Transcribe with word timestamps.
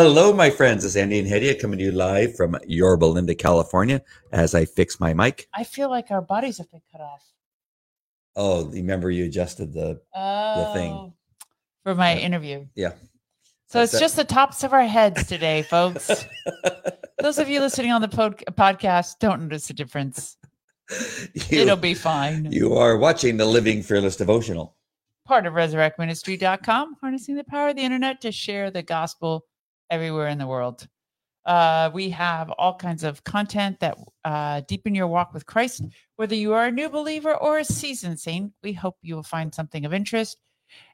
Hello, 0.00 0.32
my 0.32 0.48
friends. 0.48 0.84
It's 0.84 0.94
Andy 0.94 1.18
and 1.18 1.26
Hedieh 1.26 1.60
coming 1.60 1.76
to 1.80 1.84
you 1.86 1.90
live 1.90 2.36
from 2.36 2.56
Yorba 2.68 3.04
Linda, 3.04 3.34
California 3.34 4.00
as 4.30 4.54
I 4.54 4.64
fix 4.64 5.00
my 5.00 5.12
mic. 5.12 5.48
I 5.52 5.64
feel 5.64 5.90
like 5.90 6.12
our 6.12 6.22
bodies 6.22 6.58
have 6.58 6.70
been 6.70 6.82
cut 6.92 7.00
off. 7.00 7.24
Oh, 8.36 8.66
remember 8.66 9.10
you 9.10 9.24
adjusted 9.24 9.72
the. 9.72 10.00
Oh, 10.14 10.72
thing. 10.72 11.12
for 11.82 11.96
my 11.96 12.12
Yeah. 12.12 12.20
interview. 12.20 12.66
Yeah. 12.76 12.92
So 13.66 13.80
That's 13.80 13.92
it's 13.92 13.94
it. 13.94 14.04
just 14.04 14.14
the 14.14 14.22
tops 14.22 14.62
of 14.62 14.72
our 14.72 14.84
heads 14.84 15.26
today, 15.26 15.62
folks. 15.62 16.24
Those 17.18 17.38
of 17.38 17.48
you 17.48 17.58
listening 17.58 17.90
on 17.90 18.00
the 18.00 18.06
pod- 18.06 18.44
podcast 18.52 19.18
don't 19.18 19.42
notice 19.42 19.66
the 19.66 19.74
difference. 19.74 20.36
you, 21.34 21.62
It'll 21.62 21.74
be 21.76 21.94
fine. 21.94 22.52
You 22.52 22.74
are 22.74 22.96
watching 22.98 23.36
the 23.36 23.46
Living 23.46 23.82
Fearless 23.82 24.14
devotional. 24.14 24.76
Part 25.26 25.44
of 25.44 25.54
resurrectministry.com, 25.54 26.98
harnessing 27.00 27.34
the 27.34 27.42
power 27.42 27.70
of 27.70 27.74
the 27.76 27.82
internet 27.82 28.20
to 28.20 28.30
share 28.30 28.70
the 28.70 28.84
gospel 28.84 29.44
everywhere 29.90 30.28
in 30.28 30.38
the 30.38 30.46
world. 30.46 30.86
Uh, 31.44 31.90
we 31.94 32.10
have 32.10 32.50
all 32.50 32.74
kinds 32.74 33.04
of 33.04 33.24
content 33.24 33.80
that 33.80 33.96
uh, 34.24 34.60
deepen 34.68 34.94
your 34.94 35.06
walk 35.06 35.32
with 35.32 35.46
Christ. 35.46 35.82
Whether 36.16 36.34
you 36.34 36.52
are 36.52 36.66
a 36.66 36.70
new 36.70 36.90
believer 36.90 37.34
or 37.34 37.58
a 37.58 37.64
seasoned 37.64 38.20
saint, 38.20 38.52
we 38.62 38.74
hope 38.74 38.96
you 39.00 39.14
will 39.14 39.22
find 39.22 39.54
something 39.54 39.86
of 39.86 39.94
interest. 39.94 40.36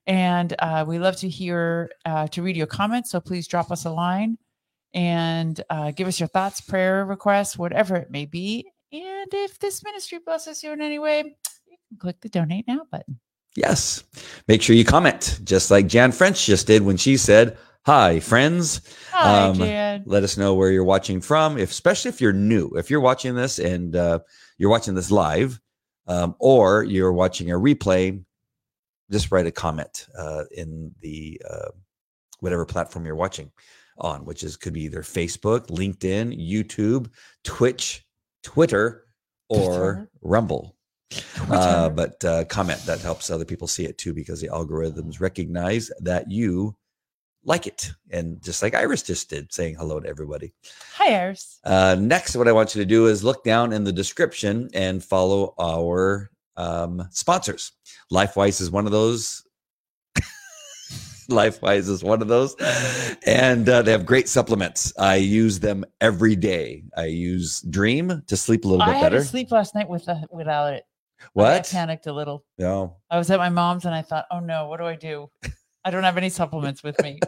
And 0.06 0.55
uh, 0.61 0.84
we 0.86 1.01
love 1.01 1.17
to 1.17 1.28
hear, 1.28 1.91
uh, 2.05 2.28
to 2.28 2.42
read 2.42 2.56
your 2.56 2.69
comments. 2.69 3.11
So 3.11 3.19
please 3.19 3.48
drop 3.48 3.73
us 3.73 3.84
a 3.84 3.91
line 3.91 4.39
and 4.92 5.61
uh, 5.70 5.91
give 5.91 6.06
us 6.06 6.20
your 6.20 6.29
thoughts, 6.29 6.61
prayer 6.61 7.05
requests, 7.05 7.58
whatever 7.58 7.97
it 7.97 8.12
may 8.12 8.27
be. 8.27 8.70
And 8.92 9.29
if 9.33 9.58
this 9.58 9.83
ministry 9.83 10.20
blesses 10.25 10.62
you 10.62 10.70
in 10.70 10.81
any 10.81 11.01
way, 11.01 11.19
you 11.67 11.77
can 11.89 11.98
click 11.98 12.20
the 12.20 12.29
donate 12.29 12.69
now 12.69 12.83
button. 12.92 13.19
Yes. 13.56 14.05
Make 14.47 14.62
sure 14.62 14.77
you 14.77 14.84
comment, 14.84 15.41
just 15.42 15.70
like 15.70 15.89
Jan 15.89 16.12
French 16.12 16.47
just 16.47 16.69
did 16.69 16.83
when 16.83 16.97
she 16.97 17.17
said, 17.17 17.56
Hi, 17.86 18.18
friends. 18.18 18.80
Hi, 19.12 19.48
Um. 19.48 19.58
Let 20.06 20.22
us 20.22 20.38
know 20.38 20.54
where 20.54 20.70
you're 20.70 20.84
watching 20.84 21.20
from, 21.20 21.58
if, 21.58 21.70
especially 21.70 22.08
if 22.08 22.18
you're 22.18 22.32
new. 22.32 22.70
If 22.77 22.90
you're 22.90 23.00
watching 23.00 23.34
this 23.34 23.58
and 23.58 23.94
uh, 23.94 24.20
you're 24.56 24.70
watching 24.70 24.94
this 24.94 25.10
live 25.10 25.60
um, 26.06 26.34
or 26.38 26.84
you're 26.84 27.12
watching 27.12 27.50
a 27.50 27.55
replay, 27.56 28.24
just 29.10 29.30
write 29.30 29.46
a 29.46 29.50
comment 29.50 30.06
uh, 30.18 30.44
in 30.52 30.92
the 31.00 31.38
uh, 31.48 31.68
whatever 32.40 32.64
platform 32.64 33.05
you're 33.05 33.16
watching 33.16 33.52
on, 33.98 34.24
which 34.24 34.44
is 34.44 34.56
could 34.56 34.72
be 34.72 34.84
either 34.84 35.02
Facebook, 35.02 35.66
LinkedIn, 35.66 36.34
YouTube, 36.40 37.10
Twitch, 37.42 38.06
Twitter, 38.42 39.05
or. 39.50 40.08
Rumble. 40.23 40.74
Uh, 41.50 41.90
but 41.90 42.24
uh, 42.24 42.44
comment 42.46 42.80
that 42.86 43.00
helps 43.00 43.28
other 43.28 43.44
people 43.44 43.68
see 43.68 43.84
it 43.84 43.98
too 43.98 44.14
because 44.14 44.40
the 44.40 44.48
algorithms 44.48 45.20
recognize 45.20 45.92
that 46.00 46.30
you 46.30 46.74
like 47.44 47.66
it 47.66 47.92
and 48.10 48.42
just 48.42 48.62
like 48.62 48.74
iris 48.74 49.02
just 49.02 49.28
did 49.30 49.52
saying 49.52 49.74
hello 49.74 50.00
to 50.00 50.08
everybody 50.08 50.52
Hi, 50.94 51.14
Iris. 51.14 51.60
uh, 51.64 51.96
next 51.98 52.36
what 52.36 52.48
i 52.48 52.52
want 52.52 52.74
you 52.74 52.80
to 52.82 52.86
do 52.86 53.06
is 53.06 53.22
look 53.22 53.44
down 53.44 53.72
in 53.72 53.84
the 53.84 53.92
description 53.92 54.68
and 54.74 55.02
follow 55.05 55.55
our 55.60 56.30
um, 56.56 57.06
sponsors 57.10 57.72
lifewise 58.12 58.60
is 58.60 58.70
one 58.70 58.86
of 58.86 58.92
those 58.92 59.44
lifewise 61.30 61.88
is 61.88 62.05
one 62.05 62.22
of 62.22 62.28
those 62.28 62.55
and 63.27 63.68
uh, 63.68 63.82
they 63.82 63.92
have 63.92 64.06
great 64.06 64.28
supplements 64.28 64.92
i 64.98 65.16
use 65.16 65.58
them 65.58 65.84
every 66.00 66.36
day 66.36 66.82
i 66.96 67.06
use 67.06 67.61
dream 67.62 68.22
to 68.26 68.36
sleep 68.36 68.64
a 68.64 68.68
little 68.68 68.82
I 68.82 68.92
bit 68.92 68.96
had 68.96 69.12
better 69.12 69.24
sleep 69.24 69.50
last 69.50 69.74
night 69.74 69.88
with 69.88 70.06
without 70.30 70.74
it. 70.74 70.84
What? 71.32 71.52
I 71.52 71.61
panicked 71.62 72.06
a 72.06 72.12
little. 72.12 72.44
no 72.58 72.96
I 73.11 73.16
was 73.16 73.30
at 73.30 73.38
my 73.38 73.48
mom's 73.48 73.86
and 73.86 73.94
I 73.94 74.02
thought, 74.02 74.26
oh 74.30 74.40
no, 74.40 74.68
what 74.68 74.78
do 74.78 74.84
I 74.84 74.94
do? 74.96 75.30
I 75.84 75.90
don't 75.90 76.05
have 76.05 76.17
any 76.17 76.30
supplements 76.30 76.83
with 76.83 77.00
me. 77.02 77.20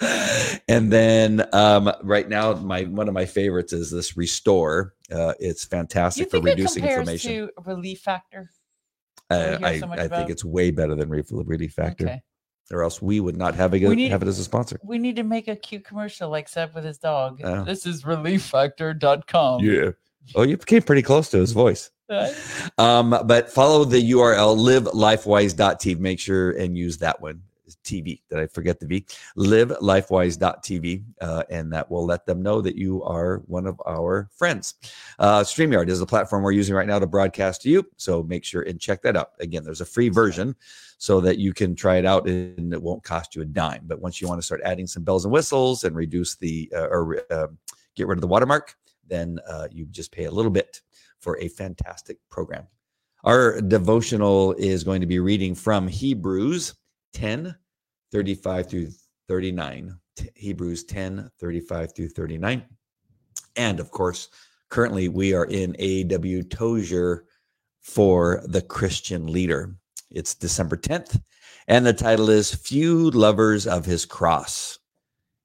and 0.68 0.92
then 0.92 1.46
um, 1.52 1.92
right 2.02 2.28
now, 2.28 2.54
my 2.54 2.84
one 2.84 3.08
of 3.08 3.14
my 3.14 3.26
favorites 3.26 3.72
is 3.72 3.90
this 3.90 4.16
Restore. 4.16 4.94
Uh, 5.12 5.34
it's 5.38 5.64
fantastic 5.64 6.30
for 6.30 6.40
reducing 6.40 6.84
inflammation. 6.84 7.32
to 7.32 7.50
Relief 7.64 8.00
Factor? 8.00 8.50
Uh, 9.30 9.58
I, 9.62 9.78
so 9.78 9.88
I 9.90 10.08
think 10.08 10.30
it's 10.30 10.44
way 10.44 10.70
better 10.70 10.94
than 10.94 11.10
Relief 11.10 11.72
Factor, 11.72 12.06
Okay. 12.06 12.22
or 12.72 12.82
else 12.82 13.02
we 13.02 13.20
would 13.20 13.36
not 13.36 13.54
have, 13.54 13.74
a, 13.74 13.78
need- 13.78 14.10
have 14.10 14.22
it 14.22 14.28
as 14.28 14.38
a 14.38 14.44
sponsor. 14.44 14.80
We 14.82 14.98
need 14.98 15.16
to 15.16 15.22
make 15.22 15.48
a 15.48 15.56
cute 15.56 15.84
commercial 15.84 16.30
like 16.30 16.48
Seb 16.48 16.74
with 16.74 16.84
his 16.84 16.98
dog. 16.98 17.40
Oh. 17.44 17.64
This 17.64 17.84
is 17.84 18.04
relieffactor.com. 18.04 19.60
Yeah. 19.62 19.90
Oh, 20.34 20.42
you 20.42 20.56
came 20.56 20.82
pretty 20.82 21.02
close 21.02 21.30
to 21.30 21.38
his 21.38 21.52
voice. 21.52 21.90
Um, 22.78 23.10
but 23.26 23.50
follow 23.50 23.84
the 23.84 24.12
URL 24.12 24.56
livelifewise.tv. 24.56 25.98
Make 25.98 26.20
sure 26.20 26.52
and 26.52 26.76
use 26.76 26.98
that 26.98 27.20
one. 27.20 27.42
TV. 27.84 28.22
Did 28.30 28.38
I 28.38 28.46
forget 28.46 28.80
the 28.80 28.86
V? 28.86 29.06
Livelifewise.tv. 29.36 31.04
Uh, 31.20 31.42
and 31.50 31.72
that 31.72 31.90
will 31.90 32.04
let 32.04 32.26
them 32.26 32.42
know 32.42 32.60
that 32.60 32.76
you 32.76 33.02
are 33.04 33.42
one 33.46 33.66
of 33.66 33.80
our 33.86 34.28
friends. 34.36 34.74
Uh, 35.18 35.40
StreamYard 35.40 35.88
is 35.88 36.00
the 36.00 36.06
platform 36.06 36.42
we're 36.42 36.52
using 36.52 36.74
right 36.74 36.86
now 36.86 36.98
to 36.98 37.06
broadcast 37.06 37.62
to 37.62 37.70
you. 37.70 37.86
So 37.96 38.22
make 38.22 38.44
sure 38.44 38.62
and 38.62 38.80
check 38.80 39.02
that 39.02 39.16
out. 39.16 39.32
Again, 39.40 39.64
there's 39.64 39.80
a 39.80 39.86
free 39.86 40.08
version 40.08 40.54
so 40.98 41.20
that 41.20 41.38
you 41.38 41.54
can 41.54 41.74
try 41.74 41.96
it 41.96 42.04
out 42.04 42.26
and 42.28 42.72
it 42.72 42.82
won't 42.82 43.04
cost 43.04 43.34
you 43.34 43.42
a 43.42 43.44
dime. 43.44 43.82
But 43.86 44.00
once 44.00 44.20
you 44.20 44.28
want 44.28 44.40
to 44.40 44.46
start 44.46 44.60
adding 44.64 44.86
some 44.86 45.04
bells 45.04 45.24
and 45.24 45.32
whistles 45.32 45.84
and 45.84 45.94
reduce 45.94 46.36
the 46.36 46.70
uh, 46.74 46.88
or 46.88 47.20
uh, 47.30 47.46
get 47.94 48.06
rid 48.06 48.18
of 48.18 48.22
the 48.22 48.28
watermark, 48.28 48.74
then 49.06 49.38
uh, 49.48 49.68
you 49.70 49.86
just 49.86 50.12
pay 50.12 50.24
a 50.24 50.30
little 50.30 50.50
bit 50.50 50.82
for 51.18 51.38
a 51.38 51.48
fantastic 51.48 52.18
program. 52.30 52.66
Our 53.24 53.60
devotional 53.60 54.54
is 54.54 54.84
going 54.84 55.00
to 55.00 55.06
be 55.06 55.18
reading 55.18 55.54
from 55.54 55.88
Hebrews 55.88 56.74
10 57.12 57.54
35 58.12 58.70
through 58.70 58.88
39. 59.28 59.94
T- 60.16 60.30
Hebrews 60.34 60.84
10 60.84 61.30
35 61.38 61.94
through 61.94 62.08
39. 62.08 62.64
And 63.56 63.80
of 63.80 63.90
course, 63.90 64.28
currently 64.68 65.08
we 65.08 65.34
are 65.34 65.46
in 65.46 65.76
A.W. 65.78 66.42
Tozer 66.44 67.24
for 67.80 68.42
the 68.46 68.62
Christian 68.62 69.26
leader. 69.26 69.74
It's 70.10 70.34
December 70.34 70.76
10th, 70.76 71.20
and 71.66 71.84
the 71.84 71.92
title 71.92 72.30
is 72.30 72.54
Few 72.54 73.10
Lovers 73.10 73.66
of 73.66 73.84
His 73.84 74.04
Cross. 74.04 74.78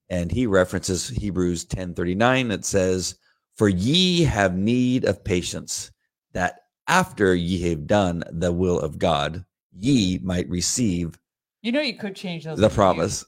And 0.10 0.32
he 0.32 0.46
references 0.46 1.08
Hebrews 1.08 1.66
10:39 1.66 2.50
that 2.50 2.66
says, 2.66 3.16
For 3.56 3.68
ye 3.68 4.24
have 4.24 4.56
need 4.56 5.06
of 5.06 5.24
patience, 5.24 5.92
that 6.34 6.60
after 6.88 7.34
ye 7.34 7.70
have 7.70 7.88
done 7.88 8.24
the 8.30 8.52
will 8.52 8.80
of 8.80 9.00
God, 9.00 9.46
ye 9.72 10.20
might 10.20 10.50
receive 10.50 11.18
You 11.64 11.72
know, 11.72 11.82
you 11.82 11.96
could 11.98 12.16
change 12.16 12.44
those. 12.44 12.60
the 12.60 12.68
you. 12.68 12.74
promise. 12.76 13.26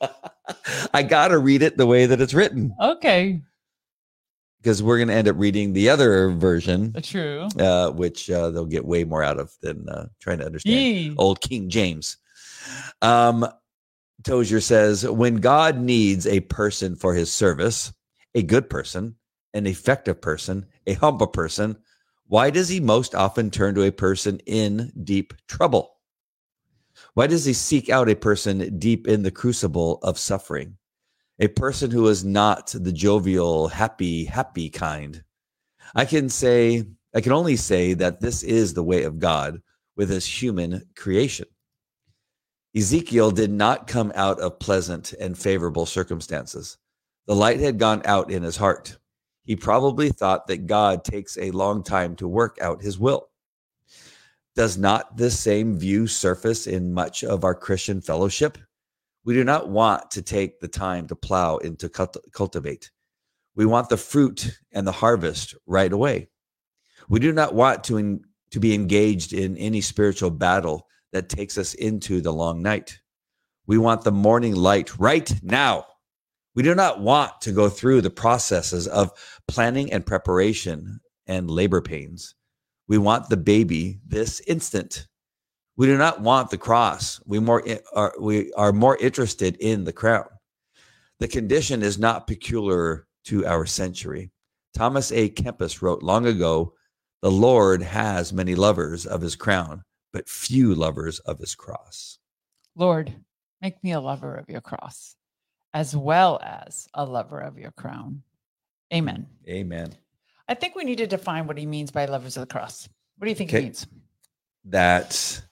I 0.94 1.02
got 1.02 1.28
to 1.28 1.38
read 1.38 1.62
it 1.62 1.76
the 1.76 1.86
way 1.86 2.06
that 2.06 2.20
it's 2.20 2.34
written 2.34 2.74
Okay. 2.80 3.40
because 4.60 4.82
we're 4.82 4.98
going 4.98 5.08
to 5.08 5.14
end 5.14 5.28
up 5.28 5.36
reading 5.38 5.72
the 5.72 5.88
other 5.88 6.30
version, 6.30 6.94
True. 7.02 7.48
uh, 7.58 7.90
which 7.90 8.30
uh, 8.30 8.50
they'll 8.50 8.66
get 8.66 8.84
way 8.84 9.04
more 9.04 9.22
out 9.22 9.38
of 9.40 9.50
than 9.62 9.88
uh, 9.88 10.06
trying 10.20 10.38
to 10.38 10.46
understand 10.46 10.76
Yee. 10.76 11.14
old 11.18 11.40
King 11.40 11.68
James. 11.70 12.16
Um, 13.02 13.46
Tozer 14.22 14.60
says, 14.60 15.06
when 15.08 15.36
God 15.36 15.78
needs 15.78 16.26
a 16.26 16.40
person 16.40 16.96
for 16.96 17.14
his 17.14 17.32
service, 17.32 17.92
a 18.34 18.42
good 18.42 18.68
person, 18.68 19.16
an 19.54 19.66
effective 19.66 20.20
person, 20.20 20.66
a 20.86 20.92
humble 20.94 21.26
person, 21.26 21.76
why 22.26 22.50
does 22.50 22.68
he 22.68 22.80
most 22.80 23.14
often 23.14 23.50
turn 23.50 23.74
to 23.74 23.82
a 23.84 23.90
person 23.92 24.38
in 24.46 24.92
deep 25.04 25.32
trouble? 25.48 25.96
Why 27.14 27.26
does 27.26 27.44
he 27.44 27.52
seek 27.52 27.88
out 27.88 28.08
a 28.08 28.14
person 28.14 28.78
deep 28.78 29.08
in 29.08 29.22
the 29.22 29.30
crucible 29.30 29.98
of 30.02 30.18
suffering? 30.18 30.76
A 31.38 31.48
person 31.48 31.90
who 31.90 32.06
is 32.08 32.24
not 32.24 32.68
the 32.68 32.92
jovial, 32.92 33.68
happy, 33.68 34.24
happy 34.24 34.68
kind. 34.68 35.22
I 35.94 36.04
can 36.04 36.28
say, 36.28 36.84
I 37.14 37.20
can 37.20 37.32
only 37.32 37.56
say 37.56 37.94
that 37.94 38.20
this 38.20 38.42
is 38.42 38.74
the 38.74 38.84
way 38.84 39.04
of 39.04 39.18
God 39.18 39.60
with 39.96 40.10
his 40.10 40.26
human 40.26 40.84
creation. 40.94 41.46
Ezekiel 42.76 43.32
did 43.32 43.50
not 43.50 43.88
come 43.88 44.12
out 44.14 44.38
of 44.38 44.60
pleasant 44.60 45.12
and 45.14 45.36
favorable 45.36 45.86
circumstances. 45.86 46.78
The 47.26 47.34
light 47.34 47.58
had 47.58 47.78
gone 47.78 48.02
out 48.04 48.30
in 48.30 48.42
his 48.42 48.56
heart. 48.56 48.98
He 49.42 49.56
probably 49.56 50.10
thought 50.10 50.46
that 50.46 50.66
God 50.66 51.02
takes 51.02 51.36
a 51.36 51.50
long 51.50 51.82
time 51.82 52.14
to 52.16 52.28
work 52.28 52.58
out 52.60 52.82
his 52.82 52.98
will. 52.98 53.29
Does 54.56 54.76
not 54.76 55.16
this 55.16 55.38
same 55.38 55.78
view 55.78 56.06
surface 56.06 56.66
in 56.66 56.92
much 56.92 57.22
of 57.22 57.44
our 57.44 57.54
Christian 57.54 58.00
fellowship? 58.00 58.58
We 59.24 59.34
do 59.34 59.44
not 59.44 59.68
want 59.68 60.10
to 60.12 60.22
take 60.22 60.60
the 60.60 60.68
time 60.68 61.06
to 61.08 61.16
plow 61.16 61.58
and 61.58 61.78
to 61.78 61.88
cult- 61.88 62.16
cultivate. 62.32 62.90
We 63.54 63.66
want 63.66 63.88
the 63.88 63.96
fruit 63.96 64.58
and 64.72 64.86
the 64.86 64.92
harvest 64.92 65.54
right 65.66 65.92
away. 65.92 66.30
We 67.08 67.20
do 67.20 67.32
not 67.32 67.54
want 67.54 67.84
to, 67.84 68.20
to 68.50 68.60
be 68.60 68.74
engaged 68.74 69.32
in 69.32 69.56
any 69.56 69.80
spiritual 69.80 70.30
battle 70.30 70.86
that 71.12 71.28
takes 71.28 71.58
us 71.58 71.74
into 71.74 72.20
the 72.20 72.32
long 72.32 72.62
night. 72.62 72.98
We 73.66 73.78
want 73.78 74.02
the 74.02 74.12
morning 74.12 74.56
light 74.56 74.98
right 74.98 75.32
now. 75.42 75.86
We 76.54 76.62
do 76.62 76.74
not 76.74 77.00
want 77.00 77.40
to 77.42 77.52
go 77.52 77.68
through 77.68 78.00
the 78.00 78.10
processes 78.10 78.88
of 78.88 79.12
planning 79.46 79.92
and 79.92 80.04
preparation 80.04 81.00
and 81.26 81.50
labor 81.50 81.80
pains. 81.80 82.34
We 82.90 82.98
want 82.98 83.28
the 83.28 83.36
baby 83.36 84.00
this 84.04 84.40
instant. 84.48 85.06
We 85.76 85.86
do 85.86 85.96
not 85.96 86.22
want 86.22 86.50
the 86.50 86.58
cross. 86.58 87.20
We 87.24 87.38
more 87.38 87.62
eh, 87.64 87.78
are 87.94 88.12
we 88.20 88.52
are 88.54 88.72
more 88.72 88.96
interested 88.96 89.54
in 89.60 89.84
the 89.84 89.92
crown. 89.92 90.26
The 91.20 91.28
condition 91.28 91.84
is 91.84 92.00
not 92.00 92.26
peculiar 92.26 93.06
to 93.26 93.46
our 93.46 93.64
century. 93.64 94.32
Thomas 94.74 95.12
à 95.12 95.32
Kempis 95.32 95.80
wrote 95.80 96.02
long 96.02 96.26
ago, 96.26 96.74
"The 97.22 97.30
Lord 97.30 97.80
has 97.80 98.32
many 98.32 98.56
lovers 98.56 99.06
of 99.06 99.20
his 99.20 99.36
crown, 99.36 99.84
but 100.12 100.28
few 100.28 100.74
lovers 100.74 101.20
of 101.20 101.38
his 101.38 101.54
cross." 101.54 102.18
Lord, 102.74 103.14
make 103.62 103.84
me 103.84 103.92
a 103.92 104.00
lover 104.00 104.34
of 104.34 104.48
your 104.48 104.62
cross, 104.62 105.14
as 105.72 105.94
well 105.94 106.40
as 106.42 106.88
a 106.94 107.04
lover 107.04 107.38
of 107.38 107.56
your 107.56 107.70
crown. 107.70 108.24
Amen. 108.92 109.28
Amen. 109.48 109.94
I 110.50 110.54
think 110.54 110.74
we 110.74 110.84
need 110.84 110.98
to 110.98 111.06
define 111.06 111.46
what 111.46 111.56
he 111.56 111.64
means 111.64 111.90
by 111.92 112.04
lovers 112.06 112.36
of 112.36 112.42
the 112.42 112.52
cross. 112.52 112.88
What 113.16 113.26
do 113.26 113.30
you 113.30 113.36
think 113.36 113.50
Okay. 113.50 113.60
he 113.60 113.64
means? 113.66 113.86
That 114.64 115.42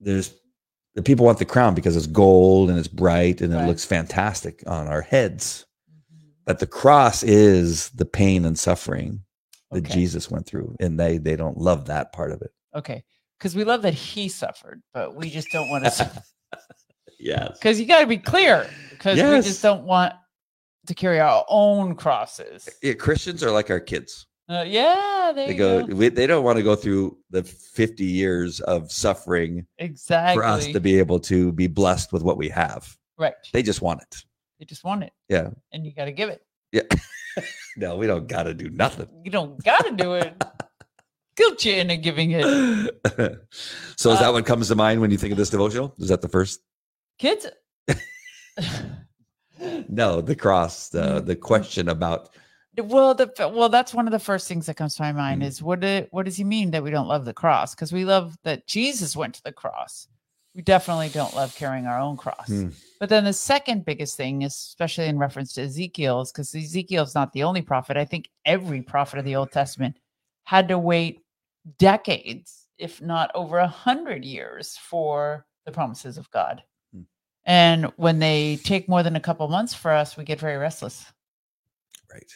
there's 0.00 0.34
the 0.94 1.02
people 1.02 1.24
want 1.24 1.38
the 1.38 1.44
crown 1.44 1.74
because 1.74 1.96
it's 1.96 2.06
gold 2.08 2.68
and 2.68 2.78
it's 2.78 2.88
bright 2.88 3.40
and 3.40 3.54
it 3.54 3.66
looks 3.66 3.84
fantastic 3.84 4.62
on 4.66 4.88
our 4.88 5.00
heads. 5.00 5.64
Mm-hmm. 5.88 6.28
But 6.44 6.58
the 6.58 6.66
cross 6.66 7.22
is 7.22 7.90
the 7.90 8.04
pain 8.04 8.44
and 8.44 8.58
suffering 8.58 9.22
that 9.70 9.84
Okay. 9.86 9.94
Jesus 9.94 10.28
went 10.30 10.46
through, 10.46 10.74
and 10.80 10.98
they 10.98 11.16
they 11.18 11.36
don't 11.36 11.56
love 11.56 11.86
that 11.86 12.12
part 12.12 12.32
of 12.32 12.42
it. 12.42 12.50
Okay. 12.74 13.04
Because 13.38 13.54
we 13.54 13.62
love 13.64 13.82
that 13.82 13.94
he 13.94 14.28
suffered, 14.28 14.82
but 14.92 15.14
we 15.14 15.30
just 15.30 15.48
don't 15.52 15.70
want 15.70 15.84
to. 15.84 16.22
Yes. 17.22 17.58
Because 17.58 17.78
you 17.78 17.84
got 17.84 18.00
to 18.00 18.06
be 18.06 18.16
clear. 18.16 18.66
Because 18.88 19.18
we 19.18 19.46
just 19.46 19.62
don't 19.62 19.84
want 19.84 20.14
to 20.90 20.94
carry 20.94 21.18
our 21.20 21.44
own 21.48 21.94
crosses. 21.94 22.68
Yeah, 22.82 22.92
Christians 22.94 23.42
are 23.42 23.50
like 23.50 23.70
our 23.70 23.80
kids. 23.80 24.26
Uh, 24.48 24.64
yeah, 24.66 25.32
They 25.34 25.54
go. 25.54 25.86
go. 25.86 25.94
We, 25.94 26.08
they 26.08 26.26
don't 26.26 26.42
want 26.44 26.56
to 26.58 26.64
go 26.64 26.74
through 26.74 27.16
the 27.30 27.42
fifty 27.44 28.04
years 28.04 28.58
of 28.60 28.90
suffering 28.90 29.64
Exactly. 29.78 30.36
for 30.36 30.44
us 30.44 30.66
to 30.66 30.80
be 30.80 30.98
able 30.98 31.20
to 31.20 31.52
be 31.52 31.68
blessed 31.68 32.12
with 32.12 32.22
what 32.24 32.36
we 32.36 32.48
have. 32.48 32.96
right. 33.16 33.34
They 33.52 33.62
just 33.62 33.80
want 33.80 34.02
it. 34.02 34.24
They 34.58 34.64
just 34.64 34.82
want 34.84 35.04
it. 35.04 35.12
Yeah. 35.28 35.50
And 35.72 35.86
you 35.86 35.94
got 35.94 36.06
to 36.06 36.12
give 36.12 36.28
it. 36.30 36.42
Yeah. 36.72 36.82
no, 37.76 37.96
we 37.96 38.06
don't 38.08 38.26
got 38.26 38.42
to 38.44 38.54
do 38.54 38.68
nothing. 38.70 39.06
You 39.24 39.30
don't 39.30 39.62
got 39.64 39.86
to 39.86 39.92
do 39.92 40.14
it. 40.14 40.34
Guilt 41.36 41.64
you 41.64 41.74
into 41.74 41.96
giving 41.96 42.32
it. 42.32 42.44
so 43.96 44.10
is 44.10 44.18
Uh, 44.18 44.20
that 44.20 44.32
what 44.32 44.44
comes 44.44 44.66
to 44.68 44.74
mind 44.74 45.00
when 45.00 45.10
you 45.12 45.16
think 45.16 45.30
of 45.32 45.38
this 45.38 45.48
devotional? 45.50 45.94
Is 45.98 46.08
that 46.08 46.20
the 46.22 46.28
first? 46.28 46.60
Kids. 47.18 47.46
No, 49.88 50.20
the 50.20 50.36
cross. 50.36 50.88
The 50.88 51.20
the 51.20 51.36
question 51.36 51.88
about 51.88 52.30
Well, 52.76 53.14
the 53.14 53.30
well, 53.52 53.68
that's 53.68 53.92
one 53.94 54.06
of 54.06 54.12
the 54.12 54.18
first 54.18 54.48
things 54.48 54.66
that 54.66 54.76
comes 54.76 54.94
to 54.96 55.02
my 55.02 55.12
mind 55.12 55.42
Mm. 55.42 55.46
is 55.46 55.62
what 55.62 55.80
do, 55.80 56.06
what 56.10 56.24
does 56.24 56.36
he 56.36 56.44
mean 56.44 56.70
that 56.70 56.82
we 56.82 56.90
don't 56.90 57.08
love 57.08 57.24
the 57.24 57.34
cross? 57.34 57.74
Because 57.74 57.92
we 57.92 58.04
love 58.04 58.36
that 58.44 58.66
Jesus 58.66 59.16
went 59.16 59.34
to 59.34 59.42
the 59.42 59.52
cross. 59.52 60.06
We 60.54 60.62
definitely 60.62 61.10
don't 61.10 61.34
love 61.34 61.54
carrying 61.54 61.86
our 61.86 62.00
own 62.00 62.16
cross. 62.16 62.48
Hmm. 62.48 62.68
But 62.98 63.08
then 63.08 63.22
the 63.24 63.32
second 63.32 63.84
biggest 63.84 64.16
thing, 64.16 64.42
is, 64.42 64.52
especially 64.52 65.06
in 65.06 65.16
reference 65.18 65.52
to 65.54 65.62
Ezekiel, 65.62 66.22
is 66.22 66.32
because 66.32 66.52
Ezekiel's 66.54 67.14
not 67.14 67.32
the 67.32 67.44
only 67.44 67.62
prophet. 67.62 67.96
I 67.96 68.04
think 68.04 68.28
every 68.44 68.82
prophet 68.82 69.20
of 69.20 69.24
the 69.24 69.36
Old 69.36 69.52
Testament 69.52 69.96
had 70.44 70.66
to 70.68 70.78
wait 70.78 71.20
decades, 71.78 72.66
if 72.78 73.00
not 73.00 73.30
over 73.34 73.58
a 73.58 73.66
hundred 73.68 74.24
years, 74.24 74.76
for 74.76 75.46
the 75.66 75.72
promises 75.72 76.18
of 76.18 76.30
God. 76.32 76.62
And 77.44 77.86
when 77.96 78.18
they 78.18 78.56
take 78.64 78.88
more 78.88 79.02
than 79.02 79.16
a 79.16 79.20
couple 79.20 79.48
months 79.48 79.74
for 79.74 79.90
us, 79.90 80.16
we 80.16 80.24
get 80.24 80.38
very 80.38 80.56
restless. 80.56 81.04
Right. 82.12 82.32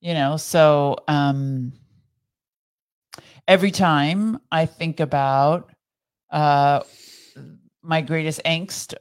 you 0.00 0.14
know 0.14 0.38
so 0.38 0.96
um 1.06 1.72
every 3.46 3.70
time 3.70 4.38
i 4.50 4.64
think 4.64 5.00
about 5.00 5.70
uh 6.30 6.80
my 7.82 8.00
greatest 8.00 8.40
angst 8.46 8.94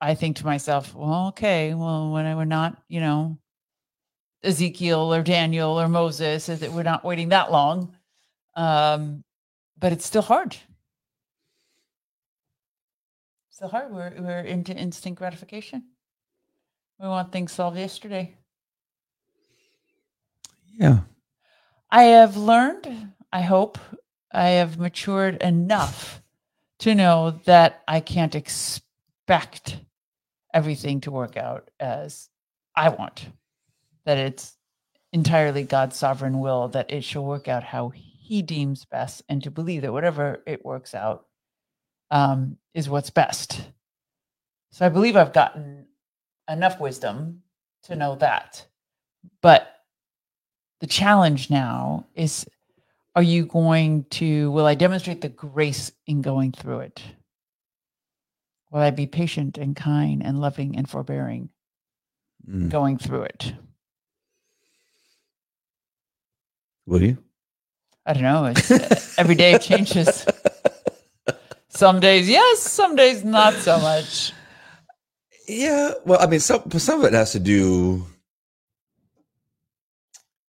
i 0.00 0.14
think 0.14 0.36
to 0.36 0.44
myself 0.44 0.94
well 0.94 1.28
okay 1.28 1.72
well 1.74 2.10
when 2.12 2.26
I, 2.26 2.34
we're 2.34 2.44
not 2.44 2.82
you 2.88 3.00
know 3.00 3.38
ezekiel 4.42 5.14
or 5.14 5.22
daniel 5.22 5.80
or 5.80 5.88
moses 5.88 6.48
is 6.50 6.60
that 6.60 6.72
we're 6.72 6.82
not 6.82 7.04
waiting 7.04 7.30
that 7.30 7.50
long. 7.50 7.96
Um 8.56 9.24
but 9.78 9.92
it's 9.92 10.06
still 10.06 10.22
hard 10.22 10.54
still 13.54 13.68
hard 13.68 13.92
we're, 13.92 14.12
we're 14.18 14.40
into 14.40 14.74
instant 14.74 15.14
gratification 15.14 15.84
we 16.98 17.06
want 17.06 17.30
things 17.30 17.52
solved 17.52 17.78
yesterday 17.78 18.34
Yeah. 20.78 21.00
I 21.90 22.04
have 22.04 22.36
learned, 22.36 23.12
I 23.32 23.42
hope 23.42 23.78
I 24.32 24.48
have 24.48 24.78
matured 24.78 25.40
enough 25.40 26.20
to 26.80 26.94
know 26.94 27.40
that 27.44 27.82
I 27.86 28.00
can't 28.00 28.34
expect 28.34 29.78
everything 30.52 31.00
to 31.02 31.12
work 31.12 31.36
out 31.36 31.70
as 31.78 32.28
I 32.74 32.88
want, 32.88 33.28
that 34.04 34.18
it's 34.18 34.56
entirely 35.12 35.62
God's 35.62 35.96
sovereign 35.96 36.40
will 36.40 36.66
that 36.68 36.90
it 36.90 37.04
shall 37.04 37.24
work 37.24 37.46
out 37.46 37.62
how 37.62 37.90
He 37.90 38.42
deems 38.42 38.84
best, 38.84 39.22
and 39.28 39.40
to 39.44 39.50
believe 39.50 39.82
that 39.82 39.92
whatever 39.92 40.42
it 40.46 40.64
works 40.64 40.92
out 40.94 41.26
um, 42.14 42.56
is 42.72 42.88
what's 42.88 43.10
best. 43.10 43.60
So 44.72 44.86
I 44.86 44.88
believe 44.88 45.16
I've 45.16 45.32
gotten 45.34 45.86
enough 46.48 46.80
wisdom 46.80 47.42
to 47.84 47.96
know 47.96 48.14
that. 48.16 48.64
But 49.42 49.68
the 50.80 50.86
challenge 50.86 51.50
now 51.50 52.06
is 52.14 52.46
are 53.16 53.22
you 53.22 53.46
going 53.46 54.04
to 54.10 54.50
will 54.50 54.66
i 54.66 54.74
demonstrate 54.74 55.20
the 55.22 55.28
grace 55.30 55.92
in 56.06 56.20
going 56.20 56.52
through 56.52 56.80
it 56.80 57.00
will 58.70 58.80
i 58.82 58.90
be 58.90 59.06
patient 59.06 59.56
and 59.56 59.76
kind 59.76 60.22
and 60.22 60.40
loving 60.40 60.76
and 60.76 60.88
forbearing 60.90 61.48
Mm. 62.46 62.68
going 62.68 62.98
through 62.98 63.22
it 63.22 63.54
Will 66.86 67.02
you? 67.02 67.18
i 68.04 68.12
don't 68.12 68.22
know 68.22 68.44
it's, 68.46 68.70
uh, 68.70 69.00
every 69.18 69.34
day 69.36 69.56
changes 69.58 70.26
some 71.74 72.00
days 72.00 72.28
yes 72.28 72.60
some 72.60 72.96
days 72.96 73.24
not 73.24 73.54
so 73.54 73.78
much 73.78 74.32
Yeah. 75.46 75.92
Well, 76.06 76.20
I 76.20 76.26
mean, 76.26 76.40
some 76.40 76.70
some 76.78 77.00
of 77.00 77.06
it 77.06 77.12
has 77.12 77.32
to 77.32 77.38
do 77.40 78.06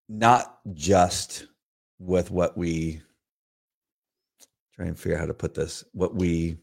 not 0.07 0.59
just 0.73 1.47
with 1.99 2.31
what 2.31 2.57
we 2.57 3.01
try 4.75 4.85
and 4.85 4.97
figure 4.97 5.17
out 5.17 5.21
how 5.21 5.27
to 5.27 5.33
put 5.33 5.53
this, 5.53 5.83
what 5.93 6.15
we 6.15 6.57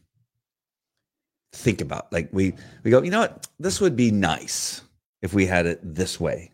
think 1.51 1.81
about. 1.81 2.11
Like 2.11 2.29
we 2.31 2.53
we 2.83 2.91
go, 2.91 3.01
you 3.01 3.11
know 3.11 3.21
what, 3.21 3.47
this 3.59 3.79
would 3.81 3.95
be 3.95 4.11
nice 4.11 4.81
if 5.21 5.33
we 5.33 5.45
had 5.45 5.65
it 5.65 5.79
this 5.83 6.19
way. 6.19 6.51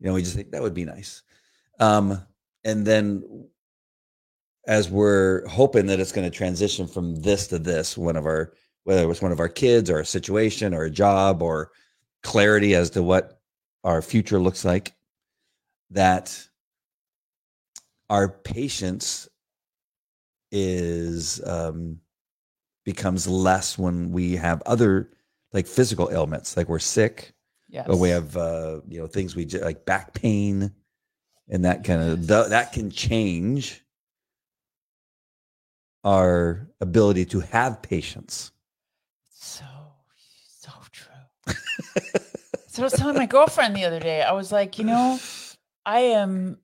You 0.00 0.08
know, 0.08 0.14
we 0.14 0.22
just 0.22 0.36
think 0.36 0.50
that 0.50 0.62
would 0.62 0.74
be 0.74 0.84
nice. 0.84 1.22
Um, 1.80 2.20
and 2.64 2.86
then 2.86 3.48
as 4.66 4.88
we're 4.90 5.46
hoping 5.46 5.86
that 5.86 6.00
it's 6.00 6.12
going 6.12 6.28
to 6.28 6.36
transition 6.36 6.86
from 6.86 7.16
this 7.16 7.46
to 7.48 7.58
this, 7.58 7.96
one 7.96 8.16
of 8.16 8.24
our 8.26 8.52
whether 8.84 9.02
it 9.02 9.06
was 9.06 9.22
one 9.22 9.32
of 9.32 9.40
our 9.40 9.48
kids 9.48 9.88
or 9.88 10.00
a 10.00 10.04
situation 10.04 10.74
or 10.74 10.84
a 10.84 10.90
job 10.90 11.42
or 11.42 11.70
clarity 12.22 12.74
as 12.74 12.90
to 12.90 13.02
what 13.02 13.40
our 13.82 14.02
future 14.02 14.38
looks 14.38 14.62
like, 14.62 14.92
that 15.90 16.38
our 18.10 18.28
patience 18.28 19.26
is 20.52 21.42
um, 21.46 21.98
becomes 22.84 23.26
less 23.26 23.78
when 23.78 24.12
we 24.12 24.36
have 24.36 24.62
other 24.66 25.10
like 25.52 25.66
physical 25.66 26.10
ailments, 26.10 26.56
like 26.56 26.68
we're 26.68 26.78
sick, 26.78 27.32
yes 27.68 27.86
or 27.88 27.96
we 27.96 28.10
have 28.10 28.36
uh, 28.36 28.80
you 28.88 29.00
know 29.00 29.06
things 29.06 29.34
we 29.34 29.46
like 29.46 29.84
back 29.84 30.12
pain, 30.14 30.70
and 31.48 31.64
that 31.64 31.84
kind 31.84 32.02
of 32.02 32.26
th- 32.26 32.48
that 32.48 32.72
can 32.72 32.90
change 32.90 33.83
our 36.04 36.68
ability 36.80 37.24
to 37.26 37.40
have 37.40 37.80
patience. 37.82 38.50
so 39.32 39.64
so 40.60 40.70
true 40.92 41.54
so 42.68 42.82
i 42.82 42.84
was 42.84 42.92
telling 42.94 43.16
my 43.16 43.26
girlfriend 43.26 43.74
the 43.76 43.84
other 43.84 44.00
day 44.00 44.22
i 44.22 44.32
was 44.32 44.50
like 44.50 44.78
you 44.78 44.84
know 44.84 45.20
i 45.86 46.00
am 46.00 46.58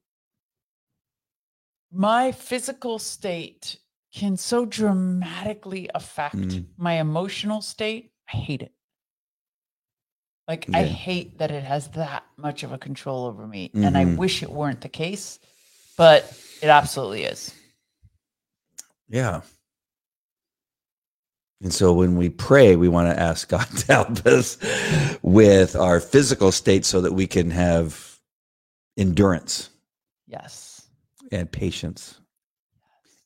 my 1.92 2.32
physical 2.32 2.98
state 2.98 3.76
can 4.14 4.36
so 4.36 4.64
dramatically 4.64 5.88
affect 5.94 6.36
Mm. 6.36 6.66
my 6.76 6.94
emotional 7.00 7.60
state 7.60 8.12
i 8.32 8.36
hate 8.36 8.62
it 8.62 8.72
like 10.48 10.66
i 10.72 10.82
hate 10.84 11.38
that 11.38 11.50
it 11.50 11.62
has 11.64 11.88
that 11.88 12.24
much 12.36 12.62
of 12.62 12.72
a 12.72 12.78
control 12.78 13.26
over 13.26 13.46
me 13.46 13.70
and 13.74 13.96
i 13.96 14.04
Mhm. 14.04 14.16
wish 14.16 14.42
it 14.42 14.50
weren't 14.50 14.80
the 14.80 14.88
case 14.88 15.38
but 15.96 16.24
it 16.62 16.68
absolutely 16.68 17.24
is 17.24 17.54
Yeah. 19.10 19.42
And 21.62 21.74
so 21.74 21.92
when 21.92 22.16
we 22.16 22.30
pray, 22.30 22.76
we 22.76 22.88
want 22.88 23.14
to 23.14 23.20
ask 23.20 23.48
God 23.48 23.66
to 23.78 23.86
help 23.86 24.26
us 24.26 24.56
with 25.22 25.76
our 25.76 26.00
physical 26.00 26.52
state 26.52 26.86
so 26.86 27.02
that 27.02 27.12
we 27.12 27.26
can 27.26 27.50
have 27.50 28.10
endurance 28.96 29.70
yes 30.26 30.86
and 31.32 31.50
patience 31.50 32.20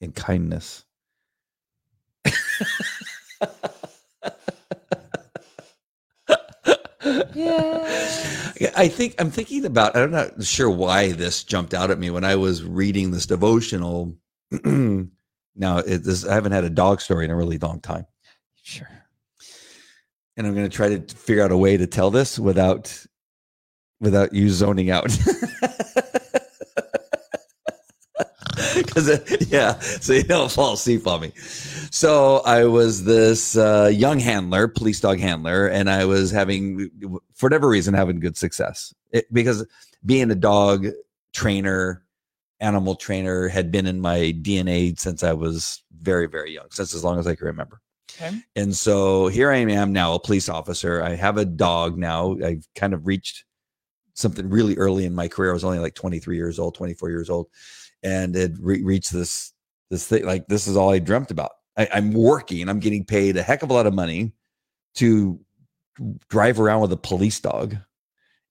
and 0.01 0.15
kindness 0.15 0.85
yeah. 7.35 7.85
I 8.77 8.89
think 8.89 9.17
I'm 9.19 9.31
thinking 9.31 9.65
about. 9.65 9.97
I'm 9.97 10.11
not 10.11 10.43
sure 10.45 10.71
why 10.71 11.13
this 11.13 11.45
jumped 11.45 11.75
out 11.75 11.91
at 11.91 11.99
me 11.99 12.11
when 12.11 12.25
I 12.25 12.37
was 12.37 12.63
reading 12.65 13.11
this 13.11 13.27
devotional. 13.27 14.17
now, 15.57 15.79
it, 15.79 15.99
this, 15.99 16.27
I 16.27 16.35
haven't 16.35 16.53
had 16.53 16.65
a 16.65 16.71
dog 16.71 17.01
story 17.01 17.25
in 17.25 17.31
a 17.31 17.37
really 17.37 17.59
long 17.59 17.81
time, 17.81 18.07
Sure. 18.63 18.89
and 20.37 20.47
I'm 20.47 20.55
going 20.55 20.69
to 20.69 20.75
try 20.75 20.97
to 20.97 21.15
figure 21.15 21.43
out 21.43 21.53
a 21.53 21.57
way 21.57 21.77
to 21.77 21.87
tell 21.87 22.11
this 22.11 22.39
without 22.39 23.05
without 24.01 24.33
you 24.33 24.51
zoning 24.51 24.91
out. 24.91 25.17
Because 28.77 29.49
yeah, 29.51 29.79
so 29.79 30.13
you 30.13 30.23
don't 30.23 30.51
fall 30.51 30.75
asleep 30.75 31.07
on 31.07 31.21
me. 31.21 31.33
So 31.91 32.39
I 32.45 32.65
was 32.65 33.05
this 33.05 33.57
uh, 33.57 33.91
young 33.93 34.21
handler, 34.21 34.69
police 34.69 35.01
dog 35.01 35.19
handler, 35.19 35.67
and 35.67 35.91
I 35.91 36.05
was 36.05 36.31
having, 36.31 36.91
for 37.35 37.47
whatever 37.47 37.69
reason, 37.69 37.95
having 37.95 38.21
good 38.21 38.37
success 38.37 38.95
it, 39.11 39.33
because 39.33 39.67
being 40.05 40.31
a 40.31 40.35
dog 40.35 40.87
trainer, 41.33 42.04
animal 42.61 42.95
trainer, 42.95 43.49
had 43.49 43.71
been 43.71 43.87
in 43.87 44.01
my 44.01 44.35
DNA 44.41 44.99
since 44.99 45.23
I 45.23 45.33
was 45.33 45.83
very, 46.01 46.27
very 46.27 46.53
young, 46.55 46.67
since 46.71 46.95
as 46.95 47.05
long 47.05 47.19
as 47.19 47.27
I 47.27 47.35
can 47.35 47.47
remember. 47.47 47.81
Okay. 48.13 48.41
And 48.55 48.75
so 48.75 49.29
here 49.29 49.51
I 49.51 49.57
am 49.57 49.93
now, 49.93 50.15
a 50.15 50.21
police 50.21 50.49
officer. 50.49 51.03
I 51.03 51.15
have 51.17 51.37
a 51.37 51.45
dog 51.45 51.99
now. 51.99 52.37
I've 52.45 52.67
kind 52.75 52.95
of 52.95 53.07
reached 53.07 53.45
something 54.15 54.49
really 54.49 54.77
early 54.77 55.05
in 55.05 55.15
my 55.15 55.29
career. 55.29 55.51
I 55.51 55.55
was 55.55 55.65
only 55.65 55.81
like 55.81 55.95
23 55.95 56.37
years 56.37 56.59
old, 56.59 56.75
24 56.75 57.11
years 57.11 57.29
old, 57.29 57.49
and 58.03 58.37
it 58.37 58.53
re- 58.61 58.83
reached 58.83 59.13
this 59.13 59.53
this 59.91 60.07
thing. 60.07 60.25
Like 60.25 60.47
this 60.47 60.67
is 60.67 60.77
all 60.77 60.91
I 60.91 60.99
dreamt 61.01 61.31
about. 61.31 61.53
I, 61.77 61.89
I'm 61.93 62.13
working. 62.13 62.69
I'm 62.69 62.81
getting 62.81 63.05
paid 63.05 63.37
a 63.37 63.43
heck 63.43 63.63
of 63.63 63.71
a 63.71 63.75
lot 63.75 63.87
of 63.87 63.95
money 63.95 64.33
to 64.97 65.41
drive 66.29 66.61
around 66.61 66.81
with 66.83 66.93
a 66.93 66.97
police 66.97 67.41
dog, 67.41 67.77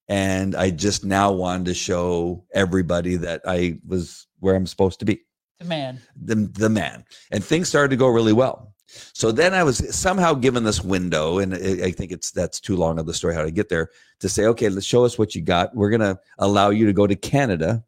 and 0.07 0.55
I 0.55 0.69
just 0.69 1.05
now 1.05 1.31
wanted 1.31 1.65
to 1.65 1.73
show 1.73 2.45
everybody 2.53 3.15
that 3.17 3.41
I 3.47 3.79
was 3.85 4.27
where 4.39 4.55
I'm 4.55 4.67
supposed 4.67 4.99
to 4.99 5.05
be. 5.05 5.21
The 5.59 5.65
man. 5.65 6.01
the, 6.15 6.35
the 6.35 6.69
man. 6.69 7.05
And 7.31 7.43
things 7.43 7.69
started 7.69 7.89
to 7.91 7.95
go 7.95 8.07
really 8.07 8.33
well. 8.33 8.73
So 9.13 9.31
then 9.31 9.53
i 9.53 9.63
was 9.63 9.95
somehow 9.95 10.33
given 10.33 10.63
this 10.63 10.83
window 10.83 11.39
and 11.39 11.53
i 11.53 11.89
think 11.89 12.11
it's 12.11 12.29
that's 12.31 12.59
too 12.59 12.75
long 12.75 12.99
of 12.99 13.07
the 13.07 13.13
story 13.13 13.33
how 13.33 13.41
to 13.41 13.49
get 13.49 13.69
there 13.69 13.89
to 14.19 14.29
say 14.29 14.45
okay 14.45 14.69
let's 14.69 14.85
show 14.85 15.03
us 15.03 15.17
what 15.17 15.33
you 15.33 15.41
got. 15.41 15.75
We're 15.75 15.89
going 15.89 16.01
to 16.01 16.19
allow 16.37 16.69
you 16.69 16.85
to 16.85 16.93
go 16.93 17.07
to 17.07 17.15
canada 17.15 17.83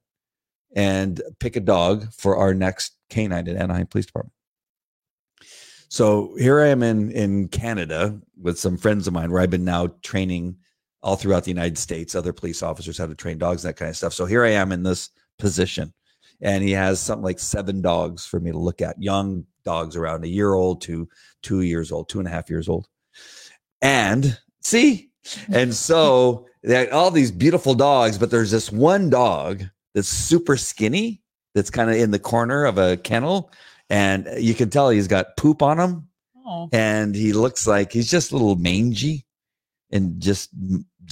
and 0.75 1.21
pick 1.39 1.55
a 1.55 1.59
dog 1.59 2.11
for 2.11 2.37
our 2.37 2.53
next 2.53 2.97
canine 3.09 3.47
at 3.47 3.55
anaheim 3.55 3.87
police 3.87 4.07
department. 4.07 4.33
So 5.89 6.35
here 6.39 6.59
i 6.61 6.67
am 6.67 6.81
in 6.81 7.11
in 7.11 7.49
canada 7.49 8.19
with 8.41 8.57
some 8.57 8.77
friends 8.77 9.05
of 9.05 9.13
mine 9.13 9.31
where 9.31 9.41
i've 9.41 9.51
been 9.51 9.65
now 9.65 9.87
training 10.01 10.57
all 11.05 11.15
throughout 11.15 11.43
the 11.43 11.51
united 11.51 11.77
states 11.77 12.15
other 12.15 12.33
police 12.33 12.63
officers 12.63 12.97
how 12.97 13.05
to 13.05 13.15
train 13.15 13.37
dogs 13.37 13.61
that 13.61 13.77
kind 13.77 13.89
of 13.89 13.95
stuff. 13.95 14.13
So 14.13 14.25
here 14.25 14.43
i 14.43 14.49
am 14.49 14.71
in 14.71 14.83
this 14.83 15.11
position 15.37 15.93
and 16.41 16.63
he 16.63 16.71
has 16.71 16.99
something 16.99 17.23
like 17.23 17.39
seven 17.39 17.81
dogs 17.81 18.25
for 18.25 18.39
me 18.39 18.51
to 18.51 18.57
look 18.57 18.81
at 18.81 19.01
young 19.01 19.45
dogs 19.63 19.95
around 19.95 20.25
a 20.25 20.27
year 20.27 20.53
old 20.53 20.81
to 20.81 21.07
two 21.43 21.61
years 21.61 21.91
old 21.91 22.09
two 22.09 22.19
and 22.19 22.27
a 22.27 22.31
half 22.31 22.49
years 22.49 22.67
old. 22.67 22.87
And 23.81 24.37
see? 24.61 25.11
And 25.49 25.73
so 25.87 26.47
had 26.65 26.89
all 26.89 27.11
these 27.11 27.31
beautiful 27.31 27.75
dogs 27.75 28.17
but 28.17 28.31
there's 28.31 28.51
this 28.51 28.71
one 28.71 29.09
dog 29.09 29.63
that's 29.93 30.09
super 30.09 30.57
skinny 30.57 31.21
that's 31.53 31.69
kind 31.69 31.89
of 31.89 31.95
in 31.95 32.11
the 32.11 32.19
corner 32.19 32.65
of 32.65 32.79
a 32.79 32.97
kennel 32.97 33.51
and 33.91 34.27
you 34.39 34.55
can 34.55 34.71
tell 34.71 34.89
he's 34.89 35.07
got 35.07 35.37
poop 35.37 35.61
on 35.61 35.79
him. 35.79 36.07
Oh. 36.47 36.69
and 36.71 37.15
he 37.15 37.33
looks 37.33 37.65
like 37.65 37.91
he's 37.91 38.09
just 38.09 38.31
a 38.31 38.35
little 38.35 38.55
mangy 38.55 39.25
and 39.91 40.21
just 40.21 40.51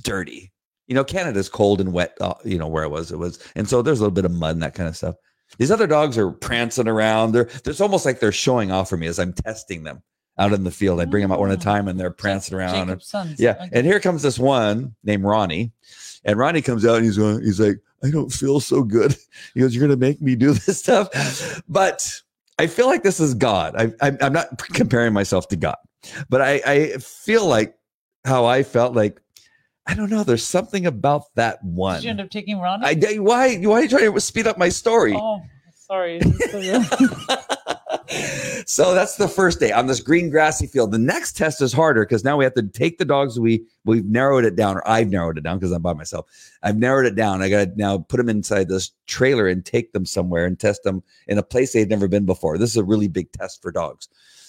dirty. 0.03 0.51
You 0.87 0.95
know, 0.95 1.03
Canada's 1.03 1.49
cold 1.49 1.79
and 1.79 1.93
wet. 1.93 2.17
Uh, 2.19 2.33
you 2.43 2.57
know 2.57 2.67
where 2.67 2.83
I 2.83 2.87
was, 2.87 3.11
it 3.11 3.17
was, 3.17 3.39
and 3.55 3.67
so 3.67 3.81
there's 3.81 3.99
a 3.99 4.03
little 4.03 4.13
bit 4.13 4.25
of 4.25 4.31
mud 4.31 4.55
and 4.55 4.63
that 4.63 4.73
kind 4.73 4.89
of 4.89 4.97
stuff. 4.97 5.15
These 5.57 5.71
other 5.71 5.87
dogs 5.87 6.17
are 6.17 6.31
prancing 6.31 6.87
around. 6.87 7.31
They're 7.31 7.49
it's 7.65 7.81
almost 7.81 8.05
like 8.05 8.19
they're 8.19 8.31
showing 8.31 8.71
off 8.71 8.89
for 8.89 8.97
me 8.97 9.07
as 9.07 9.19
I'm 9.19 9.33
testing 9.33 9.83
them 9.83 10.01
out 10.37 10.51
in 10.51 10.63
the 10.63 10.71
field. 10.71 10.99
I 10.99 11.05
bring 11.05 11.21
them 11.21 11.31
out 11.31 11.39
one 11.39 11.51
at 11.51 11.59
a 11.59 11.61
time, 11.61 11.87
and 11.87 11.99
they're 11.99 12.09
prancing 12.11 12.57
around. 12.57 12.89
And, 12.89 13.39
yeah, 13.39 13.51
Okay. 13.51 13.69
and 13.71 13.85
here 13.85 13.99
comes 13.99 14.23
this 14.23 14.39
one 14.39 14.95
named 15.03 15.23
Ronnie, 15.23 15.71
and 16.25 16.37
Ronnie 16.37 16.61
comes 16.61 16.85
out 16.85 16.97
and 16.97 17.05
he's 17.05 17.17
going, 17.17 17.41
he's 17.43 17.59
like, 17.59 17.77
I 18.03 18.09
don't 18.09 18.31
feel 18.31 18.59
so 18.59 18.83
good. 18.83 19.15
He 19.53 19.61
goes, 19.61 19.73
you're 19.75 19.87
gonna 19.87 19.97
make 19.97 20.21
me 20.21 20.35
do 20.35 20.53
this 20.53 20.79
stuff, 20.79 21.61
but 21.69 22.21
I 22.59 22.67
feel 22.67 22.87
like 22.87 23.03
this 23.03 23.19
is 23.19 23.33
God. 23.33 23.75
I, 23.77 23.91
I, 24.05 24.17
I'm 24.21 24.33
not 24.33 24.57
comparing 24.73 25.13
myself 25.13 25.47
to 25.49 25.55
God, 25.55 25.77
but 26.29 26.41
I, 26.41 26.61
I 26.65 26.87
feel 26.97 27.45
like 27.45 27.75
how 28.25 28.45
I 28.45 28.63
felt 28.63 28.95
like 28.95 29.21
I 29.85 29.95
don't 29.95 30.09
know. 30.09 30.23
There's 30.23 30.45
something 30.45 30.85
about 30.85 31.33
that 31.35 31.63
one. 31.63 31.95
Did 31.95 32.03
you 32.05 32.09
end 32.11 32.21
up 32.21 32.29
taking 32.29 32.59
Ronnie? 32.59 32.85
I 32.85 33.15
why 33.17 33.57
why 33.57 33.79
are 33.79 33.83
you 33.83 33.89
trying 33.89 34.13
to 34.13 34.21
speed 34.21 34.47
up 34.47 34.57
my 34.57 34.69
story? 34.69 35.13
oh, 35.15 35.41
sorry. 35.73 36.19
so 38.65 38.93
that's 38.93 39.15
the 39.15 39.27
first 39.27 39.59
day 39.59 39.71
on 39.71 39.87
this 39.87 39.99
green 39.99 40.29
grassy 40.29 40.67
field. 40.67 40.91
The 40.91 40.97
next 40.97 41.35
test 41.37 41.61
is 41.61 41.73
harder 41.73 42.05
because 42.05 42.23
now 42.23 42.37
we 42.37 42.43
have 42.43 42.53
to 42.55 42.63
take 42.63 42.97
the 42.97 43.05
dogs. 43.05 43.39
We 43.39 43.65
we've 43.85 44.05
narrowed 44.05 44.45
it 44.45 44.55
down, 44.55 44.77
or 44.77 44.87
I've 44.87 45.09
narrowed 45.09 45.37
it 45.37 45.43
down 45.43 45.57
because 45.57 45.71
I'm 45.71 45.81
by 45.81 45.93
myself. 45.93 46.27
I've 46.61 46.77
narrowed 46.77 47.05
it 47.05 47.15
down. 47.15 47.41
I 47.41 47.49
got 47.49 47.65
to 47.65 47.71
now 47.75 47.99
put 47.99 48.17
them 48.17 48.29
inside 48.29 48.69
this 48.69 48.91
trailer 49.05 49.47
and 49.47 49.65
take 49.65 49.93
them 49.93 50.05
somewhere 50.05 50.45
and 50.45 50.59
test 50.59 50.83
them 50.83 51.03
in 51.27 51.37
a 51.37 51.43
place 51.43 51.73
they've 51.73 51.89
never 51.89 52.07
been 52.07 52.25
before. 52.25 52.57
This 52.57 52.69
is 52.69 52.77
a 52.77 52.83
really 52.83 53.07
big 53.07 53.31
test 53.31 53.61
for 53.61 53.71
dogs. 53.71 54.07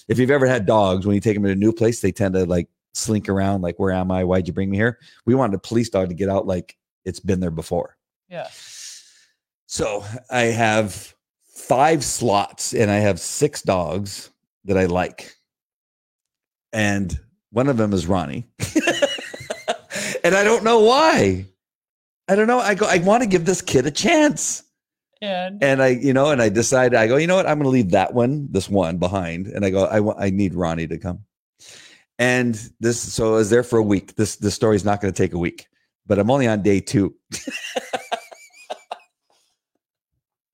If 0.09 0.19
you've 0.19 0.31
ever 0.31 0.47
had 0.47 0.67
dogs, 0.67 1.07
when 1.07 1.15
you 1.15 1.21
take 1.21 1.35
them 1.35 1.45
to 1.45 1.51
a 1.51 1.55
new 1.57 1.73
place, 1.73 2.01
they 2.01 2.13
tend 2.13 2.35
to 2.35 2.45
like 2.45 2.69
slink 2.95 3.29
around, 3.29 3.63
like, 3.63 3.79
"Where 3.79 3.93
am 3.93 4.11
I? 4.11 4.25
Why'd 4.25 4.47
you 4.47 4.55
bring 4.55 4.71
me 4.71 4.77
here?" 4.77 4.99
We 5.27 5.35
wanted 5.35 5.55
a 5.55 5.61
police 5.61 5.91
dog 5.91 6.09
to 6.09 6.15
get 6.15 6.29
out 6.29 6.47
like 6.47 6.77
it's 7.05 7.21
been 7.21 7.41
there 7.41 7.51
before. 7.51 7.97
yeah. 8.29 8.49
So 9.67 10.05
I 10.31 10.43
have 10.43 11.15
five 11.53 12.05
slots 12.05 12.75
and 12.75 12.91
I 12.91 12.97
have 12.97 13.19
six 13.19 13.63
dogs 13.63 14.31
that 14.65 14.79
I 14.79 14.87
like. 14.87 15.35
And 16.73 17.19
one 17.51 17.69
of 17.69 17.77
them 17.77 17.93
is 17.93 18.07
Ronnie. 18.07 18.47
and 20.25 20.35
I 20.35 20.45
don't 20.45 20.65
know 20.65 20.81
why. 20.81 21.47
I 22.29 22.37
don't 22.37 22.47
know. 22.47 22.61
I 22.61 22.75
go, 22.75 22.87
I 22.87 22.99
want 22.99 23.23
to 23.23 23.29
give 23.29 23.45
this 23.45 23.63
kid 23.63 23.87
a 23.87 23.91
chance. 23.91 24.63
And 25.21 25.63
And 25.63 25.83
I, 25.83 25.89
you 25.89 26.13
know, 26.13 26.31
and 26.31 26.41
I 26.43 26.49
decided, 26.49 26.97
I 26.97 27.07
go, 27.07 27.17
you 27.17 27.27
know 27.27 27.37
what? 27.37 27.47
I'm 27.47 27.59
going 27.59 27.65
to 27.65 27.71
leave 27.71 27.91
that 27.91 28.15
one, 28.15 28.49
this 28.51 28.69
one 28.69 28.99
behind. 28.99 29.47
And 29.47 29.65
I 29.65 29.71
go, 29.71 29.85
I 29.87 30.01
want, 30.01 30.19
I 30.21 30.31
need 30.31 30.55
Ronnie 30.55 30.87
to 30.89 30.99
come. 30.99 31.21
And 32.19 32.61
this, 32.81 33.01
so 33.01 33.35
I 33.35 33.37
was 33.37 33.51
there 33.51 33.63
for 33.63 33.79
a 33.79 33.83
week. 33.83 34.15
This, 34.17 34.37
this 34.37 34.55
story's 34.55 34.85
not 34.85 35.01
going 35.01 35.13
to 35.13 35.23
take 35.23 35.33
a 35.33 35.39
week, 35.39 35.67
but 36.07 36.19
I'm 36.19 36.31
only 36.31 36.47
on 36.47 36.63
day 36.63 36.81
two. 36.81 37.15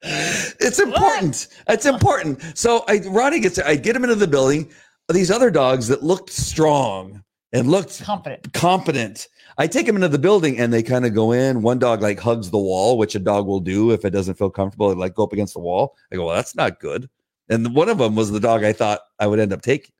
it's 0.02 0.78
important. 0.78 1.48
It's 1.68 1.86
important. 1.86 2.40
So 2.56 2.84
I, 2.88 3.00
Ronnie 3.06 3.40
gets, 3.40 3.58
I 3.58 3.76
get 3.76 3.94
him 3.94 4.04
into 4.04 4.16
the 4.16 4.26
building. 4.26 4.70
These 5.12 5.30
other 5.30 5.50
dogs 5.50 5.88
that 5.88 6.02
looked 6.02 6.30
strong 6.30 7.22
and 7.52 7.70
looked 7.70 8.02
confident. 8.02 8.52
competent. 8.52 9.28
I 9.58 9.66
take 9.66 9.86
them 9.86 9.96
into 9.96 10.08
the 10.08 10.18
building 10.18 10.58
and 10.58 10.72
they 10.72 10.82
kind 10.82 11.04
of 11.04 11.14
go 11.14 11.32
in. 11.32 11.62
One 11.62 11.78
dog 11.78 12.00
like 12.00 12.18
hugs 12.18 12.50
the 12.50 12.58
wall, 12.58 12.96
which 12.96 13.14
a 13.14 13.18
dog 13.18 13.46
will 13.46 13.60
do 13.60 13.90
if 13.90 14.04
it 14.04 14.10
doesn't 14.10 14.36
feel 14.38 14.50
comfortable. 14.50 14.90
It 14.90 14.98
like 14.98 15.14
go 15.14 15.24
up 15.24 15.32
against 15.32 15.54
the 15.54 15.60
wall. 15.60 15.96
I 16.12 16.16
go, 16.16 16.26
well, 16.26 16.36
that's 16.36 16.54
not 16.54 16.80
good. 16.80 17.10
And 17.48 17.74
one 17.74 17.88
of 17.88 17.98
them 17.98 18.14
was 18.14 18.30
the 18.30 18.40
dog 18.40 18.64
I 18.64 18.72
thought 18.72 19.00
I 19.18 19.26
would 19.26 19.40
end 19.40 19.52
up 19.52 19.62
taking. 19.62 19.92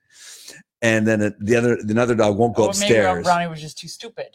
And 0.81 1.07
then 1.07 1.21
it- 1.21 1.35
the 1.39 1.55
other, 1.55 1.77
another 1.87 2.15
dog 2.15 2.37
won't 2.37 2.55
go 2.55 2.63
maybe 2.63 2.69
upstairs. 2.69 3.25
Ronnie 3.27 3.47
was 3.47 3.61
just 3.61 3.77
too 3.77 3.87
stupid. 3.87 4.27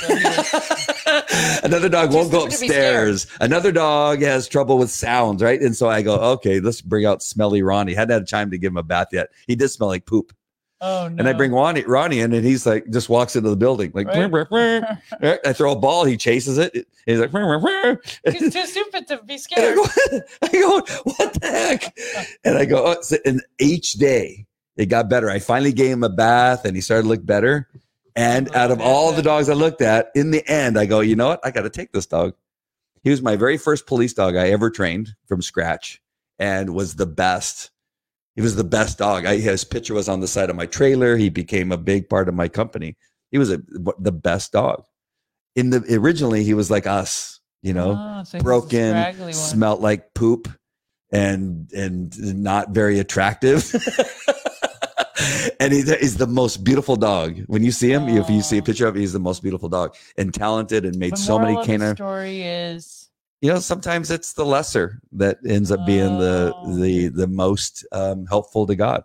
So 0.00 0.08
was- 0.08 1.60
Another 1.62 1.88
dog 1.88 2.12
won't 2.12 2.30
go 2.32 2.40
stupid 2.40 2.54
to 2.56 2.60
be 2.62 2.68
scared. 2.68 3.10
upstairs. 3.10 3.26
Another 3.40 3.70
dog 3.72 4.20
has 4.22 4.48
trouble 4.48 4.76
with 4.78 4.90
sounds, 4.90 5.42
right? 5.42 5.60
And 5.60 5.76
so 5.76 5.88
I 5.88 6.02
go, 6.02 6.14
okay, 6.32 6.58
let's 6.60 6.80
bring 6.80 7.06
out 7.06 7.22
smelly 7.22 7.62
Ronnie. 7.62 7.94
Hadn't 7.94 8.12
had 8.14 8.28
time 8.28 8.50
to 8.50 8.58
give 8.58 8.72
him 8.72 8.76
a 8.76 8.82
bath 8.82 9.08
yet. 9.12 9.28
He 9.46 9.54
did 9.54 9.68
smell 9.68 9.88
like 9.88 10.04
poop. 10.06 10.32
oh 10.80 11.08
no. 11.08 11.16
And 11.20 11.28
I 11.28 11.32
bring 11.32 11.52
Ronnie, 11.52 11.84
Ronnie 11.84 12.20
in, 12.20 12.32
and 12.32 12.44
he's 12.44 12.66
like, 12.66 12.90
just 12.90 13.08
walks 13.08 13.36
into 13.36 13.48
the 13.50 13.56
building, 13.56 13.92
like, 13.94 14.08
Right. 14.08 14.28
"Brr, 14.30 14.44
brr, 14.46 14.98
brr." 15.20 15.38
I 15.46 15.52
throw 15.52 15.72
a 15.72 15.76
ball, 15.76 16.04
he 16.04 16.16
chases 16.16 16.58
it. 16.58 16.74
He's 17.06 17.20
like. 17.20 17.30
He's 17.30 18.52
too 18.52 18.66
stupid 18.66 19.06
to 19.08 19.22
be 19.22 19.34
and 19.34 19.36
I 19.36 19.36
scared. 19.36 19.76
go, 19.76 19.84
I 20.42 20.48
go, 20.52 20.80
what 21.04 21.34
the 21.34 21.46
heck? 21.46 21.96
And 22.44 22.58
I 22.58 22.64
go, 22.64 22.84
oh, 22.84 23.00
so- 23.02 23.16
and 23.24 23.40
each 23.60 23.92
day 23.92 24.46
it 24.76 24.86
got 24.86 25.08
better. 25.08 25.30
I 25.30 25.38
finally 25.38 25.72
gave 25.72 25.92
him 25.92 26.02
a 26.04 26.08
bath, 26.08 26.64
and 26.64 26.74
he 26.76 26.80
started 26.80 27.02
to 27.04 27.08
look 27.08 27.24
better. 27.24 27.68
And 28.16 28.48
Oh, 28.54 28.58
out 28.58 28.70
of 28.70 28.78
man. 28.78 28.86
all 28.86 29.12
the 29.12 29.22
dogs 29.22 29.48
I 29.48 29.54
looked 29.54 29.82
at, 29.82 30.10
in 30.14 30.30
the 30.30 30.46
end, 30.48 30.78
I 30.78 30.86
go, 30.86 31.00
you 31.00 31.16
know 31.16 31.28
what? 31.28 31.40
I 31.44 31.50
got 31.50 31.62
to 31.62 31.70
take 31.70 31.92
this 31.92 32.06
dog. 32.06 32.34
He 33.02 33.10
was 33.10 33.20
my 33.22 33.36
very 33.36 33.56
first 33.58 33.86
police 33.86 34.12
dog 34.14 34.36
I 34.36 34.50
ever 34.50 34.70
trained 34.70 35.14
from 35.26 35.42
scratch, 35.42 36.00
and 36.38 36.74
was 36.74 36.94
the 36.96 37.06
best. 37.06 37.70
He 38.36 38.42
was 38.42 38.56
the 38.56 38.64
best 38.64 38.98
dog. 38.98 39.26
I, 39.26 39.36
his 39.36 39.64
picture 39.64 39.94
was 39.94 40.08
on 40.08 40.20
the 40.20 40.26
side 40.26 40.48
of 40.50 40.56
my 40.56 40.66
trailer. 40.66 41.16
He 41.16 41.28
became 41.28 41.70
a 41.70 41.76
big 41.76 42.08
part 42.08 42.28
of 42.28 42.34
my 42.34 42.48
company. 42.48 42.96
He 43.30 43.38
was 43.38 43.50
a, 43.50 43.60
the 43.98 44.10
best 44.12 44.52
dog. 44.52 44.84
In 45.56 45.70
the 45.70 45.84
originally, 45.98 46.42
he 46.44 46.54
was 46.54 46.70
like 46.70 46.86
us, 46.86 47.40
you 47.62 47.72
know, 47.72 47.96
Oh, 47.98 48.24
so 48.24 48.38
broken, 48.40 49.32
smelt 49.32 49.80
like 49.80 50.14
poop, 50.14 50.48
and 51.12 51.70
and 51.72 52.42
not 52.42 52.70
very 52.70 52.98
attractive. 52.98 53.72
and 55.60 55.72
he, 55.72 55.82
he's 55.82 56.16
the 56.16 56.26
most 56.26 56.64
beautiful 56.64 56.96
dog. 56.96 57.38
When 57.46 57.62
you 57.62 57.70
see 57.70 57.90
him, 57.92 58.08
if 58.08 58.28
you 58.28 58.42
see 58.42 58.58
a 58.58 58.62
Oh. 58.62 58.64
picture 58.64 58.86
of 58.86 58.94
him, 58.94 59.00
he's 59.00 59.12
the 59.12 59.20
most 59.20 59.42
beautiful 59.42 59.68
dog 59.68 59.94
and 60.18 60.32
talented 60.34 60.84
and 60.84 60.96
made 60.96 61.12
The 61.12 61.16
so 61.18 61.38
many 61.38 61.62
canine. 61.64 61.94
story 61.96 62.42
is 62.42 63.08
You 63.40 63.52
know, 63.52 63.58
sometimes 63.60 64.10
it's 64.10 64.32
the 64.32 64.44
lesser 64.44 65.00
that 65.12 65.38
ends 65.46 65.70
up 65.70 65.84
being 65.86 66.18
the 66.18 66.52
Oh. 66.56 66.76
the 66.76 67.08
the 67.08 67.26
most 67.28 67.84
um, 67.92 68.26
helpful 68.26 68.66
to 68.66 68.74
God. 68.74 69.04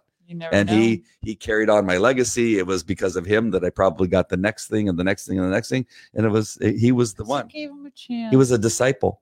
and 0.52 0.70
know. 0.70 0.76
he 0.76 1.04
he 1.22 1.36
carried 1.36 1.70
on 1.70 1.86
my 1.86 1.98
legacy. 1.98 2.58
It 2.60 2.66
was 2.66 2.82
because 2.84 3.16
of 3.16 3.26
him 3.26 3.52
that 3.52 3.64
I 3.64 3.70
probably 3.70 4.08
got 4.08 4.30
the 4.30 4.38
next 4.38 4.68
thing 4.68 4.88
and 4.90 4.98
the 4.98 5.04
next 5.04 5.28
thing 5.28 5.38
and 5.40 5.46
the 5.48 5.52
next 5.58 5.70
thing. 5.70 5.86
And 6.14 6.26
it 6.26 6.30
was 6.30 6.58
he 6.62 6.92
was 6.92 7.14
the 7.16 7.24
one. 7.26 7.48
Gave 7.48 7.70
him 7.72 7.86
a 7.86 7.92
chance. 7.92 8.30
He 8.32 8.38
was 8.38 8.52
a 8.52 8.58
disciple. 8.58 9.22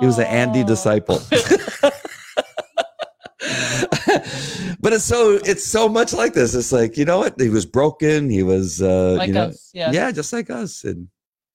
He 0.00 0.06
was 0.06 0.18
an 0.18 0.26
Andy 0.26 0.62
Oh. 0.62 0.66
disciple. 0.66 1.20
but 4.84 4.92
it's 4.92 5.04
so 5.04 5.40
it's 5.46 5.64
so 5.64 5.88
much 5.88 6.12
like 6.12 6.34
this. 6.34 6.54
It's 6.54 6.70
like 6.70 6.98
you 6.98 7.06
know 7.06 7.20
what? 7.20 7.40
He 7.40 7.48
was 7.48 7.64
broken. 7.64 8.28
He 8.28 8.42
was 8.42 8.82
uh, 8.82 9.14
like 9.14 9.28
you 9.28 9.32
know 9.32 9.44
us, 9.44 9.70
yes. 9.72 9.94
yeah, 9.94 10.12
just 10.12 10.30
like 10.30 10.50
us, 10.50 10.84
and 10.84 11.08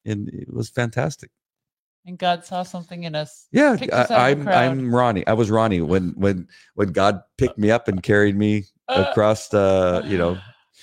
and 0.03 0.29
it 0.29 0.51
was 0.51 0.69
fantastic. 0.69 1.29
And 2.07 2.17
God 2.17 2.43
saw 2.43 2.63
something 2.63 3.03
in 3.03 3.13
us. 3.13 3.47
Yeah, 3.51 3.77
I, 3.79 3.85
the 3.85 4.17
I'm. 4.17 4.47
I'm 4.47 4.95
Ronnie. 4.95 5.27
I 5.27 5.33
was 5.33 5.51
Ronnie 5.51 5.79
when 5.81 6.09
when 6.17 6.47
when 6.73 6.91
God 6.91 7.21
picked 7.37 7.59
me 7.59 7.69
up 7.69 7.87
and 7.87 8.01
carried 8.01 8.35
me 8.35 8.65
across 8.87 9.53
uh 9.53 10.01
you 10.05 10.17
know 10.17 10.39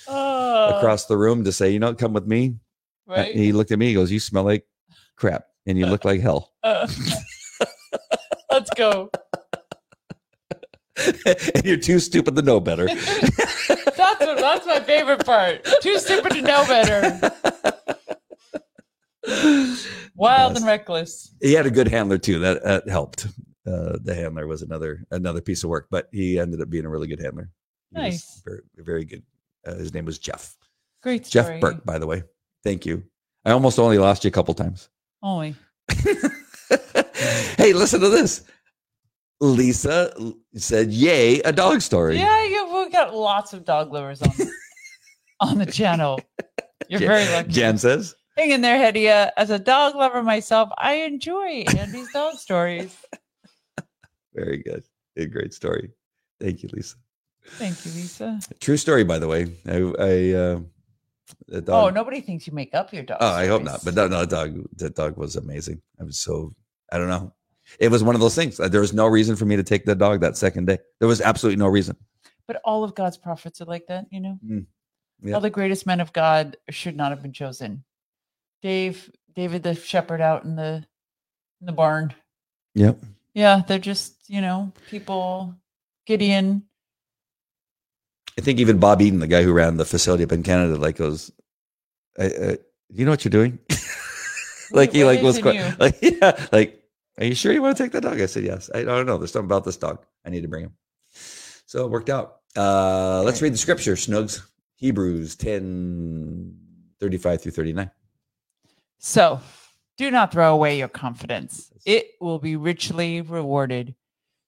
Uh, 0.07 0.71
across 0.77 1.05
the 1.07 1.17
room 1.17 1.43
to 1.43 1.51
say 1.51 1.69
you 1.69 1.79
know 1.79 1.93
come 1.93 2.13
with 2.13 2.27
me. 2.27 2.55
Right. 3.05 3.35
He 3.35 3.51
looked 3.51 3.71
at 3.71 3.79
me. 3.79 3.87
He 3.87 3.93
goes, 3.93 4.09
"You 4.09 4.21
smell 4.21 4.45
like 4.45 4.65
crap, 5.17 5.43
and 5.65 5.77
you 5.77 5.85
look 5.85 6.05
like 6.05 6.21
hell." 6.21 6.53
Uh, 6.63 6.87
let's 8.51 8.69
go. 8.71 9.09
and 11.55 11.65
you're 11.65 11.77
too 11.77 11.99
stupid 11.99 12.35
to 12.35 12.41
know 12.41 12.59
better. 12.59 12.87
That's 13.97 14.19
what, 14.19 14.37
that's 14.37 14.65
my 14.65 14.79
favorite 14.79 15.25
part. 15.25 15.67
Too 15.81 15.97
stupid 15.99 16.31
to 16.33 16.41
know 16.41 16.65
better. 16.67 17.19
Wild 20.15 20.51
Yes. 20.53 20.57
and 20.57 20.65
reckless. 20.65 21.33
he 21.41 21.53
had 21.53 21.65
a 21.65 21.71
good 21.71 21.87
handler 21.87 22.17
too. 22.17 22.39
That, 22.39 22.63
that 22.63 22.89
helped. 22.89 23.25
Uh, 23.65 23.97
the 24.01 24.13
handler 24.15 24.47
was 24.47 24.61
another 24.61 25.03
another 25.11 25.41
piece 25.41 25.63
of 25.63 25.69
work, 25.69 25.87
but 25.91 26.07
he 26.11 26.39
ended 26.39 26.61
up 26.61 26.69
being 26.69 26.85
a 26.85 26.89
really 26.89 27.07
good 27.07 27.19
handler. 27.19 27.49
He 27.93 27.99
Nice. 28.01 28.41
very 28.45 28.61
very 28.77 29.05
good. 29.05 29.23
Uh, 29.65 29.75
his 29.75 29.93
name 29.93 30.05
was 30.05 30.17
Jeff. 30.19 30.55
Great 31.03 31.25
story. 31.25 31.45
Jeff 31.53 31.61
Burke, 31.61 31.83
by 31.85 31.99
the 31.99 32.07
way. 32.07 32.23
Thank 32.63 32.85
you. 32.85 33.03
I 33.45 33.51
almost 33.51 33.79
only 33.79 33.97
lost 33.97 34.23
you 34.23 34.29
a 34.29 34.31
couple 34.31 34.53
times. 34.53 34.89
Only. 35.21 35.55
hey, 37.57 37.73
listen 37.73 37.99
to 38.01 38.09
this. 38.09 38.43
Lisa 39.39 40.13
said, 40.55 40.91
"Yay, 40.91 41.41
a 41.41 41.51
dog 41.51 41.81
story." 41.81 42.17
Yeah, 42.17 42.43
you, 42.45 42.75
we 42.75 42.89
got 42.89 43.13
lots 43.13 43.53
of 43.53 43.65
dog 43.65 43.93
lovers 43.93 44.21
on 44.21 44.31
on 45.39 45.57
the 45.59 45.65
channel. 45.65 46.19
You're 46.89 46.99
Jan- 47.01 47.09
very 47.09 47.25
lucky. 47.31 47.51
Jan 47.51 47.77
says, 47.77 48.15
Hang 48.37 48.51
in 48.51 48.61
there, 48.61 48.79
Hedieh. 48.79 49.31
As 49.37 49.49
a 49.49 49.59
dog 49.59 49.95
lover 49.95 50.23
myself, 50.23 50.69
I 50.77 50.93
enjoy 50.95 51.65
Andy's 51.77 52.11
dog 52.11 52.35
stories. 52.37 52.95
"Very 54.33 54.57
good, 54.63 54.83
a 55.17 55.25
great 55.25 55.53
story." 55.53 55.91
Thank 56.39 56.63
you, 56.63 56.69
Lisa. 56.73 56.95
Thank 57.51 57.85
you, 57.85 57.91
Lisa. 57.91 58.39
True 58.59 58.77
story, 58.77 59.03
by 59.03 59.19
the 59.19 59.27
way. 59.27 59.47
I, 59.65 59.77
I 59.99 60.33
uh, 60.37 60.59
the 61.47 61.71
Oh, 61.71 61.89
nobody 61.89 62.21
thinks 62.21 62.45
you 62.45 62.53
make 62.53 62.73
up 62.73 62.93
your 62.93 63.03
dog. 63.03 63.17
Oh, 63.21 63.33
I 63.33 63.47
hope 63.47 63.63
not. 63.63 63.83
But 63.83 63.95
no, 63.95 64.07
no, 64.07 64.19
that 64.25 64.29
dog, 64.29 64.63
that 64.77 64.95
dog 64.95 65.17
was 65.17 65.35
amazing. 65.35 65.81
I 65.99 66.03
was 66.03 66.19
so, 66.19 66.53
I 66.91 66.97
don't 66.97 67.09
know. 67.09 67.33
It 67.79 67.89
was 67.89 68.03
one 68.03 68.15
of 68.15 68.21
those 68.21 68.35
things. 68.35 68.59
Uh, 68.59 68.67
There 68.67 68.81
was 68.81 68.93
no 68.93 69.07
reason 69.07 69.35
for 69.35 69.45
me 69.45 69.55
to 69.55 69.63
take 69.63 69.85
the 69.85 69.95
dog 69.95 70.21
that 70.21 70.37
second 70.37 70.65
day. 70.67 70.79
There 70.99 71.07
was 71.07 71.21
absolutely 71.21 71.59
no 71.59 71.67
reason. 71.67 71.95
But 72.47 72.61
all 72.63 72.83
of 72.83 72.95
God's 72.95 73.17
prophets 73.17 73.61
are 73.61 73.65
like 73.65 73.87
that, 73.87 74.05
you 74.09 74.21
know. 74.21 74.39
Mm. 74.45 74.65
Yeah. 75.21 75.35
All 75.35 75.41
the 75.41 75.49
greatest 75.49 75.85
men 75.85 75.99
of 75.99 76.13
God 76.13 76.57
should 76.69 76.95
not 76.95 77.11
have 77.11 77.21
been 77.21 77.33
chosen. 77.33 77.83
Dave, 78.61 79.11
David 79.35 79.63
the 79.63 79.75
shepherd 79.75 80.21
out 80.21 80.43
in 80.43 80.55
the 80.55 80.85
in 81.59 81.65
the 81.65 81.71
barn. 81.71 82.13
Yep. 82.75 82.99
Yeah, 83.33 83.61
they're 83.67 83.79
just 83.79 84.15
you 84.27 84.41
know 84.41 84.71
people. 84.89 85.55
Gideon. 86.07 86.63
I 88.39 88.41
think 88.41 88.59
even 88.59 88.79
Bob 88.79 89.01
Eden, 89.01 89.19
the 89.19 89.27
guy 89.27 89.43
who 89.43 89.51
ran 89.51 89.75
the 89.77 89.83
facility 89.85 90.23
up 90.23 90.31
in 90.31 90.41
Canada, 90.41 90.77
like 90.77 90.95
goes, 90.95 91.31
I, 92.17 92.25
uh, 92.27 92.55
"You 92.89 93.03
know 93.03 93.11
what 93.11 93.25
you're 93.25 93.29
doing?" 93.29 93.59
like 94.71 94.93
he 94.93 95.03
like 95.03 95.21
was 95.21 95.39
quite, 95.39 95.77
like 95.79 95.97
yeah, 96.01 96.47
like, 96.51 96.81
"Are 97.17 97.25
you 97.25 97.35
sure 97.35 97.51
you 97.51 97.61
want 97.61 97.77
to 97.77 97.83
take 97.83 97.91
that 97.93 98.03
dog?" 98.03 98.19
I 98.19 98.25
said, 98.25 98.43
"Yes." 98.43 98.69
I, 98.73 98.79
I 98.79 98.83
don't 98.83 99.05
know. 99.05 99.17
There's 99.17 99.31
something 99.31 99.47
about 99.47 99.65
this 99.65 99.77
dog. 99.77 100.05
I 100.25 100.29
need 100.29 100.41
to 100.41 100.47
bring 100.47 100.65
him. 100.65 100.73
So 101.65 101.85
it 101.85 101.91
worked 101.91 102.09
out. 102.09 102.37
Uh, 102.55 103.23
let's 103.23 103.41
read 103.41 103.53
the 103.53 103.57
scripture, 103.57 103.93
Snugs. 103.93 104.41
Hebrews 104.77 105.35
10, 105.35 106.55
35 106.99 107.41
through 107.41 107.51
39. 107.51 107.91
So, 108.99 109.39
do 109.97 110.11
not 110.11 110.31
throw 110.31 110.53
away 110.53 110.77
your 110.77 110.87
confidence. 110.87 111.71
It 111.85 112.11
will 112.21 112.37
be 112.37 112.55
richly 112.55 113.21
rewarded. 113.21 113.95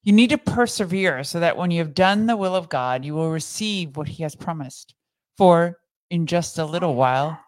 You 0.04 0.12
need 0.12 0.30
to 0.30 0.38
persevere 0.38 1.24
so 1.24 1.40
that 1.40 1.56
when 1.56 1.72
you 1.72 1.80
have 1.80 1.94
done 1.94 2.26
the 2.26 2.36
will 2.36 2.54
of 2.54 2.68
God, 2.68 3.04
you 3.04 3.14
will 3.14 3.30
receive 3.30 3.96
what 3.96 4.08
he 4.08 4.22
has 4.22 4.36
promised. 4.36 4.94
For 5.36 5.78
in 6.10 6.26
just 6.26 6.58
a 6.58 6.64
little 6.64 6.94
while, 6.94 7.38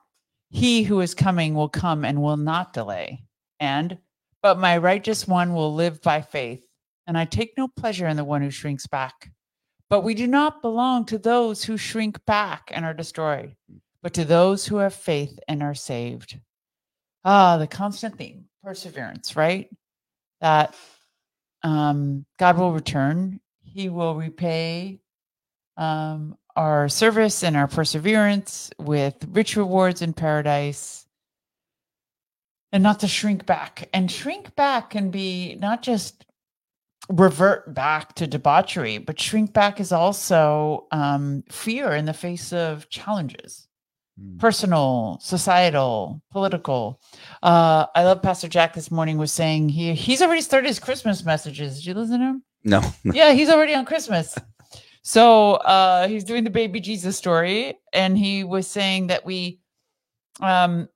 he 0.50 0.82
who 0.82 1.00
is 1.00 1.14
coming 1.14 1.54
will 1.54 1.68
come 1.68 2.04
and 2.04 2.20
will 2.20 2.36
not 2.36 2.72
delay. 2.72 3.24
And, 3.60 3.98
but 4.42 4.58
my 4.58 4.76
righteous 4.76 5.26
one 5.26 5.54
will 5.54 5.74
live 5.74 6.02
by 6.02 6.20
faith. 6.20 6.62
And 7.06 7.16
I 7.16 7.24
take 7.24 7.54
no 7.56 7.68
pleasure 7.68 8.06
in 8.06 8.16
the 8.16 8.24
one 8.24 8.42
who 8.42 8.50
shrinks 8.50 8.86
back. 8.86 9.30
But 9.88 10.02
we 10.02 10.14
do 10.14 10.26
not 10.26 10.62
belong 10.62 11.04
to 11.06 11.18
those 11.18 11.64
who 11.64 11.76
shrink 11.76 12.24
back 12.24 12.70
and 12.72 12.84
are 12.84 12.94
destroyed, 12.94 13.54
but 14.02 14.14
to 14.14 14.24
those 14.24 14.66
who 14.66 14.76
have 14.76 14.94
faith 14.94 15.38
and 15.48 15.62
are 15.62 15.74
saved. 15.74 16.38
Ah, 17.24 17.56
the 17.58 17.66
constant 17.66 18.16
theme, 18.16 18.46
perseverance, 18.62 19.36
right? 19.36 19.68
That 20.40 20.74
um, 21.62 22.24
God 22.38 22.58
will 22.58 22.72
return. 22.72 23.40
He 23.62 23.88
will 23.88 24.14
repay 24.14 25.00
um, 25.76 26.36
our 26.56 26.88
service 26.88 27.44
and 27.44 27.56
our 27.56 27.68
perseverance 27.68 28.70
with 28.78 29.16
rich 29.30 29.56
rewards 29.56 30.02
in 30.02 30.12
paradise. 30.12 31.01
And 32.72 32.82
not 32.82 33.00
to 33.00 33.08
shrink 33.08 33.44
back. 33.46 33.88
And 33.92 34.10
shrink 34.10 34.54
back 34.56 34.90
can 34.90 35.10
be 35.10 35.56
not 35.56 35.82
just 35.82 36.24
revert 37.08 37.74
back 37.74 38.14
to 38.14 38.26
debauchery, 38.26 38.98
but 38.98 39.20
shrink 39.20 39.52
back 39.52 39.80
is 39.80 39.92
also 39.92 40.86
um, 40.90 41.44
fear 41.50 41.92
in 41.92 42.06
the 42.06 42.14
face 42.14 42.52
of 42.52 42.88
challenges 42.88 43.68
Hmm. 44.18 44.36
personal, 44.38 45.18
societal, 45.22 46.20
political. 46.30 47.00
Uh, 47.42 47.86
I 47.94 48.04
love 48.04 48.20
Pastor 48.20 48.46
Jack 48.46 48.74
this 48.74 48.90
morning 48.90 49.16
was 49.16 49.32
saying 49.32 49.70
he 49.70 49.94
he's 49.94 50.20
already 50.20 50.42
started 50.42 50.68
his 50.68 50.78
Christmas 50.78 51.24
messages. 51.24 51.76
Did 51.76 51.86
you 51.86 51.94
listen 51.94 52.20
to 52.20 52.26
him? 52.26 52.42
No. 52.62 52.82
yeah, 53.04 53.32
he's 53.32 53.48
already 53.48 53.74
on 53.74 53.86
Christmas. 53.86 54.36
So 55.02 55.54
uh, 55.54 56.08
he's 56.08 56.24
doing 56.24 56.44
the 56.44 56.50
baby 56.50 56.78
Jesus 56.78 57.16
story, 57.16 57.78
and 57.94 58.16
he 58.16 58.44
was 58.44 58.66
saying 58.66 59.06
that 59.06 59.24
we, 59.24 59.60
um, 60.40 60.88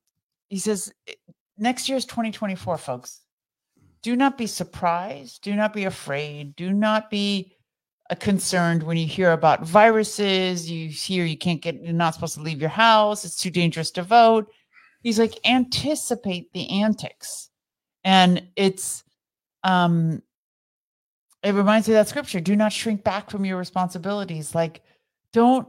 he 0.49 0.59
says 0.59 0.93
next 1.59 1.89
year 1.89 1.97
is 1.97 2.05
2024, 2.05 2.79
folks. 2.79 3.21
Do 4.03 4.15
not 4.15 4.39
be 4.39 4.47
surprised. 4.47 5.43
Do 5.43 5.55
not 5.55 5.73
be 5.73 5.85
afraid. 5.85 6.55
Do 6.57 6.73
not 6.73 7.11
be 7.11 7.57
uh, 8.09 8.15
concerned 8.15 8.83
when 8.83 8.97
you 8.97 9.07
hear 9.07 9.33
about 9.33 9.67
viruses. 9.67 10.71
You 10.71 10.89
hear 10.89 11.25
you 11.25 11.37
can't 11.37 11.61
get, 11.61 11.83
you're 11.83 11.93
not 11.93 12.15
supposed 12.15 12.35
to 12.35 12.43
leave 12.43 12.61
your 12.61 12.71
house. 12.71 13.25
It's 13.25 13.37
too 13.37 13.51
dangerous 13.51 13.91
to 13.93 14.03
vote. 14.03 14.49
He's 15.03 15.19
like, 15.19 15.39
anticipate 15.45 16.53
the 16.53 16.69
antics. 16.83 17.51
And 18.05 18.47
it's, 18.55 19.03
um, 19.65 20.23
it 21.43 21.55
reminds 21.55 21.89
me 21.89 21.95
that 21.95 22.09
scripture 22.09 22.41
do 22.41 22.57
not 22.57 22.73
shrink 22.73 23.03
back 23.03 23.31
from 23.31 23.45
your 23.45 23.57
responsibilities. 23.57 24.55
Like, 24.55 24.83
don't, 25.33 25.69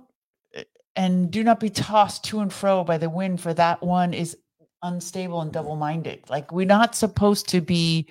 uh, 0.56 0.64
and 0.96 1.32
do 1.32 1.44
not 1.44 1.60
be 1.60 1.70
tossed 1.70 2.24
to 2.26 2.40
and 2.40 2.52
fro 2.52 2.84
by 2.84 2.98
the 2.98 3.10
wind, 3.10 3.42
for 3.42 3.54
that 3.54 3.82
one 3.82 4.14
is 4.14 4.38
unstable 4.82 5.42
and 5.42 5.52
double 5.52 5.76
minded. 5.76 6.24
Like, 6.30 6.52
we're 6.52 6.66
not 6.66 6.96
supposed 6.96 7.50
to 7.50 7.62
be 7.62 8.08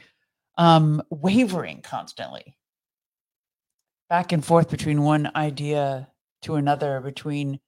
um, 0.58 1.02
wavering 1.10 1.82
constantly 1.82 2.56
back 4.08 4.32
and 4.32 4.44
forth 4.44 4.70
between 4.70 5.02
one 5.02 5.30
idea 5.34 6.08
to 6.42 6.54
another, 6.54 7.00
between 7.00 7.60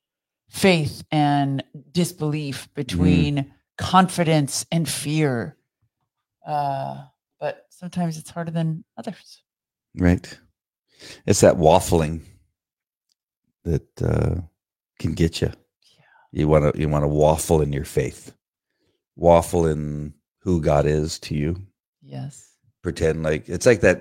faith 0.48 1.04
and 1.10 1.62
disbelief, 1.92 2.68
between 2.74 3.52
confidence 3.76 4.64
and 4.72 4.88
fear. 4.88 5.56
Uh, 6.46 7.02
but 7.40 7.66
sometimes 7.70 8.18
it's 8.18 8.30
harder 8.30 8.50
than 8.50 8.84
others. 8.96 9.42
Right. 9.96 10.38
It's 11.26 11.40
that 11.40 11.56
waffling 11.56 12.22
that 13.64 14.02
uh, 14.02 14.40
can 14.98 15.12
get 15.12 15.40
you. 15.40 15.48
Yeah. 15.96 16.04
You 16.32 16.48
want 16.48 16.74
to 16.74 16.80
you 16.80 16.88
want 16.88 17.04
to 17.04 17.08
waffle 17.08 17.60
in 17.60 17.72
your 17.72 17.84
faith, 17.84 18.32
waffle 19.18 19.66
in 19.66 20.14
who 20.42 20.62
God 20.62 20.86
is 20.86 21.18
to 21.18 21.34
you. 21.34 21.60
Yes. 22.00 22.48
Pretend 22.82 23.22
like 23.22 23.48
it's 23.48 23.66
like 23.66 23.80
that. 23.82 24.00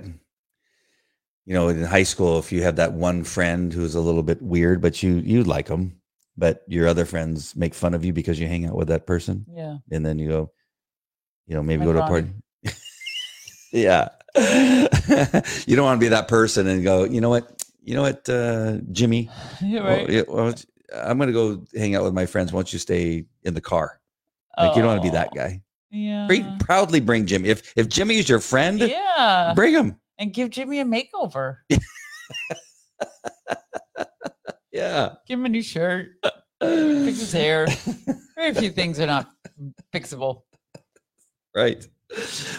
you 1.46 1.54
know, 1.54 1.68
in 1.70 1.84
high 1.84 2.04
school, 2.04 2.40
if 2.40 2.52
you 2.52 2.62
have 2.64 2.76
that 2.78 2.94
one 2.94 3.24
friend 3.24 3.74
who's 3.74 3.96
a 3.96 4.00
little 4.02 4.24
bit 4.24 4.42
weird, 4.42 4.82
but 4.82 5.02
you 5.04 5.16
you 5.26 5.44
like 5.44 5.66
them, 5.68 6.00
but 6.38 6.64
your 6.68 6.88
other 6.88 7.04
friends 7.06 7.56
make 7.56 7.74
fun 7.74 7.94
of 7.94 8.06
you 8.06 8.14
because 8.14 8.40
you 8.40 8.48
hang 8.48 8.66
out 8.66 8.76
with 8.76 8.88
that 8.90 9.06
person, 9.08 9.46
Yeah. 9.50 9.78
and 9.92 10.06
then 10.06 10.20
you 10.20 10.28
go, 10.30 10.52
you 11.48 11.56
know, 11.56 11.64
maybe 11.64 11.84
go 11.86 11.94
to 11.94 12.04
a 12.04 12.08
party. 12.08 12.30
yeah, 13.72 14.10
you 15.68 15.76
don't 15.76 15.86
want 15.86 16.00
to 16.00 16.06
be 16.06 16.10
that 16.10 16.28
person 16.28 16.68
and 16.68 16.84
go. 16.84 17.04
You 17.04 17.22
know 17.22 17.30
what? 17.30 17.64
You 17.84 17.96
know 17.96 18.02
what, 18.02 18.28
uh, 18.30 18.78
Jimmy? 18.92 19.30
You're 19.62 19.84
Well, 19.84 20.12
yeah, 20.12 20.22
well, 20.28 20.54
I'm 20.94 21.18
going 21.18 21.28
to 21.28 21.34
go 21.34 21.64
hang 21.74 21.96
out 21.96 22.04
with 22.04 22.14
my 22.14 22.26
friends. 22.26 22.52
Why 22.52 22.58
don't 22.60 22.74
you 22.74 22.80
stay 22.80 23.26
in 23.44 23.54
the 23.54 23.62
car? 23.62 24.00
Like 24.58 24.76
you 24.76 24.82
don't 24.82 24.88
want 24.92 25.02
to 25.04 25.08
be 25.08 25.12
that 25.12 25.30
Oh, 25.32 25.36
guy. 25.36 25.62
Yeah. 25.92 26.28
Bring, 26.28 26.58
proudly 26.60 27.00
bring 27.00 27.26
Jimmy. 27.26 27.50
If 27.50 27.72
if 27.76 27.88
Jimmy 27.88 28.18
is 28.18 28.28
your 28.28 28.40
friend, 28.40 28.80
yeah. 28.80 29.54
bring 29.56 29.74
him. 29.74 29.96
and 30.18 30.34
give 30.34 30.50
Jimmy 30.50 30.80
a 30.80 30.86
makeover. 30.86 31.58
Yeah. 34.72 35.14
Give 35.28 35.40
him 35.40 35.46
a 35.46 35.50
new 35.50 35.64
shirt. 35.64 36.10
Fix 36.62 37.20
his 37.20 37.32
hair. 37.32 37.68
Very 38.36 38.54
few 38.54 38.70
things 38.70 39.00
are 39.00 39.08
not 39.08 39.28
fixable. 39.94 40.44
right. 41.56 41.84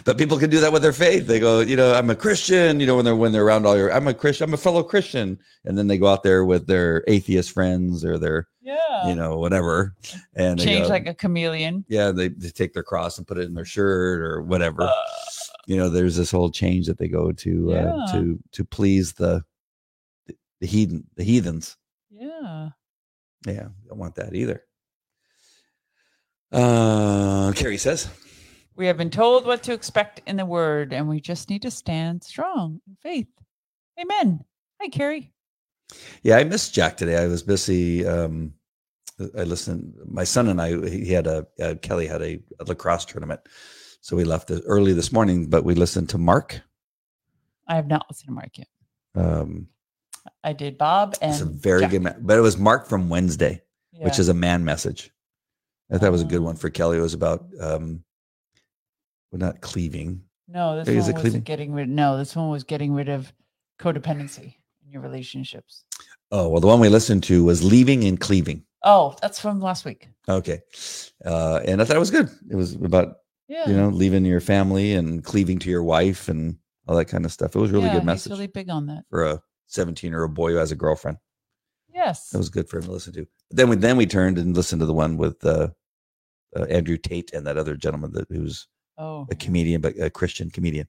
But 0.04 0.18
people 0.18 0.36
can 0.38 0.50
do 0.50 0.60
that 0.60 0.72
with 0.72 0.82
their 0.82 0.92
faith. 0.92 1.26
They 1.26 1.38
go, 1.40 1.60
you 1.60 1.76
know, 1.76 1.94
I'm 1.94 2.10
a 2.10 2.16
Christian. 2.16 2.80
You 2.80 2.86
know, 2.86 2.96
when 2.96 3.04
they're 3.04 3.16
when 3.16 3.32
they're 3.32 3.44
around 3.46 3.66
all 3.66 3.76
your, 3.78 3.92
I'm 3.92 4.08
a 4.08 4.14
Christian. 4.14 4.44
I'm 4.48 4.52
a 4.54 4.58
fellow 4.58 4.82
Christian, 4.82 5.38
and 5.64 5.78
then 5.78 5.86
they 5.86 5.96
go 5.96 6.08
out 6.08 6.22
there 6.22 6.44
with 6.44 6.66
their 6.66 7.02
atheist 7.06 7.52
friends 7.52 8.04
or 8.04 8.18
their, 8.18 8.46
Yeah. 9.04 9.08
you 9.10 9.14
know, 9.16 9.38
whatever, 9.38 9.94
and 10.34 10.58
they 10.58 10.64
Change 10.64 10.84
go, 10.84 10.88
like 10.88 11.06
a 11.06 11.14
chameleon. 11.14 11.84
yeah, 11.88 12.10
they, 12.12 12.28
they 12.28 12.50
take 12.50 12.72
their 12.72 12.82
cross 12.82 13.18
and 13.18 13.26
put 13.26 13.38
it 13.38 13.42
in 13.46 13.54
their 13.54 13.64
shirt 13.64 14.20
or 14.20 14.42
whatever. 14.42 14.82
Uh, 14.82 14.92
you 15.66 15.76
know, 15.76 15.88
there's 15.88 16.16
this 16.16 16.30
whole 16.30 16.50
change 16.50 16.86
that 16.86 16.98
they 16.98 17.08
go 17.08 17.30
to 17.32 17.72
uh, 17.72 17.74
Yeah. 17.74 18.12
to 18.12 18.38
to 18.52 18.64
please 18.64 19.12
the 19.12 19.42
the 20.60 20.66
heathen 20.66 21.04
the 21.16 21.24
heathens. 21.24 21.76
yeah. 22.10 22.70
Yeah, 23.46 23.68
don't 23.88 23.98
want 23.98 24.16
that 24.16 24.34
either. 24.34 24.64
Uh, 26.50 27.52
Carrie 27.52 27.76
says, 27.76 28.08
We 28.74 28.86
have 28.86 28.96
been 28.96 29.10
told 29.10 29.46
what 29.46 29.62
to 29.64 29.72
expect 29.72 30.22
in 30.26 30.36
the 30.36 30.46
word, 30.46 30.92
and 30.92 31.08
we 31.08 31.20
just 31.20 31.50
need 31.50 31.62
to 31.62 31.70
stand 31.70 32.24
strong 32.24 32.80
in 32.88 32.96
faith. 33.02 33.28
Amen. 34.00 34.44
Hi, 34.80 34.88
Carrie. 34.88 35.32
"Yeah, 36.22 36.36
I 36.38 36.44
missed 36.44 36.74
Jack 36.74 36.96
today. 36.96 37.16
I 37.16 37.26
was 37.26 37.42
busy. 37.42 38.06
Um, 38.06 38.54
I 39.36 39.42
listened. 39.44 39.94
My 40.06 40.24
son 40.24 40.48
and 40.48 40.60
I. 40.60 40.88
He 40.88 41.12
had 41.12 41.26
a 41.26 41.46
uh, 41.60 41.74
Kelly 41.82 42.06
had 42.06 42.22
a, 42.22 42.40
a 42.60 42.64
lacrosse 42.64 43.04
tournament, 43.04 43.40
so 44.00 44.16
we 44.16 44.24
left 44.24 44.50
it 44.50 44.62
early 44.66 44.92
this 44.92 45.12
morning. 45.12 45.46
But 45.50 45.64
we 45.64 45.74
listened 45.74 46.08
to 46.10 46.18
Mark. 46.18 46.60
I 47.66 47.74
have 47.76 47.88
not 47.88 48.06
listened 48.08 48.28
to 48.28 48.32
Mark 48.34 48.56
yet. 48.58 48.68
Um, 49.14 49.68
I 50.44 50.52
did 50.52 50.78
Bob 50.78 51.16
and 51.20 51.32
it's 51.32 51.40
a 51.40 51.44
very 51.46 51.80
Jack. 51.82 51.90
good, 51.90 52.02
ma- 52.02 52.14
but 52.20 52.38
it 52.38 52.42
was 52.42 52.56
Mark 52.58 52.86
from 52.88 53.08
Wednesday. 53.08 53.62
which 53.92 54.18
is 54.20 54.28
a 54.28 54.34
man 54.34 54.64
message. 54.64 55.10
I 55.90 55.98
thought 55.98 56.06
it 56.06 56.12
was 56.12 56.22
a 56.22 56.26
good 56.26 56.40
Oh. 56.40 56.44
one 56.44 56.56
for 56.56 56.70
Kelly. 56.70 56.98
It 56.98 57.02
was 57.02 57.14
about 57.14 57.46
um 57.60 58.04
well 59.32 59.40
not 59.40 59.60
cleaving. 59.60 60.22
no, 60.46 60.76
this 60.78 60.88
Is 60.88 61.04
one 61.06 61.12
was 61.14 61.22
cleaving? 61.22 61.40
getting 61.42 61.72
rid. 61.72 61.88
No, 61.88 62.16
this 62.16 62.36
one 62.36 62.50
was 62.50 62.62
getting 62.64 62.92
rid 62.94 63.08
of 63.08 63.32
codependency 63.80 64.54
in 64.86 64.92
your 64.92 65.02
relationships. 65.02 65.84
Oh, 66.30 66.48
well 66.48 66.60
the 66.60 66.66
one 66.68 66.78
we 66.80 66.88
listened 66.88 67.24
to 67.24 67.42
was 67.44 67.64
leaving 67.64 68.04
and 68.04 68.20
cleaving. 68.20 68.64
Oh, 68.82 69.16
that's 69.20 69.40
from 69.40 69.60
last 69.60 69.84
week. 69.84 70.08
Okay. 70.28 70.60
Uh 71.24 71.60
and 71.66 71.80
I 71.80 71.84
thought 71.84 71.96
it 71.96 72.00
was 72.00 72.10
good. 72.10 72.30
It 72.50 72.56
was 72.56 72.74
about, 72.74 73.16
Yeah, 73.48 73.68
you 73.68 73.76
know, 73.76 73.88
leaving 73.88 74.24
your 74.24 74.40
family 74.40 74.94
and 74.94 75.24
cleaving 75.24 75.58
to 75.60 75.70
your 75.70 75.82
wife 75.82 76.28
and 76.28 76.56
all 76.86 76.96
that 76.96 77.06
kind 77.06 77.24
of 77.24 77.32
stuff. 77.32 77.54
It 77.54 77.60
was 77.60 77.70
really 77.70 77.86
yeah, 77.86 77.94
good 77.94 78.04
message 78.04 78.30
really 78.30 78.46
big 78.46 78.70
on 78.70 78.86
that. 78.86 79.04
for 79.10 79.24
a 79.24 79.42
17 79.66 80.10
year 80.10 80.22
old 80.22 80.34
boy 80.34 80.52
who 80.52 80.56
has 80.56 80.72
a 80.72 80.76
girlfriend. 80.76 81.18
Yes. 81.92 82.32
It 82.32 82.38
was 82.38 82.48
good 82.48 82.68
for 82.68 82.78
him 82.78 82.84
to 82.84 82.92
listen 82.92 83.12
to. 83.14 83.26
But 83.50 83.56
then 83.56 83.68
we 83.68 83.76
then 83.76 83.96
we 83.96 84.06
turned 84.06 84.38
and 84.38 84.56
listened 84.56 84.80
to 84.80 84.86
the 84.86 84.94
one 84.94 85.16
with 85.16 85.44
uh, 85.44 85.68
uh 86.56 86.64
Andrew 86.64 86.96
Tate 86.96 87.32
and 87.32 87.46
that 87.46 87.58
other 87.58 87.76
gentleman 87.76 88.12
that 88.12 88.28
who's 88.30 88.68
oh, 88.98 89.26
a 89.30 89.34
comedian, 89.34 89.80
but 89.80 89.98
a 89.98 90.10
Christian 90.10 90.50
comedian. 90.50 90.86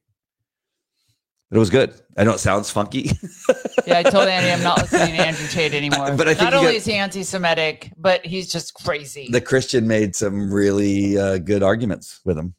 But 1.49 1.55
it 1.57 1.59
was 1.59 1.69
good. 1.71 1.93
I 2.15 2.23
know 2.25 2.33
it 2.33 2.39
sounds 2.39 2.69
funky. 2.69 3.09
yeah. 3.87 3.97
I 3.97 4.03
told 4.03 4.27
Andy 4.27 4.51
I'm 4.51 4.61
not 4.61 4.77
listening 4.81 5.15
to 5.15 5.25
Andrew 5.25 5.47
Tate 5.47 5.73
anymore. 5.73 6.11
But 6.15 6.27
I 6.27 6.33
think 6.35 6.51
not 6.51 6.53
only 6.53 6.73
got- 6.73 6.75
is 6.75 6.85
he 6.85 6.93
anti-Semitic, 6.93 7.91
but 7.97 8.23
he's 8.25 8.51
just 8.51 8.75
crazy. 8.75 9.29
the 9.31 9.41
Christian 9.41 9.87
made 9.87 10.15
some 10.15 10.53
really 10.53 11.17
uh, 11.17 11.39
good 11.39 11.63
arguments 11.63 12.19
with 12.23 12.37
him. 12.37 12.53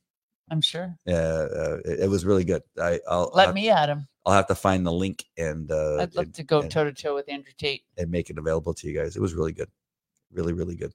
I'm 0.51 0.61
sure. 0.61 0.97
Uh, 1.07 1.13
uh, 1.13 1.79
it, 1.85 2.01
it 2.01 2.11
was 2.11 2.25
really 2.25 2.43
good. 2.43 2.63
I, 2.81 2.99
I'll 3.09 3.31
Let 3.33 3.49
I'll, 3.49 3.55
me 3.55 3.71
at 3.71 3.89
him. 3.89 4.09
I'll 4.27 4.35
have 4.35 4.49
to 4.49 4.57
find 4.57 4.85
the 4.85 4.93
link 4.93 5.25
and 5.39 5.71
uh, 5.71 5.99
I'd 6.01 6.15
love 6.17 6.25
and, 6.27 6.35
to 6.35 6.43
go 6.43 6.63
toe 6.63 6.83
to 6.83 6.93
toe 6.93 7.15
with 7.15 7.29
Andrew 7.29 7.53
Tate. 7.57 7.85
and 7.97 8.11
make 8.11 8.29
it 8.31 8.39
available 8.39 8.75
to 8.75 8.89
you 8.89 8.99
guys. 8.99 9.15
It 9.15 9.23
was 9.23 9.35
really 9.35 9.53
good, 9.53 9.69
really 10.33 10.53
really 10.53 10.75
good. 10.75 10.93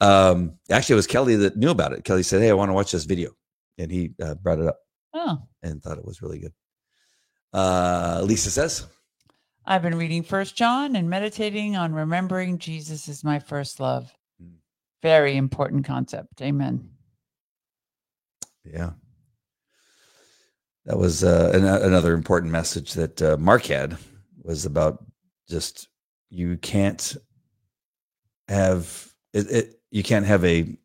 Um, 0.00 0.58
actually, 0.70 0.94
it 0.94 0.96
was 0.96 1.06
Kelly 1.06 1.36
that 1.36 1.56
knew 1.56 1.70
about 1.70 1.94
it. 1.94 2.04
Kelly 2.04 2.22
said, 2.22 2.42
"Hey, 2.42 2.50
I 2.50 2.54
want 2.54 2.68
to 2.68 2.74
watch 2.74 2.92
this 2.92 3.04
video," 3.04 3.30
and 3.78 3.90
he 3.90 4.12
uh, 4.22 4.34
brought 4.34 4.58
it 4.58 4.66
up 4.66 4.78
Oh, 5.14 5.38
and 5.62 5.82
thought 5.82 5.96
it 5.98 6.04
was 6.04 6.20
really 6.20 6.38
good. 6.38 6.52
Uh, 7.54 8.20
Lisa 8.24 8.50
says, 8.50 8.84
I've 9.64 9.82
been 9.82 9.96
reading 9.96 10.24
First 10.24 10.56
John 10.56 10.96
and 10.96 11.08
meditating 11.08 11.76
on 11.76 11.94
remembering 11.94 12.58
Jesus 12.58 13.08
is 13.08 13.22
my 13.22 13.38
first 13.38 13.78
love. 13.78 14.12
Mm. 14.42 14.56
Very 15.00 15.36
important 15.36 15.86
concept. 15.86 16.42
Amen. 16.42 16.90
Yeah. 18.64 18.90
That 20.84 20.98
was 20.98 21.22
uh, 21.22 21.52
an, 21.54 21.64
another 21.64 22.12
important 22.12 22.52
message 22.52 22.92
that 22.94 23.22
uh, 23.22 23.36
Mark 23.38 23.66
had 23.66 23.96
was 24.42 24.66
about 24.66 25.04
just 25.48 25.88
you 26.30 26.56
can't 26.58 27.16
have 28.48 29.14
it, 29.32 29.50
it 29.50 29.80
you 29.90 30.02
can't 30.02 30.26
have 30.26 30.44
a 30.44 30.76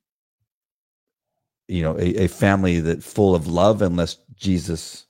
you 1.67 1.81
know 1.81 1.97
a, 1.97 2.23
a 2.23 2.27
family 2.27 2.79
that 2.79 3.03
full 3.03 3.35
of 3.35 3.47
love 3.47 3.81
unless 3.81 4.17
Jesus 4.35 5.05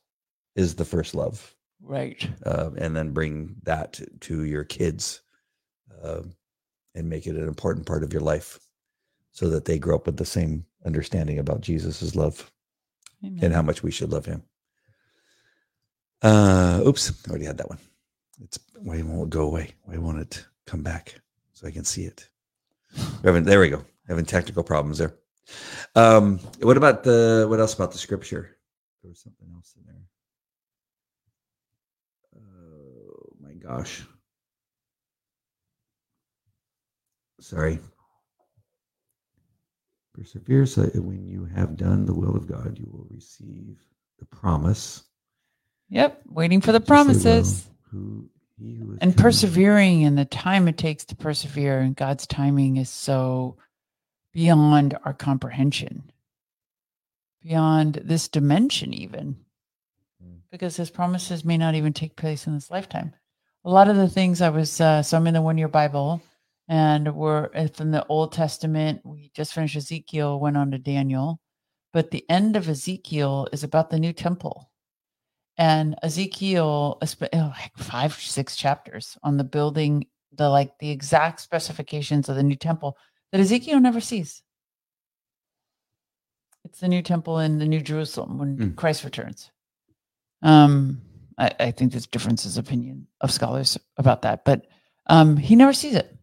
is 0.56 0.76
the 0.76 0.86
first 0.86 1.16
love 1.16 1.56
Right. 1.82 2.28
uh, 2.46 2.72
and 2.78 2.96
then 2.96 3.12
bring 3.12 3.56
that 3.64 4.00
to, 4.22 4.44
your 4.44 4.64
kids 4.64 5.22
uh, 6.04 6.22
and 6.96 7.10
make 7.10 7.26
it 7.28 7.36
an 7.36 7.48
important 7.48 7.86
part 7.86 8.04
of 8.04 8.12
your 8.12 8.22
life 8.22 8.60
so 9.32 9.50
that 9.50 9.66
they 9.66 9.80
grow 9.80 9.96
up 9.96 10.06
with 10.06 10.18
the 10.18 10.26
same 10.26 10.66
understanding 10.86 11.40
about 11.40 11.62
Jesus's 11.62 12.16
love 12.16 12.52
Amen. 13.24 13.44
and 13.44 13.54
how 13.54 13.62
much 13.62 13.84
we 13.84 13.92
should 13.92 14.12
love 14.12 14.26
him. 14.26 14.44
Uh, 16.22 16.82
oops, 16.86 17.14
I 17.26 17.30
already 17.30 17.46
had 17.46 17.58
that 17.58 17.70
one. 17.70 17.80
It's 18.42 18.60
why 18.82 19.02
won't 19.02 19.30
go 19.30 19.44
away? 19.44 19.72
Why 19.84 19.98
won't 19.98 20.20
it 20.20 20.46
come 20.66 20.82
back 20.84 21.16
so 21.54 21.68
I 21.68 21.72
can 21.72 21.86
see 21.86 22.04
it? 22.04 22.28
Having, 23.24 23.44
there 23.44 23.60
we 23.60 23.70
go. 23.70 23.86
Having 24.08 24.26
technical 24.26 24.64
problems 24.64 24.98
there. 24.98 25.16
Um, 25.96 26.40
what 26.62 26.78
about 26.78 27.04
the 27.04 27.46
what 27.50 27.60
else 27.60 27.74
about 27.74 27.92
the 27.92 27.98
scripture? 27.98 28.58
There 29.02 29.10
was 29.10 29.20
something 29.20 29.48
else 29.54 29.74
in 29.78 29.86
there. 29.86 30.02
Oh 32.38 33.34
my 33.42 33.54
gosh. 33.70 34.04
Sorry. 37.40 37.80
Persevere 40.14 40.66
so 40.66 40.82
that 40.84 41.02
when 41.04 41.28
you 41.28 41.46
have 41.46 41.78
done 41.78 42.06
the 42.06 42.14
will 42.14 42.36
of 42.36 42.48
God, 42.48 42.78
you 42.78 42.88
will 42.92 43.08
receive 43.10 43.78
the 44.20 44.26
promise. 44.26 45.04
Yep. 45.90 46.22
Waiting 46.28 46.62
for 46.62 46.72
the 46.72 46.80
Just 46.80 46.88
say, 46.88 46.94
well, 46.94 47.04
promises 47.06 47.70
who 47.92 48.30
he 48.60 48.76
who 48.76 48.92
and 48.94 49.00
coming- 49.00 49.14
persevering 49.16 50.04
and 50.04 50.18
the 50.18 50.26
time 50.26 50.68
it 50.68 50.78
takes 50.78 51.06
to 51.06 51.16
persevere. 51.16 51.80
And 51.80 51.96
God's 51.96 52.28
timing 52.28 52.78
is 52.78 52.90
so 52.90 53.58
beyond 54.34 54.98
our 55.06 55.14
comprehension, 55.14 56.12
beyond 57.42 57.96
this 58.04 58.28
dimension, 58.28 58.94
even 58.94 59.38
Mm. 60.22 60.42
because 60.52 60.76
his 60.76 60.90
promises 60.90 61.46
may 61.46 61.58
not 61.58 61.76
even 61.76 61.94
take 61.94 62.18
place 62.18 62.46
in 62.46 62.54
this 62.54 62.70
lifetime. 62.70 63.14
A 63.70 63.78
lot 63.80 63.88
of 63.88 63.98
the 63.98 64.10
things 64.10 64.42
I 64.42 64.50
was, 64.50 64.82
uh, 64.82 65.04
so 65.04 65.16
I'm 65.16 65.28
in 65.28 65.36
the 65.36 65.44
one 65.44 65.56
year 65.60 65.68
Bible 65.68 66.24
and 66.68 67.14
we're 67.14 67.52
from 67.76 67.92
the 67.92 68.04
Old 68.08 68.32
Testament. 68.32 69.00
We 69.04 69.30
just 69.36 69.54
finished 69.54 69.76
Ezekiel, 69.76 70.40
went 70.40 70.58
on 70.58 70.72
to 70.72 70.80
Daniel, 70.80 71.40
but 71.94 72.10
the 72.10 72.28
end 72.32 72.56
of 72.56 72.68
Ezekiel 72.68 73.48
is 73.54 73.64
about 73.64 73.92
the 73.92 74.00
new 74.00 74.12
temple. 74.12 74.72
And 75.60 75.96
Ezekiel, 76.02 76.98
is 77.04 77.16
oh, 77.22 77.28
like 77.32 77.78
five, 77.78 78.16
six 78.16 78.56
chapters 78.56 79.20
on 79.22 79.38
the 79.38 79.44
building, 79.44 80.08
the 80.34 80.50
like 80.50 80.72
the 80.80 80.90
exact 80.90 81.40
specifications 81.40 82.28
of 82.28 82.38
the 82.38 82.42
new 82.42 82.56
temple 82.56 82.98
that 83.32 83.40
Ezekiel 83.40 83.80
never 83.80 84.02
sees. 84.02 84.42
It's 86.66 86.80
the 86.80 86.88
new 86.88 87.04
temple 87.04 87.38
in 87.38 87.60
the 87.60 87.68
New 87.68 87.82
Jerusalem 87.82 88.40
when 88.40 88.58
Mm. 88.58 88.76
Christ 88.76 89.04
returns. 89.04 89.52
Um, 90.42 91.04
I, 91.40 91.52
I 91.60 91.72
think 91.72 91.92
there's 91.92 92.06
differences 92.08 92.58
of 92.58 92.68
opinion 92.68 93.08
of 93.22 93.32
scholars 93.32 93.78
about 93.98 94.24
that, 94.24 94.44
but 94.46 94.68
um, 95.08 95.38
he 95.38 95.56
never 95.56 95.74
sees 95.74 95.96
it. 95.96 96.16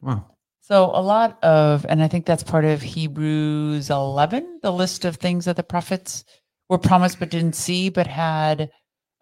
Wow. 0.00 0.26
So 0.60 0.90
a 0.92 1.00
lot 1.00 1.42
of, 1.42 1.86
and 1.88 2.02
I 2.02 2.08
think 2.08 2.26
that's 2.26 2.42
part 2.42 2.66
of 2.66 2.82
Hebrews 2.82 3.88
11, 3.88 4.60
the 4.62 4.72
list 4.72 5.06
of 5.06 5.16
things 5.16 5.46
that 5.46 5.56
the 5.56 5.62
prophets 5.62 6.24
were 6.68 6.76
promised 6.76 7.18
but 7.18 7.30
didn't 7.30 7.54
see, 7.54 7.88
but 7.88 8.06
had 8.06 8.70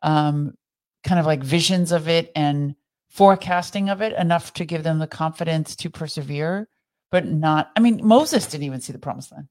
um, 0.02 0.54
kind 1.04 1.20
of 1.20 1.26
like 1.26 1.44
visions 1.44 1.92
of 1.92 2.08
it 2.08 2.32
and 2.34 2.74
forecasting 3.10 3.90
of 3.90 4.02
it 4.02 4.12
enough 4.14 4.54
to 4.54 4.64
give 4.64 4.82
them 4.82 4.98
the 4.98 5.06
confidence 5.06 5.76
to 5.76 5.90
persevere, 5.90 6.68
but 7.12 7.26
not. 7.26 7.70
I 7.76 7.80
mean, 7.80 8.00
Moses 8.02 8.46
didn't 8.46 8.64
even 8.64 8.80
see 8.80 8.92
the 8.92 8.98
promised 8.98 9.30
land. 9.30 9.48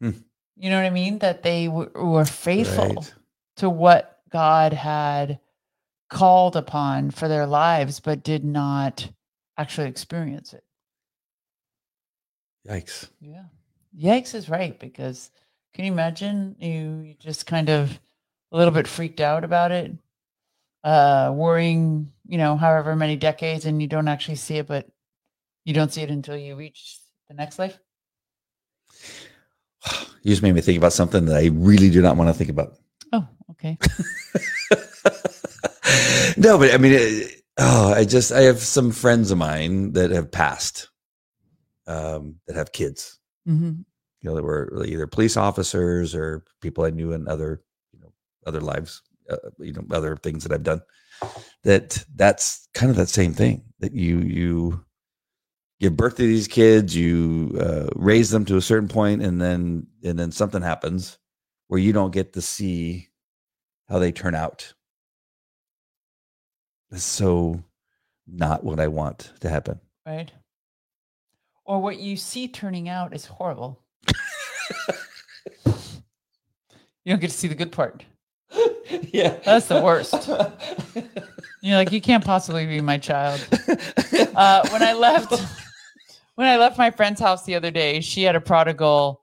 Hmm. 0.00 0.10
You 0.56 0.70
know 0.70 0.76
what 0.76 0.86
I 0.86 0.90
mean? 0.90 1.18
That 1.18 1.42
they 1.42 1.66
w- 1.66 1.90
were 1.94 2.24
faithful 2.24 2.94
Right. 2.94 3.14
To 3.56 3.68
what 3.68 4.20
God 4.30 4.72
had 4.72 5.38
called 6.08 6.56
upon 6.56 7.10
for 7.10 7.28
their 7.28 7.46
lives, 7.46 8.00
but 8.00 8.22
did 8.22 8.44
not 8.44 9.08
actually 9.56 9.88
experience 9.88 10.52
it. 10.52 10.64
Yikes. 12.68 13.08
Yeah. 13.20 13.44
Yikes 13.98 14.34
is 14.34 14.48
right 14.48 14.78
because 14.78 15.30
can 15.74 15.84
you 15.84 15.92
imagine 15.92 16.56
you, 16.60 17.00
you 17.00 17.14
just 17.18 17.46
kind 17.46 17.68
of 17.68 17.98
a 18.52 18.56
little 18.56 18.72
bit 18.72 18.86
freaked 18.86 19.20
out 19.20 19.44
about 19.44 19.72
it, 19.72 19.92
uh, 20.84 21.32
worrying, 21.34 22.12
you 22.26 22.38
know, 22.38 22.56
however 22.56 22.94
many 22.94 23.16
decades 23.16 23.64
and 23.64 23.80
you 23.80 23.88
don't 23.88 24.08
actually 24.08 24.36
see 24.36 24.58
it, 24.58 24.66
but 24.66 24.86
you 25.64 25.72
don't 25.72 25.92
see 25.92 26.02
it 26.02 26.10
until 26.10 26.36
you 26.36 26.56
reach 26.56 26.98
the 27.28 27.34
next 27.34 27.58
life? 27.58 27.78
You 30.24 30.30
just 30.30 30.42
made 30.42 30.54
me 30.54 30.60
think 30.60 30.78
about 30.78 30.92
something 30.92 31.24
that 31.24 31.34
I 31.34 31.46
really 31.46 31.90
do 31.90 32.00
not 32.00 32.16
want 32.16 32.30
to 32.30 32.34
think 32.34 32.48
about. 32.48 32.78
Okay. 33.62 33.78
no, 36.36 36.58
but 36.58 36.74
I 36.74 36.78
mean, 36.78 36.92
it, 36.94 37.42
oh, 37.58 37.92
I 37.92 38.04
just 38.04 38.32
I 38.32 38.42
have 38.42 38.58
some 38.58 38.90
friends 38.90 39.30
of 39.30 39.38
mine 39.38 39.92
that 39.92 40.10
have 40.10 40.32
passed, 40.32 40.88
um, 41.86 42.36
that 42.46 42.56
have 42.56 42.72
kids. 42.72 43.18
hmm 43.46 43.72
You 44.20 44.30
know, 44.30 44.34
that 44.34 44.42
were 44.42 44.84
either 44.84 45.06
police 45.06 45.36
officers 45.36 46.14
or 46.14 46.44
people 46.60 46.84
I 46.84 46.90
knew 46.90 47.12
in 47.12 47.28
other, 47.28 47.62
you 47.92 48.00
know, 48.00 48.12
other 48.46 48.60
lives, 48.60 49.00
uh, 49.30 49.36
you 49.58 49.72
know, 49.72 49.84
other 49.92 50.16
things 50.16 50.42
that 50.42 50.52
I've 50.52 50.64
done. 50.64 50.82
That 51.62 52.04
that's 52.16 52.68
kind 52.74 52.90
of 52.90 52.96
that 52.96 53.08
same 53.08 53.32
thing 53.32 53.62
that 53.78 53.92
you 53.92 54.18
you 54.18 54.84
give 55.78 55.96
birth 55.96 56.16
to 56.16 56.26
these 56.26 56.48
kids, 56.48 56.96
you 56.96 57.56
uh, 57.60 57.86
raise 57.94 58.30
them 58.30 58.44
to 58.46 58.56
a 58.56 58.62
certain 58.62 58.88
point, 58.88 59.22
and 59.22 59.40
then 59.40 59.86
and 60.02 60.18
then 60.18 60.32
something 60.32 60.62
happens 60.62 61.18
where 61.68 61.80
you 61.80 61.92
don't 61.92 62.12
get 62.12 62.32
to 62.32 62.42
see 62.42 63.08
how 63.92 63.98
they 63.98 64.10
turn 64.10 64.34
out. 64.34 64.72
It's 66.90 67.04
so 67.04 67.62
not 68.26 68.64
what 68.64 68.80
I 68.80 68.88
want 68.88 69.32
to 69.40 69.50
happen. 69.50 69.80
Right. 70.06 70.32
Or 71.66 71.78
what 71.78 71.98
you 71.98 72.16
see 72.16 72.48
turning 72.48 72.88
out 72.88 73.14
is 73.14 73.26
horrible. 73.26 73.78
you 75.66 75.74
don't 77.06 77.20
get 77.20 77.30
to 77.30 77.36
see 77.36 77.48
the 77.48 77.54
good 77.54 77.70
part. 77.70 78.06
yeah, 79.12 79.36
That's 79.44 79.68
the 79.68 79.82
worst. 79.82 80.30
You're 81.60 81.76
like, 81.76 81.92
you 81.92 82.00
can't 82.00 82.24
possibly 82.24 82.66
be 82.66 82.80
my 82.80 82.98
child. 82.98 83.46
Uh, 84.34 84.66
when 84.70 84.82
I 84.82 84.94
left, 84.94 85.30
when 86.36 86.46
I 86.46 86.56
left 86.56 86.78
my 86.78 86.90
friend's 86.90 87.20
house 87.20 87.44
the 87.44 87.54
other 87.54 87.70
day, 87.70 88.00
she 88.00 88.22
had 88.22 88.34
a 88.34 88.40
prodigal 88.40 89.21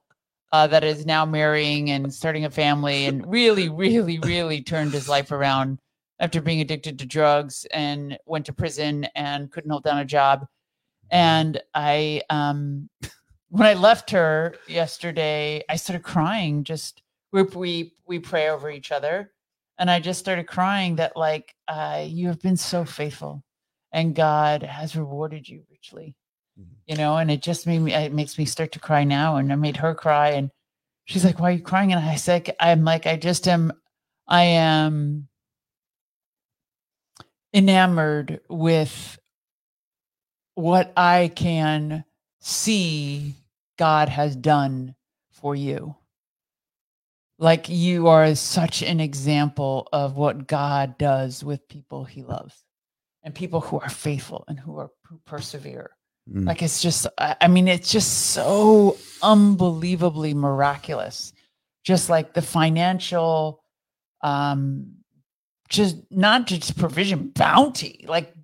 uh, 0.52 0.66
that 0.66 0.84
is 0.84 1.06
now 1.06 1.24
marrying 1.24 1.90
and 1.90 2.12
starting 2.12 2.44
a 2.44 2.50
family, 2.50 3.06
and 3.06 3.26
really, 3.30 3.68
really, 3.68 4.18
really 4.20 4.62
turned 4.62 4.92
his 4.92 5.08
life 5.08 5.30
around 5.30 5.78
after 6.18 6.40
being 6.40 6.60
addicted 6.60 6.98
to 6.98 7.06
drugs 7.06 7.66
and 7.72 8.18
went 8.26 8.46
to 8.46 8.52
prison 8.52 9.06
and 9.14 9.50
couldn't 9.50 9.70
hold 9.70 9.84
down 9.84 9.98
a 9.98 10.04
job. 10.04 10.46
And 11.10 11.60
I, 11.74 12.22
um, 12.30 12.88
when 13.48 13.66
I 13.66 13.74
left 13.74 14.10
her 14.10 14.54
yesterday, 14.68 15.64
I 15.68 15.76
started 15.76 16.04
crying. 16.04 16.64
Just 16.64 17.02
we 17.32 17.42
we 17.42 17.94
we 18.06 18.18
pray 18.18 18.48
over 18.48 18.70
each 18.70 18.92
other, 18.92 19.32
and 19.78 19.90
I 19.90 20.00
just 20.00 20.20
started 20.20 20.46
crying 20.46 20.96
that 20.96 21.16
like 21.16 21.54
uh, 21.68 22.04
you 22.06 22.28
have 22.28 22.40
been 22.40 22.56
so 22.56 22.84
faithful, 22.84 23.42
and 23.92 24.14
God 24.14 24.62
has 24.62 24.96
rewarded 24.96 25.48
you 25.48 25.62
richly. 25.70 26.14
Mm-hmm. 26.60 26.74
you 26.86 26.96
know. 26.96 27.16
And 27.16 27.30
it 27.30 27.42
just 27.42 27.66
made 27.66 27.80
me 27.80 27.94
it 27.94 28.12
makes 28.12 28.38
me 28.38 28.44
start 28.44 28.72
to 28.72 28.80
cry 28.80 29.04
now, 29.04 29.36
and 29.36 29.52
I 29.52 29.56
made 29.56 29.78
her 29.78 29.94
cry, 29.94 30.30
and 30.30 30.50
she's 31.06 31.24
like, 31.24 31.40
"Why 31.40 31.50
are 31.50 31.54
you 31.54 31.62
crying?" 31.62 31.92
And 31.92 32.04
I 32.04 32.16
said, 32.16 32.54
"I'm 32.60 32.84
like 32.84 33.06
I 33.06 33.16
just 33.16 33.48
am, 33.48 33.72
I 34.28 34.42
am." 34.44 35.28
enamored 37.52 38.40
with 38.48 39.18
what 40.54 40.92
I 40.96 41.32
can 41.34 42.04
see 42.40 43.36
God 43.78 44.08
has 44.08 44.36
done 44.36 44.94
for 45.32 45.54
you. 45.54 45.96
Like 47.38 47.68
you 47.68 48.08
are 48.08 48.34
such 48.34 48.82
an 48.82 49.00
example 49.00 49.88
of 49.92 50.16
what 50.16 50.46
God 50.46 50.98
does 50.98 51.42
with 51.42 51.68
people 51.68 52.04
he 52.04 52.22
loves 52.22 52.62
and 53.22 53.34
people 53.34 53.60
who 53.60 53.80
are 53.80 53.88
faithful 53.88 54.44
and 54.48 54.60
who 54.60 54.78
are 54.78 54.90
who 55.08 55.18
persevere. 55.24 55.90
Mm. 56.32 56.46
Like 56.46 56.62
it's 56.62 56.80
just 56.80 57.06
I 57.18 57.48
mean 57.48 57.66
it's 57.68 57.90
just 57.90 58.30
so 58.32 58.96
unbelievably 59.22 60.34
miraculous. 60.34 61.32
Just 61.84 62.08
like 62.08 62.34
the 62.34 62.42
financial 62.42 63.62
um 64.22 64.96
just 65.68 65.96
not 66.10 66.46
just 66.46 66.76
provision 66.76 67.28
bounty 67.28 68.04
like 68.08 68.34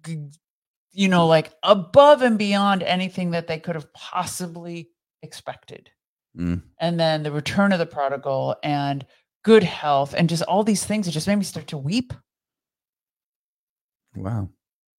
you 0.92 1.08
know 1.08 1.26
like 1.26 1.52
above 1.62 2.22
and 2.22 2.38
beyond 2.38 2.82
anything 2.82 3.32
that 3.32 3.46
they 3.46 3.58
could 3.58 3.74
have 3.74 3.92
possibly 3.92 4.88
expected 5.22 5.90
Mm. 6.38 6.62
and 6.78 7.00
then 7.00 7.22
the 7.22 7.32
return 7.32 7.72
of 7.72 7.78
the 7.78 7.86
prodigal 7.86 8.56
and 8.62 9.06
good 9.42 9.62
health 9.62 10.14
and 10.16 10.28
just 10.28 10.42
all 10.42 10.64
these 10.64 10.84
things 10.84 11.08
it 11.08 11.12
just 11.12 11.26
made 11.26 11.36
me 11.36 11.44
start 11.44 11.66
to 11.68 11.78
weep 11.78 12.12
Wow. 14.14 14.50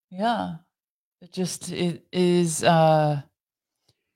yeah 0.09 0.55
it 1.21 1.31
just 1.33 1.71
it 1.71 2.05
is 2.11 2.63
uh 2.63 3.21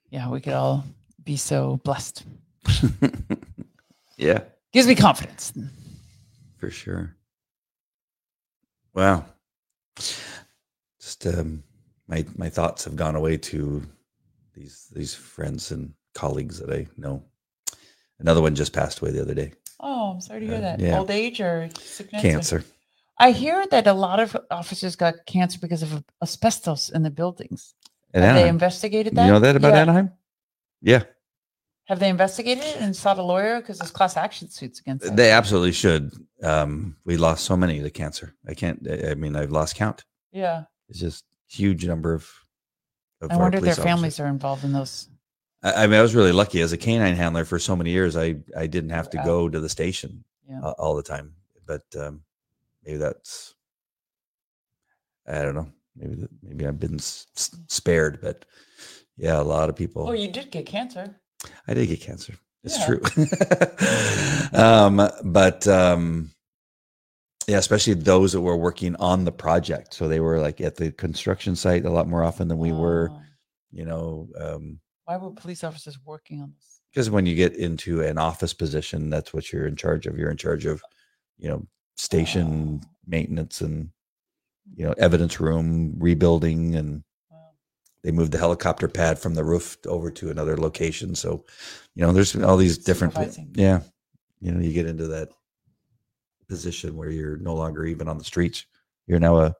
yeah 0.10 0.30
we 0.30 0.40
could 0.42 0.54
all 0.54 0.84
be 1.24 1.38
so 1.38 1.80
blessed 1.84 2.24
yeah, 4.18 4.40
gives 4.72 4.88
me 4.88 4.94
confidence 4.96 5.52
for 6.58 6.70
sure. 6.70 7.16
Wow. 8.94 9.26
Just 11.00 11.26
um, 11.26 11.64
my 12.08 12.24
my 12.38 12.50
thoughts 12.50 12.84
have 12.86 12.96
gone 12.96 13.16
away 13.16 13.38
to 13.38 13.82
these 14.54 14.88
these 14.94 15.14
friends 15.16 15.72
and 15.72 15.94
colleagues 16.14 16.60
that 16.60 16.70
I 16.72 16.86
know. 16.98 17.24
Another 18.20 18.42
one 18.42 18.54
just 18.54 18.74
passed 18.74 19.00
away 19.02 19.12
the 19.12 19.22
other 19.22 19.34
day. 19.34 19.54
oh 19.80 20.12
i'm 20.14 20.22
sorry 20.22 20.42
to 20.42 20.46
hear 20.46 20.56
Uh, 20.58 20.62
that 20.62 20.80
yeah. 20.80 21.00
old 21.00 21.10
age 21.10 21.42
or 21.42 21.70
sickness 21.80 22.24
or- 22.24 22.30
Cancer. 22.30 22.64
I 23.17 23.32
hear 23.32 23.65
that 23.67 23.88
a 23.88 23.93
lot 23.93 24.19
of 24.19 24.36
officers 24.50 24.95
got 24.95 25.26
cancer 25.26 25.60
because 25.60 25.84
of 25.84 26.04
asbestos 26.21 26.89
in 26.89 27.04
the 27.04 27.12
buildings. 27.12 27.76
At 28.13 28.24
Have 28.24 28.36
they 28.36 28.50
investigated 28.50 29.13
You 29.15 29.28
know 29.28 29.39
that 29.39 29.56
about 29.56 29.74
Yeah. 29.74 29.82
Anaheim? 29.82 30.12
Yeah, 30.82 31.04
Have 31.86 32.00
they 32.00 32.10
investigated 32.10 32.63
it 32.63 32.78
and 32.82 32.95
sought 32.95 33.19
a 33.19 33.24
lawyer 33.24 33.60
because 33.62 33.78
there's 33.80 33.91
class 33.91 34.17
action 34.17 34.50
suits 34.50 34.80
against 34.80 35.06
them? 35.06 35.15
they 35.15 35.32
absolutely 35.32 35.71
should. 35.74 36.12
Um, 36.41 36.97
we 37.06 37.17
lost 37.17 37.45
so 37.45 37.56
many 37.56 37.82
to 37.82 37.89
cancer. 37.91 38.34
I 38.47 38.54
can't. 38.56 38.86
I 38.89 39.13
mean, 39.15 39.36
I've 39.36 39.52
lost 39.52 39.76
count. 39.76 40.04
Yeah, 40.32 40.63
It's 40.89 41.00
just 41.00 41.26
huge 41.47 41.86
number 41.86 42.13
of. 42.13 42.28
of 43.21 43.32
I 43.32 43.38
wonder 43.38 43.58
if 43.60 43.63
their 43.63 43.76
police 43.76 43.86
families 43.86 44.13
officers. 44.13 44.19
are 44.26 44.30
involved 44.30 44.63
in 44.63 44.74
those. 44.74 45.08
I, 45.62 45.84
I 45.84 45.88
mean, 45.88 46.00
I 46.00 46.02
was 46.02 46.15
really 46.15 46.32
lucky 46.32 46.62
as 46.62 46.71
a 46.71 46.78
canine 46.78 47.15
handler 47.15 47.45
for 47.45 47.60
so 47.60 47.76
many 47.76 47.91
years. 47.91 48.15
I 48.17 48.38
I 48.58 48.65
didn't 48.67 48.91
have 48.91 49.10
to 49.12 49.17
Wow. 49.17 49.24
go 49.26 49.50
to 49.50 49.60
the 49.60 49.69
station 49.69 50.24
Yeah. 50.50 50.62
uh, 50.63 50.71
all 50.80 50.95
the 50.95 51.04
time. 51.04 51.36
But 51.67 51.84
um, 51.95 52.24
maybe 52.84 52.98
that's. 52.98 53.54
I 55.28 55.41
don't 55.44 55.56
know. 55.56 55.70
Maybe 55.96 56.15
that, 56.15 56.30
maybe 56.41 56.65
I've 56.67 56.80
been 56.80 56.96
s- 56.96 57.28
spared, 57.67 58.22
but 58.22 58.46
yeah, 59.17 59.39
a 59.39 59.44
lot 59.44 59.70
of 59.70 59.76
people. 59.76 60.08
Oh, 60.10 60.13
you 60.13 60.32
did 60.32 60.52
get 60.52 60.65
cancer. 60.65 61.15
I 61.67 61.74
did 61.74 61.88
get 61.88 62.02
cancer. 62.02 62.34
It's 62.63 62.78
Yeah. 62.78 62.86
true. 62.86 63.02
um, 64.60 65.02
but 65.26 65.67
um, 65.67 66.32
yeah, 67.48 67.58
especially 67.58 67.94
those 67.96 68.32
that 68.34 68.41
were 68.41 68.58
working 68.58 68.96
on 68.98 69.26
the 69.26 69.32
project. 69.32 69.94
So 69.94 70.08
they 70.08 70.20
were 70.20 70.39
like 70.39 70.62
at 70.62 70.76
the 70.76 70.91
construction 70.91 71.56
site 71.56 71.86
a 71.86 71.89
lot 71.89 72.08
more 72.08 72.24
often 72.24 72.48
than 72.48 72.58
we 72.58 72.72
were. 72.72 73.10
Oh, 73.12 73.22
You 73.72 73.86
know, 73.86 74.28
um, 74.39 74.80
Why 75.06 75.17
were 75.17 75.32
police 75.32 75.63
officers 75.63 75.98
working 76.06 76.41
on 76.41 76.54
this? 76.56 76.82
because 76.94 77.10
when 77.10 77.26
you 77.26 77.36
get 77.36 77.56
into 77.56 78.02
an 78.02 78.17
office 78.17 78.54
position, 78.54 79.10
that's 79.10 79.34
what 79.34 79.52
you're 79.52 79.65
in 79.67 79.76
charge 79.76 80.08
of. 80.08 80.17
You're 80.17 80.32
in 80.32 80.38
charge 80.38 80.65
of, 80.65 80.82
you 81.38 81.50
know, 81.50 81.65
station 81.95 82.82
Oh. 82.84 82.88
maintenance 83.08 83.62
and 83.62 83.89
you 84.75 84.86
know 84.86 84.93
evidence 84.97 85.39
room 85.39 85.95
rebuilding 85.99 86.75
and 86.75 87.04
Wow. 87.30 87.38
they 88.04 88.12
moved 88.12 88.32
the 88.32 88.38
helicopter 88.38 88.88
pad 88.88 89.19
from 89.19 89.34
the 89.34 89.43
roof 89.43 89.77
over 89.86 90.10
to 90.12 90.30
another 90.32 90.58
location. 90.58 91.15
So, 91.15 91.45
you 91.95 92.04
know, 92.06 92.12
there's 92.13 92.36
all 92.36 92.58
these 92.58 92.77
different, 92.77 93.15
yeah, 93.54 93.82
you 94.39 94.51
know, 94.51 94.60
you 94.62 94.71
get 94.73 94.86
into 94.88 95.08
that 95.08 95.30
position 96.47 96.95
where 96.97 97.10
you're 97.10 97.38
no 97.38 97.56
longer 97.56 97.86
even 97.86 98.08
on 98.08 98.17
the 98.17 98.23
streets. 98.23 98.65
You're 99.08 99.19
now 99.19 99.38
a, 99.39 99.56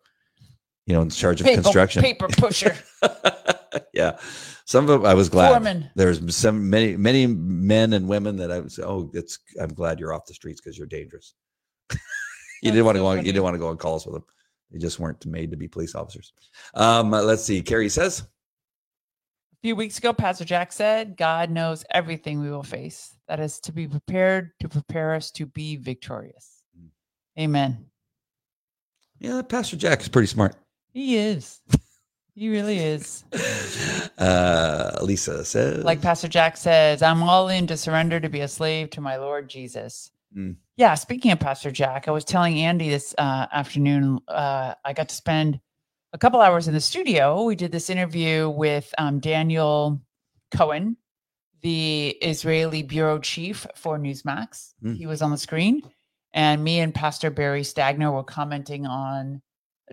you 0.86 0.94
know, 0.94 1.02
in 1.02 1.10
charge 1.10 1.42
of 1.42 1.48
construction. 1.48 2.02
paper 2.04 2.28
pusher, 2.28 2.76
yeah. 3.94 4.18
Some 4.66 4.90
of 4.90 5.04
it, 5.04 5.08
I 5.08 5.14
was 5.14 5.28
glad. 5.30 5.50
foreman. 5.50 5.90
There's 5.96 6.36
some 6.36 6.70
many, 6.70 6.96
many 6.96 7.28
men 7.28 7.94
and 7.94 8.08
women 8.08 8.38
that 8.38 8.52
I 8.52 8.60
was, 8.60 8.80
oh, 8.80 9.10
it's, 9.14 9.40
I'm 9.60 9.74
glad 9.74 10.00
you're 10.00 10.14
off 10.14 10.26
the 10.26 10.34
streets 10.34 10.62
because 10.62 10.78
you're 10.78 10.88
dangerous. 10.88 11.34
you 12.62 12.72
didn't 12.72 12.86
want 12.86 12.96
to 12.96 13.00
go 13.00 13.08
on. 13.08 13.18
You 13.18 13.24
didn't 13.24 13.44
want 13.44 13.56
to 13.56 13.60
go 13.60 13.68
on 13.68 13.78
calls 13.78 14.06
with 14.06 14.16
them. 14.16 14.24
They 14.72 14.80
just 14.80 15.00
weren't 15.00 15.26
made 15.26 15.52
to 15.52 15.58
be 15.58 15.68
police 15.68 15.96
officers. 15.96 16.34
Um, 16.74 17.12
let's 17.12 17.44
see. 17.44 17.62
Carrie 17.62 17.90
says, 17.90 18.22
A 18.22 19.58
few 19.62 19.76
weeks 19.76 19.98
ago, 19.98 20.14
Pastor 20.14 20.46
Jack 20.46 20.72
said, 20.72 21.18
God 21.18 21.50
knows 21.50 21.84
everything 21.92 22.40
we 22.40 22.50
will 22.50 22.64
face. 22.64 23.16
That 23.28 23.40
is 23.40 23.60
to 23.62 23.74
be 23.74 23.88
prepared 23.88 24.52
to 24.62 24.70
prepare 24.70 25.14
us 25.14 25.32
to 25.32 25.46
be 25.46 25.76
victorious. 25.76 26.64
Mm. 26.80 26.90
Amen. 27.40 27.86
"Yeah, 29.20 29.42
Pastor 29.42 29.78
Jack 29.78 30.02
is 30.02 30.08
pretty 30.10 30.28
smart." 30.28 30.56
He 30.94 31.16
is. 31.16 31.62
He 32.34 32.50
really 32.50 32.78
is. 32.78 33.24
Uh, 34.18 35.00
Lisa 35.02 35.44
says, 35.44 35.84
Like 35.84 36.00
Pastor 36.00 36.28
Jack 36.28 36.56
says, 36.56 37.02
I'm 37.02 37.24
all 37.24 37.48
in 37.48 37.66
to 37.66 37.76
surrender 37.76 38.20
to 38.20 38.30
be 38.30 38.42
a 38.42 38.48
slave 38.48 38.92
to 38.92 39.02
my 39.02 39.16
Lord 39.16 39.50
Jesus. 39.50 40.12
Mm. 40.36 40.56
Yeah, 40.78 40.96
speaking 40.96 41.32
of 41.32 41.40
Pastor 41.40 41.72
Jack, 41.72 42.08
I 42.08 42.12
was 42.12 42.26
telling 42.26 42.58
Andy 42.60 42.90
this 42.90 43.14
uh, 43.18 43.48
afternoon, 43.52 44.20
uh, 44.28 44.74
I 44.84 44.94
got 44.94 45.10
to 45.10 45.16
spend 45.16 45.60
a 46.14 46.18
couple 46.18 46.42
hours 46.42 46.68
in 46.68 46.74
the 46.74 46.82
studio. 46.82 47.44
We 47.44 47.56
did 47.56 47.72
this 47.72 47.90
interview 47.90 48.50
with 48.50 48.94
um, 48.98 49.20
Daniel 49.20 50.02
Cohen, 50.56 50.98
the 51.62 52.10
Israeli 52.22 52.84
bureau 52.84 53.20
chief 53.20 53.68
for 53.76 53.98
Newsmax. 54.00 54.74
Mm. 54.84 54.98
He 54.98 55.06
was 55.06 55.22
on 55.22 55.32
the 55.32 55.38
screen, 55.38 55.82
and 56.34 56.64
me 56.64 56.80
and 56.80 56.94
Pastor 56.94 57.30
Barry 57.30 57.62
Stagner 57.62 58.14
were 58.14 58.24
commenting 58.24 58.86
on 58.86 59.42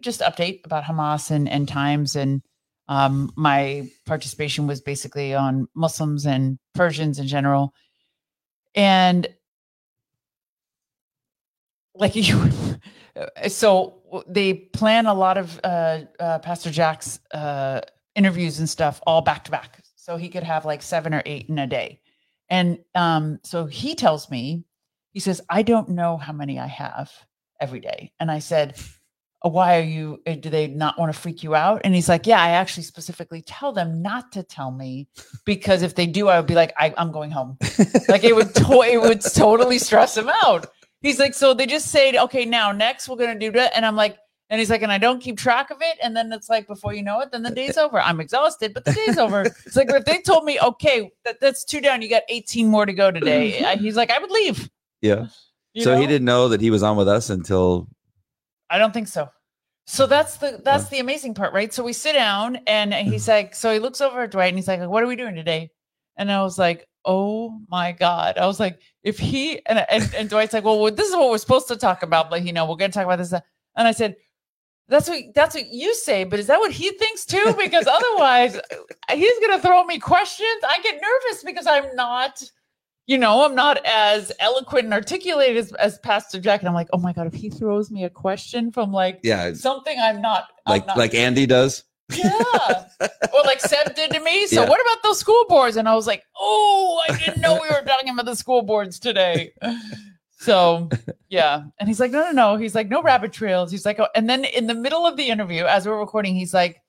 just 0.00 0.20
update 0.20 0.64
about 0.64 0.84
Hamas 0.84 1.30
and 1.30 1.48
end 1.48 1.68
times. 1.68 2.16
And 2.16 2.42
um, 2.88 3.32
my 3.36 3.90
participation 4.06 4.66
was 4.66 4.80
basically 4.80 5.34
on 5.34 5.68
Muslims 5.74 6.24
and 6.26 6.58
Persians 6.74 7.18
in 7.18 7.26
general. 7.26 7.74
And 8.74 9.28
like 11.98 12.14
you, 12.28 12.50
so 13.48 13.94
they 14.26 14.54
plan 14.54 15.06
a 15.06 15.14
lot 15.14 15.36
of 15.36 15.60
uh, 15.64 16.00
uh, 16.20 16.38
Pastor 16.38 16.70
Jack's 16.70 17.20
uh, 17.32 17.80
interviews 18.14 18.58
and 18.58 18.68
stuff 18.68 19.00
all 19.06 19.20
back 19.22 19.44
to 19.44 19.50
back, 19.50 19.80
so 19.96 20.16
he 20.16 20.28
could 20.28 20.42
have 20.44 20.64
like 20.64 20.82
seven 20.82 21.12
or 21.14 21.22
eight 21.26 21.48
in 21.48 21.58
a 21.58 21.66
day. 21.66 22.00
And 22.48 22.78
um, 22.94 23.40
so 23.44 23.66
he 23.66 23.94
tells 23.94 24.30
me, 24.30 24.64
he 25.12 25.20
says, 25.20 25.40
I 25.50 25.62
don't 25.62 25.90
know 25.90 26.16
how 26.16 26.32
many 26.32 26.58
I 26.58 26.66
have 26.66 27.10
every 27.60 27.80
day. 27.80 28.12
And 28.20 28.30
I 28.30 28.38
said, 28.38 28.78
"Uh, 29.44 29.50
Why 29.50 29.78
are 29.78 29.82
you? 29.82 30.22
uh, 30.26 30.34
Do 30.34 30.48
they 30.48 30.66
not 30.68 30.98
want 30.98 31.12
to 31.12 31.18
freak 31.18 31.42
you 31.42 31.54
out? 31.54 31.82
And 31.84 31.94
he's 31.94 32.08
like, 32.08 32.26
Yeah, 32.26 32.40
I 32.42 32.50
actually 32.50 32.84
specifically 32.84 33.42
tell 33.42 33.72
them 33.72 34.00
not 34.00 34.32
to 34.32 34.42
tell 34.42 34.70
me 34.70 35.08
because 35.44 35.82
if 35.82 35.94
they 35.94 36.06
do, 36.06 36.28
I 36.28 36.38
would 36.38 36.46
be 36.46 36.54
like, 36.54 36.72
I, 36.78 36.94
I'm 36.96 37.12
going 37.12 37.30
home. 37.30 37.58
like 38.08 38.24
it 38.24 38.34
would, 38.34 38.54
to- 38.54 38.82
it 38.82 39.00
would 39.00 39.20
totally 39.20 39.78
stress 39.78 40.16
him 40.16 40.30
out. 40.44 40.66
He's 41.00 41.18
like, 41.18 41.34
so 41.34 41.54
they 41.54 41.66
just 41.66 41.90
say, 41.90 42.18
okay, 42.18 42.44
now 42.44 42.72
next 42.72 43.08
we're 43.08 43.16
gonna 43.16 43.38
do 43.38 43.52
that, 43.52 43.72
and 43.76 43.86
I'm 43.86 43.96
like, 43.96 44.18
and 44.50 44.58
he's 44.58 44.70
like, 44.70 44.82
and 44.82 44.90
I 44.90 44.98
don't 44.98 45.20
keep 45.20 45.36
track 45.36 45.70
of 45.70 45.78
it, 45.80 45.98
and 46.02 46.16
then 46.16 46.32
it's 46.32 46.48
like 46.48 46.66
before 46.66 46.94
you 46.94 47.02
know 47.02 47.20
it, 47.20 47.30
then 47.30 47.42
the 47.42 47.50
day's 47.50 47.76
over. 47.78 48.00
I'm 48.00 48.20
exhausted, 48.20 48.74
but 48.74 48.84
the 48.84 48.92
day's 48.92 49.18
over. 49.18 49.42
It's 49.42 49.76
like 49.76 49.90
if 49.90 50.04
they 50.04 50.20
told 50.20 50.44
me, 50.44 50.58
okay, 50.60 51.10
that, 51.24 51.40
that's 51.40 51.64
two 51.64 51.80
down, 51.80 52.02
you 52.02 52.08
got 52.08 52.22
18 52.28 52.68
more 52.68 52.86
to 52.86 52.92
go 52.92 53.10
today. 53.10 53.64
I, 53.64 53.76
he's 53.76 53.96
like, 53.96 54.10
I 54.10 54.18
would 54.18 54.30
leave. 54.30 54.70
"Yeah." 55.00 55.26
you 55.74 55.84
so 55.84 55.96
he 55.96 56.06
didn't 56.06 56.24
know 56.24 56.48
that 56.48 56.60
he 56.60 56.70
was 56.70 56.82
on 56.82 56.96
with 56.96 57.08
us 57.08 57.30
until 57.30 57.88
I 58.70 58.78
don't 58.78 58.92
think 58.92 59.08
so. 59.08 59.28
So 59.86 60.06
that's 60.06 60.36
the 60.36 60.60
that's 60.64 60.88
the 60.88 60.98
amazing 60.98 61.34
part, 61.34 61.52
right? 61.54 61.72
So 61.72 61.82
we 61.82 61.92
sit 61.92 62.12
down 62.12 62.56
and 62.66 62.92
mm-hmm. 62.92 63.10
he's 63.10 63.26
like, 63.28 63.54
so 63.54 63.72
he 63.72 63.78
looks 63.78 64.00
over 64.00 64.22
at 64.22 64.30
Dwight 64.30 64.48
and 64.48 64.58
he's 64.58 64.68
like, 64.68 64.80
what 64.80 65.02
are 65.02 65.06
we 65.06 65.16
doing 65.16 65.34
today? 65.34 65.70
And 66.16 66.30
I 66.30 66.42
was 66.42 66.58
like, 66.58 66.86
oh 67.04 67.58
my 67.68 67.92
god! 67.92 68.36
I 68.36 68.46
was 68.46 68.60
like, 68.60 68.80
if 69.08 69.18
he 69.18 69.64
and 69.66 69.84
and, 69.90 70.14
and 70.14 70.28
Dwight's 70.28 70.52
like, 70.52 70.64
well, 70.64 70.90
this 70.90 71.08
is 71.08 71.16
what 71.16 71.30
we're 71.30 71.38
supposed 71.38 71.66
to 71.68 71.76
talk 71.76 72.02
about, 72.02 72.28
but 72.28 72.44
you 72.44 72.52
know, 72.52 72.66
we're 72.66 72.76
going 72.76 72.90
to 72.90 72.94
talk 72.94 73.06
about 73.06 73.18
this. 73.18 73.32
And 73.32 73.88
I 73.88 73.92
said, 73.92 74.16
that's 74.86 75.08
what 75.08 75.22
that's 75.34 75.54
what 75.54 75.66
you 75.68 75.94
say, 75.94 76.24
but 76.24 76.38
is 76.38 76.46
that 76.48 76.58
what 76.60 76.72
he 76.72 76.90
thinks 76.92 77.24
too? 77.24 77.54
Because 77.58 77.86
otherwise, 77.90 78.60
he's 79.10 79.38
going 79.40 79.58
to 79.58 79.66
throw 79.66 79.82
me 79.84 79.98
questions. 79.98 80.62
I 80.68 80.78
get 80.82 81.00
nervous 81.00 81.42
because 81.42 81.66
I'm 81.66 81.94
not. 81.96 82.42
You 83.06 83.16
know, 83.16 83.46
I'm 83.46 83.54
not 83.54 83.80
as 83.86 84.30
eloquent 84.38 84.84
and 84.84 84.92
articulate 84.92 85.56
as, 85.56 85.72
as 85.72 85.98
Pastor 86.00 86.38
Jack. 86.38 86.60
And 86.60 86.68
I'm 86.68 86.74
like, 86.74 86.88
oh 86.92 86.98
my 86.98 87.14
God, 87.14 87.26
if 87.26 87.32
he 87.32 87.48
throws 87.48 87.90
me 87.90 88.04
a 88.04 88.10
question 88.10 88.70
from 88.70 88.92
like 88.92 89.20
yeah, 89.22 89.54
something 89.54 89.98
I'm 89.98 90.20
not 90.20 90.44
I'm 90.66 90.72
like 90.72 90.86
not- 90.86 90.98
like 90.98 91.14
Andy 91.14 91.46
does. 91.46 91.84
Yeah, 92.10 92.84
or 93.00 93.42
like 93.44 93.60
Seb 93.60 93.94
did 93.94 94.10
to 94.12 94.20
me. 94.20 94.46
So 94.46 94.62
Yeah. 94.62 94.68
what 94.68 94.80
about 94.80 95.02
those 95.02 95.18
school 95.18 95.44
boards? 95.48 95.76
And 95.76 95.88
I 95.88 95.94
was 95.94 96.06
like, 96.06 96.24
oh, 96.38 97.02
I 97.08 97.16
didn't 97.18 97.40
know 97.40 97.54
we 97.54 97.68
were 97.68 97.82
talking 97.86 98.08
about 98.10 98.24
the 98.26 98.34
school 98.36 98.62
boards 98.62 98.98
today. 98.98 99.52
So 100.40 100.88
yeah, 101.28 101.62
and 101.78 101.88
he's 101.88 101.98
like, 102.00 102.12
no, 102.12 102.20
no, 102.22 102.30
no. 102.30 102.56
He's 102.56 102.74
like, 102.74 102.88
no 102.88 103.02
rabbit 103.02 103.32
trails. 103.32 103.70
He's 103.70 103.84
like, 103.84 103.98
oh, 103.98 104.08
and 104.14 104.28
then 104.30 104.44
in 104.44 104.66
the 104.66 104.74
middle 104.74 105.04
of 105.06 105.16
the 105.16 105.28
interview, 105.28 105.64
as 105.64 105.86
we're 105.86 105.98
recording, 105.98 106.34
he's 106.34 106.54
like, 106.54 106.80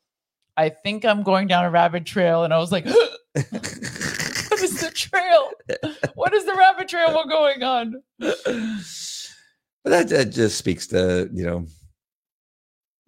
I 0.55 0.69
think 0.69 1.03
I'm 1.03 1.23
going 1.23 1.47
down 1.47 1.65
a 1.65 1.71
rabbit 1.71 2.05
trail, 2.05 2.43
and 2.43 2.53
I 2.53 2.57
was 2.59 2.71
like, 2.71 2.85
what 3.33 4.61
is 4.61 4.79
the 4.81 4.91
trail? 4.93 5.49
What 6.15 6.33
is 6.33 6.45
the 6.45 6.53
rabbit 6.53 6.89
trail 6.89 7.15
we're 7.15 7.29
going 7.29 7.63
on? 7.63 8.03
But 9.83 9.91
that, 9.91 10.09
that 10.09 10.25
just 10.31 10.57
speaks 10.57 10.87
to 10.87 11.29
you 11.33 11.45
know 11.45 11.65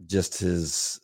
just 0.07 0.39
his 0.39 0.99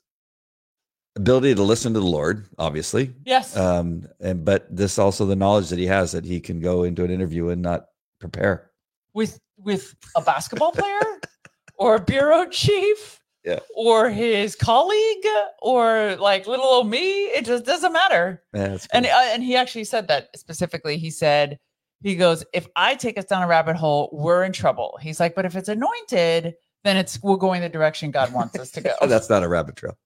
ability 1.18 1.54
to 1.56 1.64
listen 1.64 1.94
to 1.94 2.00
the 2.00 2.06
Lord, 2.06 2.46
obviously. 2.58 3.14
Yes. 3.26 3.56
Um, 3.58 4.08
and 4.22 4.46
but 4.46 4.66
this 4.74 4.98
also 4.98 5.26
the 5.26 5.36
knowledge 5.36 5.70
that 5.70 5.80
he 5.80 5.86
has 5.88 6.14
that 6.14 6.24
he 6.26 6.40
can 6.40 6.60
go 6.62 6.84
into 6.84 7.04
an 7.04 7.12
interview 7.12 7.50
and 7.50 7.62
not 7.62 7.88
prepare. 8.20 8.72
with 9.14 9.40
with 9.58 9.94
a 10.16 10.22
basketball 10.22 10.72
player 10.72 11.02
or 11.78 11.96
a 11.96 12.00
bureau 12.00 12.46
chief 12.50 13.20
Yeah. 13.44 13.60
or 13.76 14.10
his 14.10 14.56
colleague 14.56 15.26
or 15.62 16.16
like 16.20 16.46
little 16.48 16.66
old 16.66 16.88
me 16.90 17.26
it 17.38 17.44
just 17.46 17.66
doesn't 17.66 17.92
matter 17.94 18.44
Yeah, 18.54 18.68
that's 18.70 18.88
and 18.94 19.06
uh, 19.06 19.10
and 19.34 19.44
he 19.44 19.56
actually 19.56 19.86
said 19.86 20.08
that 20.10 20.30
specifically 20.36 20.98
he 20.98 21.10
said 21.10 21.58
he 22.04 22.16
goes 22.16 22.44
if 22.54 22.68
i 22.76 22.94
take 22.96 23.18
us 23.18 23.26
down 23.26 23.42
a 23.42 23.48
rabbit 23.48 23.76
hole 23.76 24.10
we're 24.14 24.44
in 24.44 24.52
trouble 24.52 24.98
he's 25.02 25.20
like 25.20 25.34
but 25.34 25.46
if 25.46 25.56
it's 25.56 25.70
anointed 25.70 26.54
then 26.84 26.96
it's 26.98 27.22
we're 27.24 27.36
going 27.38 27.62
the 27.62 27.70
direction 27.70 28.12
god 28.12 28.32
wants 28.34 28.58
us 28.60 28.72
to 28.72 28.82
go 28.82 28.92
that's 29.08 29.30
not 29.30 29.44
a 29.44 29.48
rabbit 29.48 29.76
trail. 29.76 29.98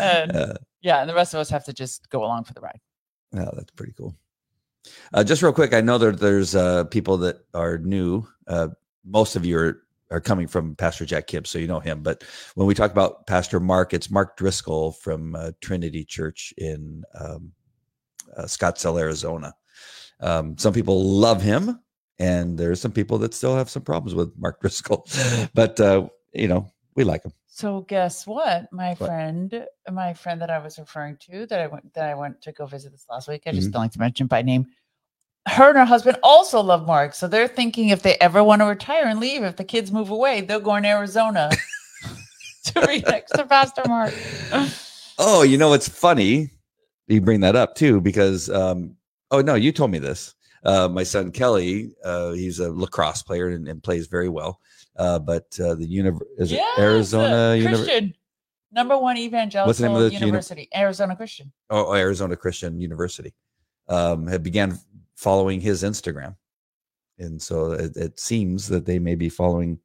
And- 0.00 0.32
Uh, 0.36 0.54
yeah 0.82 1.00
and 1.00 1.08
the 1.10 1.14
rest 1.14 1.34
of 1.34 1.40
us 1.40 1.50
have 1.50 1.64
to 1.64 1.72
just 1.72 2.08
go 2.10 2.24
along 2.24 2.44
for 2.44 2.54
the 2.54 2.60
ride 2.60 2.80
Yeah, 3.32 3.50
that's 3.54 3.72
pretty 3.72 3.92
cool. 3.96 4.14
Uh, 5.12 5.24
just 5.24 5.42
real 5.42 5.52
quick, 5.52 5.74
I 5.74 5.80
know 5.80 5.98
that 5.98 6.20
there's 6.20 6.54
uh, 6.54 6.84
people 6.84 7.16
that 7.18 7.38
are 7.54 7.76
new. 7.78 8.24
Uh, 8.46 8.68
most 9.04 9.34
of 9.34 9.44
you 9.44 9.58
are 9.58 9.82
are 10.12 10.20
coming 10.20 10.46
from 10.46 10.76
Pastor 10.76 11.04
Jack 11.04 11.28
Hibbs, 11.28 11.50
so 11.50 11.58
you 11.58 11.66
know 11.66 11.80
him. 11.80 12.04
But 12.04 12.22
when 12.54 12.68
we 12.68 12.74
talk 12.74 12.92
about 12.92 13.26
Pastor 13.26 13.58
Mark, 13.58 13.92
it's 13.92 14.08
Mark 14.12 14.36
Driscoll 14.36 14.92
from 14.92 15.34
uh, 15.34 15.50
Trinity 15.60 16.04
Church 16.04 16.54
in 16.56 17.02
um, 17.18 17.50
uh, 18.36 18.44
Scottsdale, 18.44 19.00
Arizona. 19.00 19.52
Um, 20.20 20.56
some 20.56 20.72
people 20.72 21.02
love 21.02 21.42
him, 21.42 21.80
and 22.18 22.58
there's 22.58 22.80
some 22.80 22.92
people 22.92 23.18
that 23.18 23.34
still 23.34 23.56
have 23.56 23.68
some 23.70 23.82
problems 23.82 24.14
with 24.14 24.32
Mark 24.38 24.60
Driscoll. 24.62 25.06
But 25.54 25.78
uh, 25.80 26.08
you 26.32 26.48
know, 26.48 26.70
we 26.94 27.04
like 27.04 27.24
him. 27.24 27.32
So 27.46 27.82
guess 27.82 28.26
what? 28.26 28.70
My 28.72 28.94
What? 28.94 29.06
friend, 29.06 29.66
my 29.90 30.12
friend 30.14 30.40
that 30.42 30.50
I 30.50 30.58
was 30.58 30.78
referring 30.78 31.16
to 31.30 31.46
that 31.46 31.60
I 31.60 31.66
went 31.66 31.92
that 31.94 32.08
I 32.10 32.14
went 32.14 32.42
to 32.42 32.52
go 32.52 32.66
visit 32.66 32.92
this 32.92 33.06
last 33.08 33.28
week. 33.28 33.44
I 33.46 33.52
just 33.52 33.68
Mhm. 33.68 33.72
don't 33.72 33.82
like 33.82 33.92
to 33.92 33.98
mention 33.98 34.26
by 34.26 34.42
name. 34.42 34.66
Her 35.48 35.68
and 35.68 35.78
her 35.78 35.84
husband 35.84 36.18
also 36.22 36.60
love 36.60 36.86
Mark. 36.86 37.14
So 37.14 37.28
they're 37.28 37.48
thinking 37.48 37.90
if 37.90 38.02
they 38.02 38.16
ever 38.16 38.42
want 38.42 38.60
to 38.62 38.66
retire 38.66 39.04
and 39.06 39.20
leave, 39.20 39.42
if 39.44 39.56
the 39.56 39.64
kids 39.64 39.92
move 39.92 40.10
away, 40.10 40.40
they'll 40.40 40.60
go 40.60 40.74
in 40.74 40.84
Arizona 40.84 41.50
to 42.64 42.86
be 42.86 43.00
next 43.00 43.32
to 43.32 43.44
Pastor 43.46 43.84
Mark. 43.86 44.12
Oh, 45.18 45.42
you 45.42 45.56
know 45.56 45.72
it's 45.72 45.88
funny 45.88 46.50
you 47.08 47.20
bring 47.20 47.40
that 47.40 47.54
up 47.56 47.74
too 47.76 48.00
because 48.00 48.50
um 48.50 48.96
oh 49.30 49.40
no, 49.40 49.54
you 49.54 49.72
told 49.72 49.90
me 49.90 49.98
this. 49.98 50.34
Uh 50.66 50.88
my 50.88 51.02
son 51.04 51.30
Kelly, 51.30 51.94
uh 52.04 52.32
he's 52.32 52.58
a 52.60 52.70
lacrosse 52.70 53.22
player 53.22 53.48
and, 53.48 53.66
and 53.68 53.82
plays 53.82 54.06
very 54.08 54.28
well. 54.28 54.60
Uh 54.96 55.18
but 55.18 55.46
uh 55.60 55.74
the 55.76 55.86
univ- 55.86 56.20
Yes, 56.38 56.78
Arizona 56.78 57.54
Univ- 57.56 57.66
Christian. 57.84 58.14
Number 58.72 58.98
one 58.98 59.16
evangelical 59.16 59.68
What's 59.68 59.78
the 59.78 59.86
name 59.88 59.96
of 59.96 60.02
the 60.02 60.12
uni- 60.12 60.26
university, 60.26 60.68
Arizona 60.74 61.14
Christian. 61.16 61.52
oh, 61.70 61.94
Arizona 61.94 62.36
Christian 62.36 62.80
University. 62.80 63.32
Um 63.88 64.26
had 64.26 64.42
began 64.42 64.78
following 65.14 65.60
his 65.60 65.82
Instagram. 65.82 66.34
And 67.18 67.40
so 67.40 67.72
it, 67.72 67.96
it 67.96 68.20
seems 68.20 68.68
that 68.68 68.84
they 68.84 68.98
may 68.98 69.14
be 69.14 69.30
following 69.30 69.78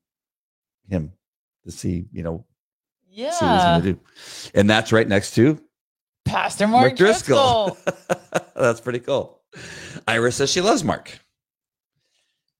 him 0.89 1.13
to 1.63 1.71
see, 1.71 2.07
you 2.11 2.23
know, 2.23 2.43
see 3.13 3.45
what 3.45 3.53
he's 3.55 3.63
gonna 3.63 3.83
do. 3.83 3.99
And 4.55 4.69
that's 4.69 4.91
right 4.91 5.07
next 5.07 5.35
to 5.35 5.61
Pastor 6.25 6.67
Mark, 6.67 6.83
Mark 6.87 6.95
Driscoll. 6.97 7.77
Driscoll. 7.83 8.41
That's 8.55 8.79
pretty 8.81 8.99
cool. 8.99 9.41
Iris 10.07 10.35
says 10.37 10.51
she 10.51 10.61
loves 10.61 10.83
Mark. 10.83 11.17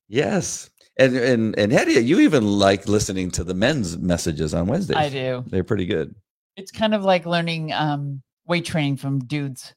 Yes. 0.07 0.69
And 0.97 1.15
and 1.15 1.57
and 1.57 1.71
Hedieh, 1.71 2.03
you 2.05 2.19
even 2.19 2.45
like 2.45 2.87
listening 2.87 3.31
to 3.31 3.43
the 3.43 3.53
men's 3.53 3.97
messages 3.97 4.53
on 4.53 4.67
Wednesdays. 4.67 4.97
I 4.97 5.09
do. 5.09 5.43
They're 5.47 5.63
pretty 5.63 5.85
good. 5.85 6.13
it's 6.57 6.71
kind 6.71 6.93
of 6.93 7.03
like 7.03 7.25
learning 7.25 7.71
um 7.71 8.21
weight 8.45 8.65
training 8.65 8.97
from 8.97 9.19
dudes. 9.19 9.73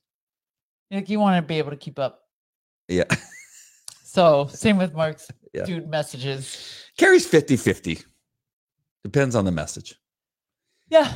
Like 0.90 1.08
you 1.08 1.20
want 1.20 1.42
to 1.42 1.46
be 1.46 1.58
able 1.58 1.70
to 1.70 1.76
keep 1.76 1.98
up. 1.98 2.20
Yeah. 2.88 3.04
So 4.14 4.46
same 4.46 4.78
with 4.78 4.94
Mark's 4.94 5.26
Yeah. 5.52 5.64
dude 5.64 5.88
messages. 5.90 6.84
Carrie's 6.96 7.26
50-50. 7.26 8.04
Depends 9.02 9.34
on 9.34 9.44
the 9.44 9.50
message. 9.50 9.96
Yeah, 10.88 11.12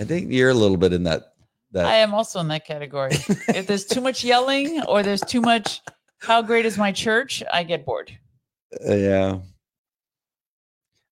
I 0.00 0.04
think 0.04 0.32
you're 0.32 0.50
a 0.50 0.54
little 0.54 0.76
bit 0.76 0.92
in 0.92 1.04
that. 1.04 1.33
That 1.74 1.86
I 1.86 1.96
am 1.96 2.14
also 2.14 2.38
in 2.40 2.48
that 2.48 2.64
category. 2.64 3.10
if 3.48 3.66
there's 3.66 3.84
too 3.84 4.00
much 4.00 4.22
yelling 4.24 4.82
or 4.84 5.02
there's 5.02 5.20
too 5.20 5.40
much, 5.40 5.80
how 6.20 6.40
great 6.40 6.64
is 6.66 6.78
my 6.78 6.92
church? 6.92 7.42
I 7.52 7.64
get 7.64 7.84
bored. 7.84 8.16
uh, 8.88 8.94
yeah. 8.94 9.38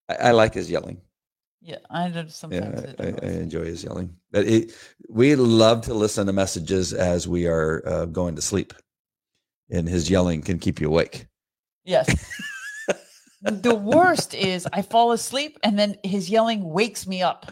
I, 0.09 0.15
I 0.15 0.31
like 0.31 0.55
his 0.55 0.71
yelling. 0.71 1.01
Yeah, 1.61 1.79
I 1.91 2.09
do 2.09 2.21
Yeah, 2.21 2.25
sometimes. 2.29 2.81
it 2.83 2.97
I, 3.01 3.27
I 3.27 3.31
enjoy 3.31 3.65
his 3.65 3.83
yelling. 3.85 4.17
But 4.31 4.47
it, 4.47 4.73
we 5.09 5.35
love 5.35 5.83
to 5.83 5.95
listen 5.95 6.27
to 6.27 6.33
messages 6.33 6.93
as 6.93 7.29
we 7.29 7.47
are 7.47 7.83
uh, 7.87 8.05
going 8.07 8.37
to 8.37 8.43
sleep, 8.43 8.73
and 9.71 9.89
his 9.89 10.09
yelling 10.11 10.43
can 10.43 10.59
keep 10.59 10.81
you 10.81 10.89
awake. 10.89 11.27
Yes. 11.85 12.07
the 13.43 13.75
worst 13.75 14.35
is 14.35 14.69
I 14.73 14.83
fall 14.83 15.11
asleep 15.11 15.59
and 15.65 15.77
then 15.77 15.97
his 16.05 16.31
yelling 16.31 16.63
wakes 16.63 17.07
me 17.09 17.23
up 17.23 17.51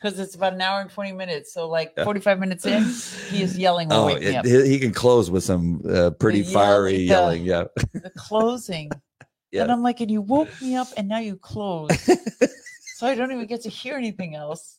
because 0.00 0.18
it's 0.18 0.34
about 0.34 0.54
an 0.54 0.60
hour 0.60 0.80
and 0.80 0.90
20 0.90 1.12
minutes. 1.12 1.52
So, 1.52 1.68
like 1.68 1.94
45 1.94 2.38
minutes 2.38 2.66
in, 2.66 2.84
he 3.30 3.42
is 3.42 3.58
yelling 3.58 3.88
Oh, 3.92 4.08
it, 4.08 4.44
he, 4.44 4.68
he 4.68 4.78
can 4.78 4.92
close 4.92 5.30
with 5.30 5.44
some 5.44 5.82
uh, 5.88 6.10
pretty 6.10 6.42
The 6.42 6.52
fiery 6.52 6.96
yelling, 6.96 7.44
yelling. 7.44 7.74
Yeah, 7.84 8.00
the 8.00 8.10
closing. 8.16 8.90
Yeah. 9.52 9.62
And 9.62 9.72
I'm 9.72 9.82
like, 9.82 10.00
and 10.00 10.08
you 10.08 10.20
woke 10.20 10.48
me 10.62 10.76
up 10.76 10.86
and 10.96 11.08
now 11.08 11.18
you 11.18 11.34
close. 11.34 11.90
so 12.94 13.06
I 13.08 13.16
don't 13.16 13.32
even 13.32 13.46
get 13.46 13.62
to 13.62 13.68
hear 13.68 13.96
anything 13.96 14.36
else. 14.36 14.78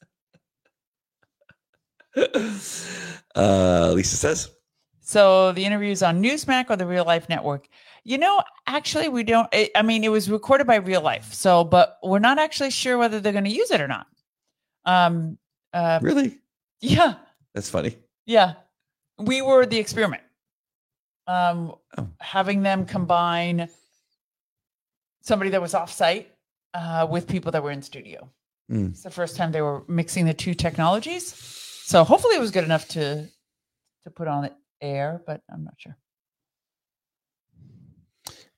uh, 2.16 3.92
Lisa 3.92 4.16
says, 4.16 4.50
So 5.02 5.52
the 5.52 5.66
interviews 5.66 6.02
on 6.02 6.24
Newsmax 6.24 6.70
or 6.70 6.78
the 6.78 6.86
Real 6.86 7.04
Life 7.04 7.28
Network. 7.28 7.68
You 8.06 8.18
know, 8.18 8.42
actually, 8.66 9.10
we 9.10 9.24
don't. 9.24 9.54
I 9.76 9.82
mean, 9.82 10.06
it 10.06 10.10
was 10.10 10.32
recorded 10.32 10.68
by 10.68 10.76
Real 10.78 11.02
Life. 11.02 11.34
So, 11.34 11.66
but 11.66 11.98
we're 12.02 12.20
not 12.20 12.40
actually 12.40 12.72
sure 12.72 12.98
whether 12.98 13.20
they're 13.20 13.34
going 13.34 13.44
to 13.44 13.52
use 13.52 13.72
it 13.72 13.82
or 13.82 13.90
not. 13.90 14.08
Um. 14.86 15.38
Uh. 15.74 16.00
"Really? 16.02 16.40
Yeah. 16.80 17.16
That's 17.54 17.70
funny." 17.70 17.98
Yeah. 18.26 18.54
We 19.18 19.42
were 19.42 19.66
the 19.66 19.78
experiment. 19.78 20.24
Um. 21.28 21.76
Oh. 21.98 22.08
Having 22.20 22.64
them 22.64 22.86
combine 22.86 23.70
somebody 25.22 25.52
that 25.52 25.62
was 25.62 25.74
offsite 25.74 26.26
uh, 26.74 27.08
with 27.10 27.28
people 27.28 27.52
that 27.52 27.64
were 27.64 27.72
in 27.72 27.82
studio. 27.82 28.30
Mm. 28.72 28.92
It's 28.92 29.04
the 29.04 29.12
first 29.12 29.36
time 29.36 29.52
they 29.52 29.62
were 29.62 29.84
mixing 29.88 30.26
the 30.26 30.34
two 30.34 30.54
technologies. 30.54 31.34
So 31.86 32.04
hopefully, 32.04 32.36
it 32.36 32.40
was 32.40 32.52
good 32.52 32.64
enough 32.64 32.88
to 32.90 33.28
to 34.04 34.10
put 34.10 34.28
on 34.28 34.44
the 34.44 34.54
air, 34.82 35.22
but 35.26 35.42
I'm 35.52 35.64
not 35.64 35.76
sure. 35.78 35.98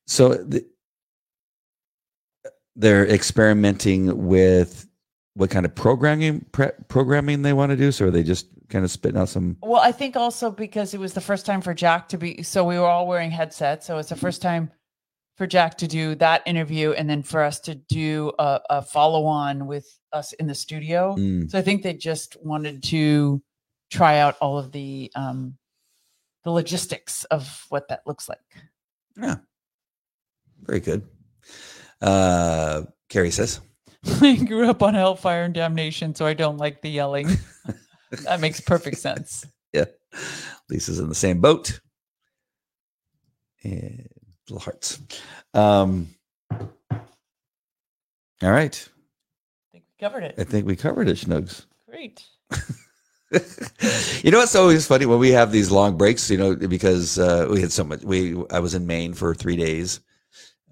So 0.06 0.36
the, 0.36 0.66
they're 2.76 3.08
experimenting 3.08 4.28
with 4.28 4.88
what 5.36 5.50
kind 5.50 5.66
of 5.66 5.74
programming 5.76 6.46
pre- 6.52 6.72
programming 6.88 7.42
they 7.42 7.54
want 7.54 7.72
to 7.72 7.76
do. 7.76 7.92
So 7.92 8.08
are 8.08 8.12
they 8.12 8.24
just 8.24 8.48
kind 8.70 8.86
of 8.86 8.92
spitting 8.92 9.20
out 9.20 9.30
some? 9.30 9.58
Well, 9.62 9.82
I 9.82 9.92
think 9.92 10.16
also 10.16 10.52
because 10.52 10.94
it 10.94 11.00
was 11.00 11.14
the 11.14 11.22
first 11.22 11.46
time 11.46 11.62
for 11.62 11.74
Jack 11.74 12.08
to 12.10 12.18
be, 12.18 12.44
so 12.44 12.64
we 12.64 12.78
were 12.78 12.86
all 12.86 13.08
wearing 13.08 13.32
headsets. 13.32 13.88
So 13.88 13.98
it's 13.98 14.10
the 14.10 14.16
first 14.16 14.42
time 14.42 14.72
for 15.36 15.48
Jack 15.48 15.78
to 15.80 15.88
do 15.88 16.14
that 16.16 16.44
interview 16.46 16.92
and 16.92 17.10
then 17.10 17.24
for 17.24 17.42
us 17.42 17.60
to 17.62 17.74
do 17.74 18.32
a, 18.38 18.62
a 18.70 18.82
follow 18.84 19.26
on 19.26 19.66
with 19.66 19.88
us 20.12 20.34
in 20.34 20.46
the 20.46 20.54
studio. 20.54 21.16
Mm, 21.18 21.50
So 21.50 21.58
I 21.58 21.64
think 21.64 21.82
they 21.82 21.94
just 21.94 22.38
wanted 22.44 22.84
to 22.84 23.42
try 23.90 24.20
out 24.20 24.38
all 24.40 24.60
of 24.60 24.72
the, 24.72 25.12
um, 25.16 25.58
the 26.44 26.52
logistics 26.52 27.24
of 27.26 27.66
what 27.70 27.88
that 27.88 28.02
looks 28.06 28.30
like. 28.30 28.40
yeah, 29.18 29.38
very 30.62 30.80
good. 30.80 31.02
Uh, 32.00 32.84
Carrie 33.10 33.32
says, 33.32 33.60
I 34.22 34.36
grew 34.36 34.70
up 34.70 34.84
on 34.84 34.94
Hellfire 34.94 35.44
and 35.44 35.54
Damnation, 35.54 36.16
so 36.16 36.26
I 36.26 36.34
don't 36.34 36.58
like 36.58 36.82
the 36.82 36.90
yelling. 36.90 37.30
that 38.24 38.40
makes 38.40 38.60
perfect 38.60 38.98
sense. 38.98 39.46
"Yeah, 39.72 39.86
Lisa's 40.70 41.00
in 41.00 41.10
the 41.10 41.16
same 41.16 41.40
boat." 41.40 41.80
And 43.64 44.08
little 44.50 44.60
hearts. 44.60 45.00
Um, 45.54 46.10
all 46.52 48.52
right, 48.52 48.90
I 49.70 49.72
think 49.72 49.86
we 49.86 50.06
covered 50.06 50.24
it. 50.24 50.36
I 50.38 50.44
think 50.44 50.66
we 50.66 50.76
covered 50.76 51.08
it, 51.08 51.18
Schnugs. 51.18 51.66
Great. 51.88 52.26
you 54.22 54.32
know 54.32 54.40
what's 54.40 54.56
always 54.56 54.86
funny 54.86 55.06
when 55.06 55.20
we 55.20 55.32
have 55.32 55.52
these 55.52 55.72
long 55.72 55.98
breaks 55.98 56.30
you 56.30 56.38
know 56.38 56.56
because 56.56 57.18
uh, 57.18 57.48
we 57.50 57.62
had 57.62 57.72
so 57.72 57.84
much 57.84 58.04
we 58.04 58.36
i 58.52 58.60
was 58.60 58.76
in 58.76 58.86
maine 58.86 59.12
for 59.12 59.34
three 59.34 59.56
days 59.56 60.02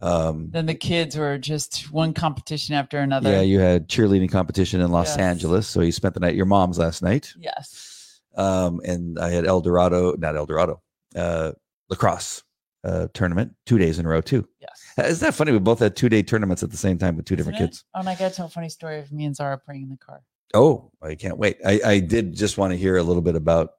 um 0.02 0.50
Then 0.52 0.66
the 0.66 0.74
kids 0.76 1.16
were 1.18 1.38
just 1.38 1.92
one 1.92 2.14
competition 2.14 2.76
after 2.76 3.00
another. 3.00 3.32
yeah 3.32 3.42
you 3.42 3.60
had 3.60 3.88
cheerleading 3.88 4.32
competition 4.32 4.82
in 4.82 4.92
los 4.92 5.10
Yes. 5.10 5.18
angeles 5.18 5.68
so 5.68 5.82
you 5.82 5.92
spent 5.92 6.14
the 6.14 6.20
night 6.20 6.30
at 6.30 6.36
your 6.36 6.46
mom's 6.46 6.78
last 6.80 7.02
night 7.04 7.34
yes. 7.40 8.22
um 8.36 8.82
and 8.84 9.20
i 9.20 9.30
had 9.30 9.46
el 9.46 9.62
dorado 9.62 10.16
not 10.18 10.36
el 10.36 10.46
dorado 10.46 10.82
uh 11.16 11.52
lacrosse 11.90 12.44
uh 12.84 13.08
tournament 13.14 13.54
two 13.66 13.78
days 13.78 14.00
in 14.00 14.06
a 14.06 14.10
row 14.10 14.22
too 14.22 14.48
Yes. 14.60 15.10
Isn't 15.10 15.26
that 15.28 15.34
funny 15.36 15.52
we 15.52 15.60
both 15.60 15.80
had 15.80 15.96
two 15.96 16.10
day 16.10 16.22
tournaments 16.24 16.64
at 16.64 16.72
the 16.72 16.78
same 16.78 16.98
time 16.98 17.16
with 17.16 17.26
two 17.26 17.36
different 17.36 17.58
Isn't 17.58 17.66
it? 17.68 17.70
kids 17.72 17.86
Oh, 17.96 18.00
and 18.02 18.10
I 18.10 18.16
got 18.16 18.30
to 18.30 18.36
tell 18.36 18.46
a 18.48 18.50
funny 18.50 18.70
story 18.70 19.00
of 19.00 19.12
me 19.12 19.26
and 19.26 19.36
Zara 19.36 19.58
praying 19.58 19.84
in 19.84 19.90
the 19.90 19.98
car. 19.98 20.22
oh 20.54 20.92
i 21.02 21.16
can't 21.16 21.38
wait 21.38 21.58
i 21.66 21.80
i 21.86 22.00
did 22.00 22.34
just 22.36 22.58
want 22.58 22.72
to 22.72 22.78
hear 22.78 22.98
a 22.98 23.04
little 23.04 23.22
bit 23.22 23.36
about 23.36 23.72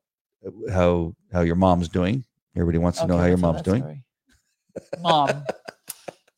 how 0.73 1.15
how 1.33 1.41
your 1.43 1.57
mom's 1.57 1.89
doing 1.89 2.25
everybody 2.57 2.79
wants 2.79 2.99
to 3.01 3.07
know 3.07 3.17
how 3.19 3.27
your 3.27 3.39
mom's 3.39 3.63
doing 3.63 3.81
story. 3.83 4.05
Mom. 5.01 5.45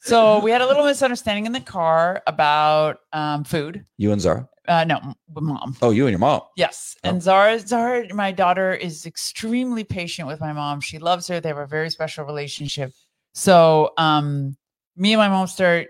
so 0.05 0.41
we 0.41 0.51
had 0.51 0.61
a 0.61 0.67
little 0.67 0.85
misunderstanding 0.85 1.47
in 1.47 1.53
the 1.53 1.61
car 1.61 2.23
about 2.27 2.99
um, 3.13 3.45
food. 3.45 3.85
you 3.97 4.13
and 4.13 4.21
zara 4.21 4.49
Uh, 4.69 4.85
no, 4.85 4.99
mom. 5.35 5.77
Oh, 5.83 5.91
you 5.91 6.07
and 6.07 6.13
your 6.13 6.19
mom. 6.19 6.41
Yes. 6.57 6.97
Oh. 7.05 7.09
And 7.11 7.23
Zara, 7.23 7.59
Zara, 7.59 8.13
my 8.15 8.33
daughter, 8.33 8.73
is 8.73 9.05
extremely 9.07 9.85
patient 9.85 10.27
with 10.29 10.41
my 10.41 10.53
mom. 10.53 10.81
She 10.81 10.99
loves 10.99 11.29
her. 11.29 11.41
They 11.41 11.49
have 11.51 11.59
a 11.59 11.67
very 11.67 11.91
special 11.91 12.25
relationship. 12.25 12.93
So 13.35 13.93
um 13.99 14.57
me 14.97 15.13
and 15.13 15.19
my 15.19 15.29
mom 15.29 15.47
start 15.49 15.89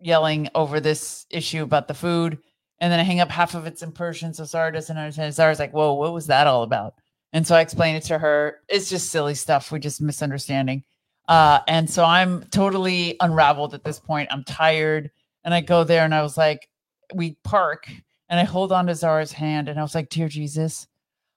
yelling 0.00 0.48
over 0.54 0.80
this 0.80 1.26
issue 1.30 1.62
about 1.62 1.86
the 1.88 1.94
food. 1.94 2.38
And 2.80 2.90
then 2.90 2.98
I 2.98 3.02
hang 3.02 3.20
up 3.20 3.28
half 3.30 3.54
of 3.54 3.66
it's 3.66 3.82
in 3.82 3.92
Persian. 3.92 4.32
So 4.32 4.44
Zara 4.44 4.72
doesn't 4.72 4.96
understand. 4.96 5.34
Zara's 5.34 5.58
like, 5.58 5.72
whoa, 5.72 5.92
what 5.92 6.14
was 6.14 6.26
that 6.28 6.46
all 6.46 6.62
about? 6.62 6.94
And 7.34 7.46
so 7.46 7.54
I 7.54 7.60
explain 7.60 7.94
it 7.96 8.04
to 8.04 8.18
her. 8.18 8.60
It's 8.68 8.88
just 8.88 9.10
silly 9.10 9.34
stuff. 9.34 9.70
We 9.70 9.78
just 9.78 10.00
misunderstanding. 10.00 10.82
Uh, 11.30 11.60
and 11.68 11.88
so 11.88 12.04
I'm 12.04 12.42
totally 12.50 13.16
unraveled 13.20 13.72
at 13.72 13.84
this 13.84 14.00
point. 14.00 14.28
I'm 14.32 14.42
tired. 14.42 15.12
And 15.44 15.54
I 15.54 15.60
go 15.60 15.84
there 15.84 16.04
and 16.04 16.12
I 16.12 16.22
was 16.22 16.36
like, 16.36 16.68
we 17.14 17.36
park 17.44 17.88
and 18.28 18.40
I 18.40 18.44
hold 18.44 18.72
on 18.72 18.88
to 18.88 18.94
Zara's 18.96 19.30
hand 19.30 19.68
and 19.68 19.78
I 19.78 19.82
was 19.82 19.94
like, 19.94 20.08
Dear 20.10 20.28
Jesus, 20.28 20.88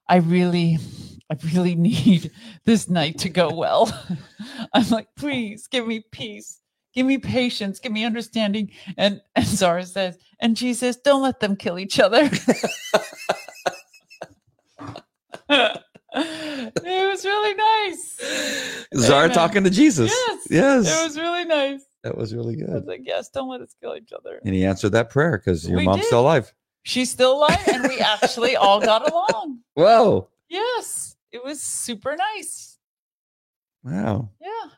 I 0.08 0.16
really, 0.16 0.78
I 1.30 1.36
really 1.54 1.74
need 1.76 2.32
this 2.64 2.88
night 2.88 3.18
to 3.18 3.28
go 3.28 3.54
well. 3.54 3.88
I'm 4.74 4.90
like, 4.90 5.06
please 5.16 5.68
give 5.68 5.86
me 5.86 6.04
peace, 6.10 6.60
give 6.92 7.06
me 7.06 7.16
patience, 7.16 7.78
give 7.78 7.92
me 7.92 8.04
understanding. 8.04 8.72
And, 8.98 9.22
and 9.36 9.46
Zara 9.46 9.86
says, 9.86 10.18
and 10.40 10.56
Jesus, 10.56 10.96
don't 10.96 11.22
let 11.22 11.38
them 11.38 11.54
kill 11.54 11.78
each 11.78 12.00
other. 12.00 12.28
it 16.14 17.10
was 17.10 17.24
really 17.24 17.54
nice. 17.54 18.86
Zara 18.96 19.24
Amen. 19.24 19.34
talking 19.34 19.64
to 19.64 19.70
Jesus. 19.70 20.10
Yes. 20.12 20.46
Yes. 20.50 21.00
It 21.00 21.04
was 21.04 21.18
really 21.18 21.44
nice. 21.44 21.82
that 22.02 22.16
was 22.16 22.34
really 22.34 22.54
I 22.62 22.66
was 22.72 22.82
good. 22.82 22.86
like, 22.86 23.00
yes, 23.04 23.28
don't 23.30 23.48
let 23.48 23.60
us 23.60 23.74
kill 23.82 23.96
each 23.96 24.12
other. 24.12 24.40
And 24.44 24.54
he 24.54 24.64
answered 24.64 24.90
that 24.92 25.10
prayer 25.10 25.38
because 25.38 25.68
your 25.68 25.78
We 25.78 25.84
mom's 25.84 26.02
did. 26.02 26.06
still 26.06 26.20
alive. 26.20 26.52
She's 26.84 27.10
still 27.10 27.38
alive, 27.38 27.66
and 27.66 27.88
we 27.88 27.98
actually 27.98 28.56
all 28.56 28.80
got 28.80 29.10
along. 29.10 29.60
Whoa. 29.74 30.28
Yes, 30.48 31.16
it 31.32 31.42
was 31.42 31.60
super 31.62 32.14
nice. 32.14 32.78
Wow. 33.82 34.30
Yeah. 34.40 34.70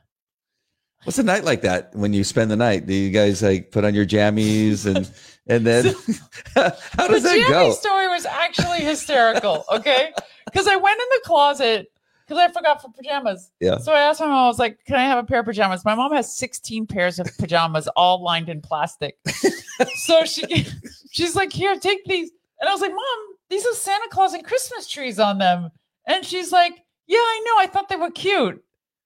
What's 1.04 1.18
a 1.18 1.22
night 1.22 1.44
like 1.44 1.62
that 1.62 1.94
when 1.94 2.12
you 2.12 2.24
spend 2.24 2.50
the 2.50 2.56
night? 2.56 2.86
Do 2.86 2.94
you 2.94 3.10
guys 3.10 3.42
like 3.42 3.70
put 3.70 3.84
on 3.84 3.94
your 3.94 4.06
jammies 4.06 4.86
and 4.86 5.08
and 5.46 5.66
then 5.66 5.84
how 6.54 7.08
does 7.08 7.22
the 7.22 7.28
that 7.28 7.46
jammy 7.48 7.68
go? 7.68 7.72
story 7.72 8.08
was 8.08 8.26
actually 8.26 8.80
hysterical. 8.80 9.64
Okay, 9.70 10.12
because 10.46 10.66
I 10.66 10.76
went 10.76 11.00
in 11.00 11.06
the 11.10 11.20
closet 11.24 11.90
because 12.26 12.38
I 12.38 12.52
forgot 12.52 12.82
for 12.82 12.90
pajamas. 12.90 13.52
Yeah. 13.60 13.78
So 13.78 13.92
I 13.92 14.00
asked 14.00 14.20
my 14.20 14.26
mom, 14.26 14.44
I 14.44 14.48
was 14.48 14.58
like, 14.58 14.84
"Can 14.84 14.96
I 14.96 15.04
have 15.04 15.18
a 15.18 15.24
pair 15.24 15.40
of 15.40 15.46
pajamas?" 15.46 15.84
My 15.84 15.94
mom 15.94 16.12
has 16.12 16.36
16 16.36 16.86
pairs 16.86 17.18
of 17.18 17.28
pajamas, 17.38 17.88
all 17.96 18.22
lined 18.22 18.48
in 18.48 18.60
plastic. 18.60 19.18
so 19.96 20.24
she 20.24 20.66
she's 21.10 21.36
like, 21.36 21.52
"Here, 21.52 21.78
take 21.78 22.04
these," 22.04 22.30
and 22.60 22.68
I 22.68 22.72
was 22.72 22.80
like, 22.80 22.92
"Mom, 22.92 23.18
these 23.48 23.64
are 23.66 23.74
Santa 23.74 24.08
Claus 24.10 24.34
and 24.34 24.44
Christmas 24.44 24.88
trees 24.88 25.20
on 25.20 25.38
them," 25.38 25.70
and 26.06 26.24
she's 26.24 26.50
like, 26.50 26.72
"Yeah, 27.06 27.18
I 27.18 27.42
know. 27.46 27.62
I 27.62 27.66
thought 27.66 27.88
they 27.88 27.96
were 27.96 28.10
cute." 28.10 28.62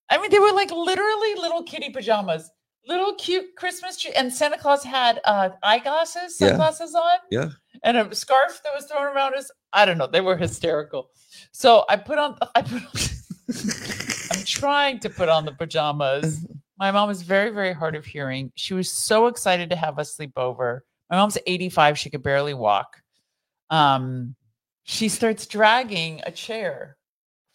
I 0.08 0.18
mean, 0.18 0.30
they 0.30 0.40
were 0.40 0.52
like 0.52 0.70
literally 0.70 1.34
little 1.36 1.62
kitty 1.62 1.90
pajamas, 1.90 2.50
little 2.86 3.14
cute 3.14 3.54
Christmas 3.56 3.96
tree, 3.98 4.12
and 4.16 4.32
Santa 4.32 4.58
Claus 4.58 4.82
had 4.84 5.20
uh, 5.24 5.50
eyeglasses, 5.62 6.36
Yeah. 6.40 6.48
sunglasses 6.48 6.94
on, 6.94 7.18
Yeah. 7.30 7.48
and 7.82 7.96
a 7.96 8.14
scarf 8.14 8.60
that 8.64 8.72
was 8.74 8.86
thrown 8.86 9.04
around 9.04 9.34
us. 9.34 9.50
I 9.72 9.84
don't 9.84 9.98
know. 9.98 10.06
They 10.06 10.20
were 10.20 10.36
hysterical. 10.36 11.10
So 11.52 11.84
I 11.88 11.96
put 11.96 12.18
on. 12.18 12.36
I 12.54 12.62
put. 12.62 12.82
on, 12.82 12.88
I'm 14.32 14.44
trying 14.44 14.98
to 15.00 15.10
put 15.10 15.28
on 15.28 15.44
the 15.44 15.52
pajamas. 15.52 16.46
My 16.78 16.90
mom 16.90 17.10
is 17.10 17.22
very, 17.22 17.50
very 17.50 17.72
hard 17.72 17.94
of 17.94 18.04
hearing. 18.06 18.52
She 18.54 18.74
was 18.74 18.90
so 18.90 19.26
excited 19.26 19.70
to 19.70 19.76
have 19.76 19.98
us 19.98 20.14
sleep 20.14 20.32
over. 20.36 20.84
My 21.10 21.16
mom's 21.16 21.36
85. 21.46 21.98
She 21.98 22.10
could 22.10 22.22
barely 22.22 22.54
walk. 22.54 23.02
Um, 23.68 24.34
she 24.84 25.08
starts 25.08 25.46
dragging 25.46 26.20
a 26.24 26.30
chair 26.30 26.96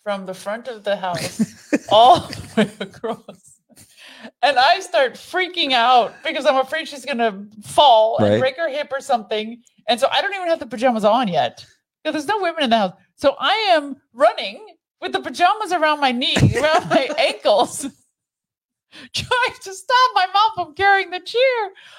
from 0.04 0.26
the 0.26 0.34
front 0.34 0.68
of 0.68 0.84
the 0.84 0.96
house 0.96 1.42
all 1.90 2.20
the 2.20 2.54
way 2.56 2.72
across. 2.80 3.55
And 4.42 4.58
I 4.58 4.80
start 4.80 5.14
freaking 5.14 5.72
out 5.74 6.14
because 6.24 6.46
I'm 6.46 6.58
afraid 6.58 6.88
she's 6.88 7.06
going 7.06 7.18
to 7.20 7.46
fall 7.68 8.18
Right. 8.20 8.32
and 8.34 8.40
break 8.40 8.58
her 8.58 8.70
hip 8.70 8.92
or 8.94 9.02
something. 9.02 9.62
And 9.88 10.00
so 10.00 10.08
I 10.12 10.22
don't 10.22 10.34
even 10.34 10.48
have 10.48 10.60
the 10.60 10.66
pajamas 10.68 11.06
on 11.06 11.28
yet. 11.28 11.66
because 12.04 12.14
there's 12.14 12.28
no 12.28 12.42
women 12.42 12.64
in 12.64 12.70
the 12.70 12.78
house. 12.78 12.94
So 13.16 13.36
I 13.40 13.54
am 13.72 13.96
running 14.14 14.66
with 15.02 15.12
the 15.14 15.20
pajamas 15.22 15.72
around 15.72 16.00
my 16.00 16.12
knee, 16.12 16.36
around 16.56 16.90
my 16.90 17.10
ankles, 17.20 17.82
trying 19.14 19.56
to 19.62 19.74
stop 19.74 20.12
my 20.16 20.26
mom 20.34 20.52
from 20.66 20.74
carrying 20.76 21.10
the 21.12 21.20
chair. 21.20 21.42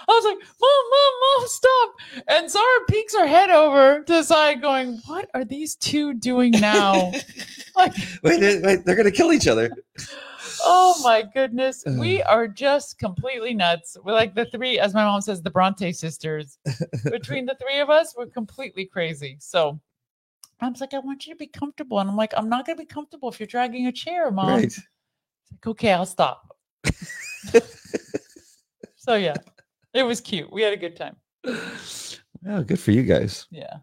I 0.09 0.13
was 0.13 0.25
like, 0.25 0.39
Mom, 0.39 0.85
Mom, 0.91 1.13
Mom, 1.41 1.49
stop. 1.49 1.95
And 2.29 2.51
Zara 2.51 2.81
peeks 2.89 3.15
her 3.15 3.27
head 3.27 3.51
over 3.51 4.03
to 4.03 4.13
the 4.13 4.23
side, 4.23 4.63
going, 4.63 5.01
What 5.07 5.29
are 5.35 5.45
these 5.45 5.77
two 5.77 6.15
doing 6.15 6.53
now? 6.53 7.13
like, 7.77 7.93
wait, 8.23 8.41
wait, 8.41 8.63
wait, 8.63 8.85
they're 8.85 8.97
gonna 8.97 9.11
kill 9.11 9.33
each 9.33 9.47
other. 9.49 9.71
Oh 10.67 11.01
my 11.03 11.23
goodness. 11.23 11.85
We 11.87 12.23
are 12.23 12.49
just 12.49 12.99
completely 12.99 13.55
nuts. 13.55 13.97
We're 14.05 14.13
like 14.13 14.35
the 14.35 14.47
three, 14.47 14.79
as 14.79 14.95
my 14.95 15.05
mom 15.05 15.21
says, 15.21 15.43
the 15.43 15.51
Bronte 15.51 15.93
sisters. 15.93 16.59
Between 17.05 17.47
the 17.47 17.57
three 17.61 17.81
of 17.81 17.91
us, 17.91 18.15
we're 18.17 18.27
completely 18.27 18.87
crazy. 18.87 19.37
So 19.41 19.81
Mom's 20.61 20.81
like, 20.81 20.95
I 20.95 20.99
want 20.99 21.27
you 21.27 21.35
to 21.35 21.39
be 21.39 21.47
comfortable. 21.47 22.01
And 22.01 22.09
I'm 22.09 22.17
like, 22.17 22.33
I'm 22.37 22.49
not 22.49 22.67
going 22.67 22.79
to 22.79 22.83
be 22.83 22.87
comfortable 22.87 23.29
if 23.29 23.39
you're 23.39 23.47
dragging 23.47 23.87
a 23.87 23.93
chair, 23.93 24.31
Mom. 24.31 24.49
Right. 24.49 24.65
It's 24.65 24.81
like, 25.53 25.67
okay, 25.67 25.93
I'll 25.93 26.07
stop. 26.07 26.57
so 28.97 29.15
yeah, 29.15 29.35
it 29.93 30.03
was 30.03 30.21
cute. 30.21 30.51
We 30.53 30.63
had 30.63 30.73
a 30.73 30.77
good 30.77 30.97
time. 30.97 31.17
Well, 32.43 32.63
good 32.63 32.81
for 32.81 32.93
you 32.93 33.03
guys. 33.03 33.47
Yeah. 33.51 33.79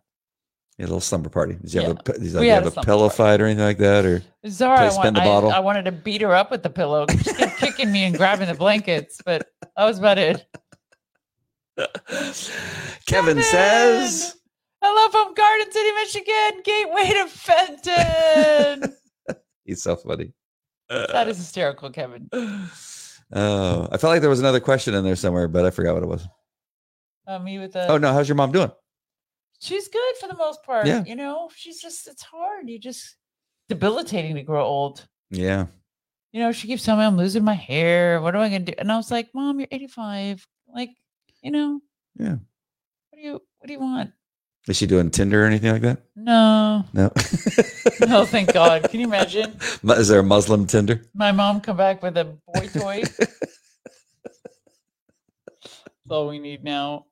A 0.79 0.81
little 0.81 0.99
slumber 0.99 1.29
party. 1.29 1.53
Did 1.53 1.73
you 1.73 1.81
have 1.81 1.91
a, 1.91 2.13
did 2.13 2.23
you 2.23 2.49
have 2.49 2.65
a 2.65 2.79
a 2.79 2.83
pillow 2.83 3.07
party. 3.07 3.17
fight 3.17 3.41
or 3.41 3.45
anything 3.45 3.63
like 3.63 3.77
that? 3.77 4.05
Or 4.05 4.23
Zara, 4.47 4.91
I, 4.91 4.95
want, 4.95 5.15
the 5.15 5.21
I, 5.21 5.25
bottle. 5.25 5.51
I 5.51 5.59
wanted 5.59 5.85
to 5.85 5.91
beat 5.91 6.21
her 6.21 6.33
up 6.33 6.49
with 6.49 6.63
the 6.63 6.69
pillow. 6.69 7.05
She 7.23 7.31
kept 7.33 7.57
kicking 7.59 7.91
me 7.91 8.05
and 8.05 8.17
grabbing 8.17 8.47
the 8.47 8.55
blankets, 8.55 9.21
but 9.23 9.47
that 9.77 9.85
was 9.85 9.99
about 9.99 10.17
it. 10.17 10.45
Kevin 13.05 13.41
says, 13.43 14.35
Hello 14.81 15.09
from 15.11 15.35
Garden 15.35 15.71
City, 15.71 15.91
Michigan. 15.91 16.61
Gateway 16.63 17.13
to 17.13 17.27
Fenton. 17.29 18.95
he's 19.65 19.83
so 19.83 19.95
funny. 19.95 20.33
that 20.89 21.27
is 21.27 21.37
hysterical, 21.37 21.89
Kevin. 21.89 22.29
Oh, 23.35 23.87
I 23.91 23.97
felt 23.97 24.11
like 24.11 24.21
there 24.21 24.29
was 24.29 24.41
another 24.41 24.59
question 24.59 24.93
in 24.93 25.03
there 25.03 25.15
somewhere, 25.15 25.47
but 25.47 25.65
I 25.65 25.71
forgot 25.71 25.95
what 25.95 26.03
it 26.03 26.07
was. 26.07 26.27
Uh, 27.25 27.39
me 27.39 27.57
with 27.57 27.73
the. 27.73 27.87
Oh 27.87 27.97
no, 27.97 28.13
how's 28.13 28.29
your 28.29 28.35
mom 28.35 28.51
doing? 28.51 28.69
She's 29.63 29.87
good 29.87 30.15
for 30.19 30.27
the 30.27 30.35
most 30.35 30.61
part. 30.63 30.85
Yeah. 30.87 31.03
You 31.05 31.15
know, 31.15 31.49
she's 31.55 31.81
just, 31.81 32.05
it's 32.07 32.21
hard. 32.23 32.69
You 32.69 32.77
just, 32.79 33.15
debilitating 33.69 34.35
to 34.35 34.43
grow 34.43 34.65
old. 34.65 35.07
Yeah. 35.31 35.67
You 36.33 36.41
know, 36.41 36.51
she 36.51 36.67
keeps 36.67 36.83
telling 36.83 36.99
me 36.99 37.05
I'm 37.05 37.15
losing 37.15 37.45
my 37.45 37.53
hair. 37.53 38.19
What 38.19 38.35
am 38.35 38.41
I 38.41 38.49
going 38.49 38.65
to 38.65 38.71
do? 38.73 38.77
And 38.77 38.91
I 38.91 38.97
was 38.97 39.09
like, 39.09 39.29
Mom, 39.33 39.59
you're 39.59 39.69
85. 39.71 40.45
Like, 40.67 40.89
you 41.41 41.51
know, 41.51 41.79
Yeah. 42.19 42.35
what 43.09 43.15
do 43.15 43.21
you, 43.21 43.33
what 43.33 43.67
do 43.67 43.71
you 43.73 43.79
want? 43.79 44.11
Is 44.67 44.75
she 44.77 44.85
doing 44.85 45.09
Tinder 45.11 45.43
or 45.43 45.45
anything 45.45 45.71
like 45.71 45.81
that? 45.83 46.01
No, 46.15 46.83
No. 46.93 47.11
no, 48.07 48.25
thank 48.25 48.51
God. 48.53 48.83
Can 48.89 48.99
you 48.99 49.07
imagine 49.07 49.57
Is 49.83 50.07
there 50.09 50.19
a 50.19 50.23
Muslim 50.23 50.65
Tinder? 50.67 51.03
my 51.13 51.31
mom 51.31 51.61
come 51.61 51.77
back 51.77 52.01
with 52.03 52.17
a 52.17 52.25
boy 52.53 52.67
toy? 52.67 53.03
That's 55.63 56.09
all 56.09 56.27
we 56.27 56.39
need 56.39 56.63
now. 56.63 57.05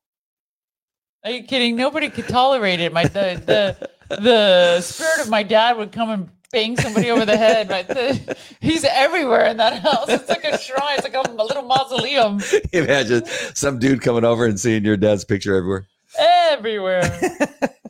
Are 1.23 1.31
you 1.31 1.43
kidding? 1.43 1.75
Nobody 1.75 2.09
could 2.09 2.27
tolerate 2.27 2.79
it. 2.79 2.93
My 2.93 3.03
the 3.05 3.41
the 3.45 3.89
the 4.15 4.81
spirit 4.81 5.21
of 5.21 5.29
my 5.29 5.43
dad 5.43 5.77
would 5.77 5.91
come 5.91 6.09
and 6.09 6.29
bang 6.51 6.75
somebody 6.77 7.09
over 7.09 7.25
the 7.25 7.37
head. 7.37 7.69
My, 7.69 7.83
the, 7.83 8.37
he's 8.59 8.83
everywhere 8.83 9.45
in 9.45 9.57
that 9.57 9.81
house. 9.81 10.09
It's 10.09 10.27
like 10.27 10.43
a 10.43 10.57
shrine. 10.57 10.97
It's 10.97 11.03
like 11.03 11.13
a, 11.13 11.29
a 11.29 11.43
little 11.43 11.63
mausoleum 11.63 12.41
Imagine 12.73 13.25
some 13.53 13.79
dude 13.79 14.01
coming 14.01 14.25
over 14.25 14.45
and 14.45 14.59
seeing 14.59 14.83
your 14.83 14.97
dad's 14.97 15.23
picture 15.23 15.55
everywhere. 15.55 15.87
everywhere. 16.19 17.19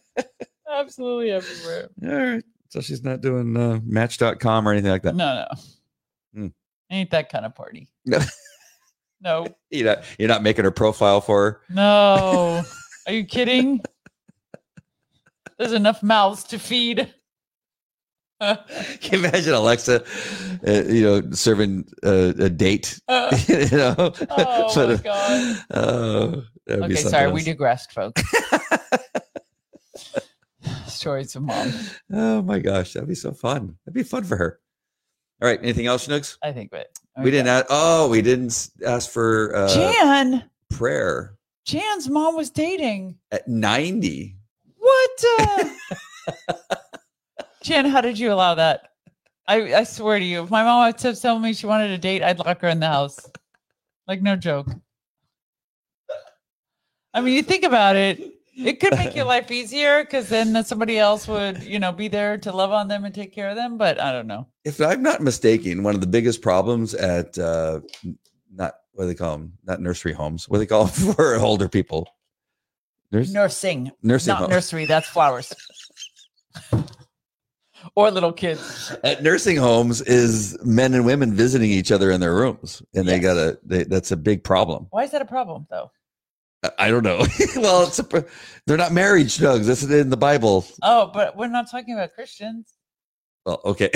Absolutely 0.71 1.32
everywhere. 1.32 1.89
All 2.03 2.34
right. 2.34 2.43
So 2.69 2.82
she's 2.82 3.03
not 3.03 3.21
doing 3.21 3.57
uh, 3.57 3.79
Match.com 3.84 4.67
or 4.67 4.71
anything 4.71 4.91
like 4.91 5.03
that. 5.03 5.15
No, 5.15 5.34
no. 5.34 5.61
Hmm. 6.34 6.47
Ain't 6.89 7.11
that 7.11 7.29
kind 7.32 7.45
of 7.45 7.55
party. 7.55 7.89
No. 8.05 8.19
No. 9.21 9.47
You're 9.69 9.86
not, 9.86 10.03
you're 10.19 10.27
not 10.27 10.43
making 10.43 10.65
her 10.65 10.71
profile 10.71 11.21
for 11.21 11.43
her. 11.43 11.61
No. 11.69 12.63
Are 13.08 13.14
you 13.14 13.26
kidding? 13.26 13.82
There's 15.58 15.74
enough 15.74 16.02
mouths 16.02 16.43
to 16.45 16.60
feed. 16.60 17.14
Can 18.41 18.58
you 19.12 19.20
imagine 19.20 19.54
Alexa, 19.54 20.04
uh, 20.68 20.72
you 20.91 21.04
know, 21.04 21.32
serving 21.32 21.86
uh, 22.04 22.34
a 22.39 22.49
date? 22.49 22.99
Uh, 23.08 23.38
you 23.47 23.70
know? 23.70 23.95
Oh, 24.30 24.72
But, 24.76 24.88
my 24.88 24.93
uh, 24.93 24.97
God. 24.97 25.64
Oh, 25.72 26.43
would 26.68 26.84
okay, 26.84 26.95
sorry, 26.95 27.32
we 27.32 27.43
digressed, 27.43 27.91
folks. 27.91 28.24
Stories 30.88 31.36
of 31.36 31.43
mom. 31.43 31.72
Oh 32.12 32.41
my 32.41 32.60
gosh, 32.60 32.93
that'd 32.93 33.10
be 33.10 33.16
so 33.16 33.32
fun. 33.32 33.76
That'd 33.86 33.95
be 33.95 34.04
fun 34.04 34.24
for 34.24 34.38
her. 34.38 34.60
All 35.41 35.47
right, 35.47 35.60
anything 35.62 35.88
else, 35.88 36.04
Snooks? 36.04 36.38
I 36.43 36.52
think 36.52 36.70
but 36.72 36.88
We 37.22 37.32
didn't 37.32 37.47
ask. 37.47 37.66
Oh, 37.70 38.08
we 38.10 38.22
didn't 38.22 38.70
ask 38.86 39.10
for 39.10 39.56
uh, 39.56 39.74
Jan. 39.74 40.49
prayer 40.70 41.36
Jan's 41.72 42.09
mom 42.09 42.36
was 42.36 42.49
dating. 42.49 43.15
at 43.32 43.47
ninety. 43.47 44.36
What? 44.78 45.24
Uh... 45.39 45.69
Jan, 47.63 47.86
how 47.86 48.01
did 48.01 48.19
you 48.19 48.34
allow 48.34 48.55
that? 48.55 48.89
I, 49.47 49.76
I 49.76 49.84
swear 49.86 50.19
to 50.19 50.26
you, 50.26 50.43
if 50.43 50.49
my 50.49 50.65
mom 50.65 50.91
was 50.91 51.22
telling 51.22 51.41
me 51.41 51.53
she 51.53 51.67
wanted 51.67 51.91
a 51.91 51.97
date, 51.97 52.24
I'd 52.24 52.39
lock 52.39 52.59
her 52.59 52.67
in 52.67 52.82
the 52.82 52.88
house. 52.88 53.17
Like, 54.05 54.22
no 54.22 54.36
joke. 54.36 54.67
I 57.13 57.22
mean, 57.22 57.36
you 57.36 57.41
think 57.41 57.63
about 57.63 57.95
it, 57.95 58.19
it 58.57 58.82
could 58.82 58.97
make 58.97 59.15
your 59.15 59.26
life 59.36 59.49
easier 59.49 60.03
because 60.03 60.28
then 60.28 60.61
somebody 60.65 60.99
else 60.99 61.26
would, 61.26 61.63
you 61.63 61.80
know, 61.80 61.93
be 61.93 62.09
there 62.09 62.38
to 62.39 62.51
love 62.51 62.72
on 62.72 62.89
them 62.89 63.05
and 63.05 63.15
take 63.15 63.34
care 63.34 63.49
of 63.49 63.55
them. 63.55 63.78
But 63.78 63.97
I 63.97 64.11
don't 64.11 64.28
know. 64.28 64.45
If 64.65 64.82
I'm 64.82 65.01
not 65.01 65.22
mistaken, 65.22 65.84
one 65.84 65.95
of 65.95 66.01
the 66.01 66.07
biggest 66.07 66.41
problems 66.41 66.93
at 66.93 67.38
uh, 67.38 67.80
not 68.53 68.76
what 68.94 69.04
do 69.06 69.08
they 69.08 69.16
call 69.16 69.38
them? 69.38 69.54
Not 69.66 69.82
nursery 69.82 70.14
homes. 70.14 70.48
What 70.50 70.58
do 70.58 70.60
they 70.60 70.66
call 70.68 70.86
them 70.86 71.14
for 71.16 71.36
older 71.36 71.68
people? 71.70 72.08
Nurs- 73.12 73.34
Nursing, 73.34 73.92
nursing 74.02 74.32
not 74.32 74.39
homes. 74.39 74.52
nursery. 74.52 74.86
That's 74.86 75.08
flowers. 75.08 75.54
or 77.96 78.12
little 78.12 78.32
kids. 78.34 78.96
at 79.04 79.24
nursing 79.24 79.58
homes 79.58 80.02
is 80.02 80.58
men 80.64 80.94
and 80.94 81.06
women 81.06 81.34
visiting 81.34 81.70
each 81.72 81.92
other 81.92 82.12
in 82.12 82.22
their 82.22 82.34
rooms, 82.36 82.82
and 82.94 83.08
they 83.08 83.20
gotta. 83.20 83.60
They, 83.64 83.84
that's 83.84 84.12
a 84.12 84.18
big 84.18 84.44
problem. 84.44 84.88
Why 84.92 85.04
is 85.04 85.12
that 85.12 85.22
a 85.22 85.26
problem, 85.26 85.68
though? 85.70 85.92
I- 86.78 86.89
don't 86.92 87.04
know. 87.04 87.26
well, 87.56 87.84
it's 87.88 87.98
a, 88.00 88.26
they're 88.68 88.78
not 88.78 88.92
marriage 88.92 89.38
Snugs. 89.39 89.66
This 89.66 89.82
is 89.84 89.89
in 89.92 90.10
the 90.10 90.18
Bible. 90.18 90.66
Oh, 90.84 91.10
but 91.14 91.36
we're 91.36 91.48
not 91.48 91.70
talking 91.72 91.96
about 91.96 92.14
Christians. 92.14 92.72
Well, 93.46 93.60
okay. 93.66 93.89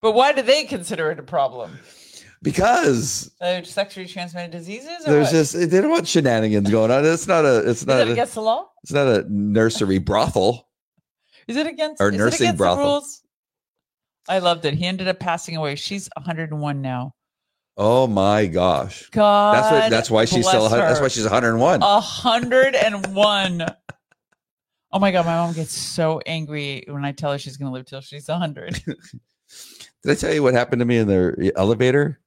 But 0.00 0.12
why 0.12 0.32
do 0.32 0.42
they 0.42 0.64
consider 0.64 1.10
it 1.10 1.18
a 1.18 1.22
problem? 1.22 1.78
because 2.42 3.32
Uh, 3.40 3.62
sexually 3.62 4.06
transmitted 4.08 4.52
diseases? 4.52 5.06
Or 5.06 5.10
there's 5.12 5.26
what? 5.26 5.32
just 5.32 5.52
they 5.54 5.66
don't 5.80 5.90
want 5.90 6.06
shenanigans 6.06 6.70
going 6.70 6.90
on. 6.90 7.04
It's 7.04 7.26
not 7.26 7.44
a. 7.44 7.68
It's 7.68 7.84
not. 7.84 8.00
it 8.02 8.08
A, 8.08 8.12
against 8.12 8.34
the 8.34 8.42
law? 8.42 8.68
it's 8.84 8.92
not 8.92 9.06
a 9.08 9.24
nursery 9.28 9.98
brothel. 9.98 10.68
Is 11.48 11.56
it 11.56 11.66
against 11.66 12.00
Or 12.00 12.10
nursing 12.12 12.46
against 12.46 12.58
the 12.58 12.62
brothel. 12.62 12.84
rules? 12.84 13.22
I 14.28 14.38
loved 14.40 14.64
it. 14.66 14.74
He 14.74 14.84
ended 14.84 15.08
up 15.08 15.18
passing 15.18 15.56
away. 15.56 15.74
She's 15.74 16.08
101 16.14 16.82
now. 16.82 17.14
Oh 17.76 18.06
my 18.06 18.46
gosh. 18.46 19.08
God, 19.10 19.54
That's 19.54 19.72
what. 19.72 19.90
That's 19.90 20.10
why 20.10 20.24
she's 20.26 20.46
still. 20.46 20.68
hun- 20.68 20.78
That's 20.80 21.00
why 21.00 21.08
she's 21.08 21.24
101. 21.24 21.80
101. 21.80 23.66
oh 24.92 24.98
my 24.98 25.10
god, 25.10 25.26
my 25.26 25.34
mom 25.36 25.54
gets 25.54 25.72
so 25.72 26.20
angry 26.26 26.84
when 26.88 27.04
I 27.04 27.12
tell 27.12 27.32
her 27.32 27.38
she's 27.38 27.56
going 27.56 27.70
to 27.70 27.72
live 27.72 27.86
till 27.86 28.00
she's 28.00 28.28
100. 28.28 28.80
Did 30.04 30.12
I 30.12 30.14
tell 30.14 30.32
you 30.32 30.42
what 30.42 30.54
happened 30.54 30.80
to 30.80 30.86
me 30.86 30.98
in 30.98 31.08
the 31.08 31.52
elevator 31.56 32.20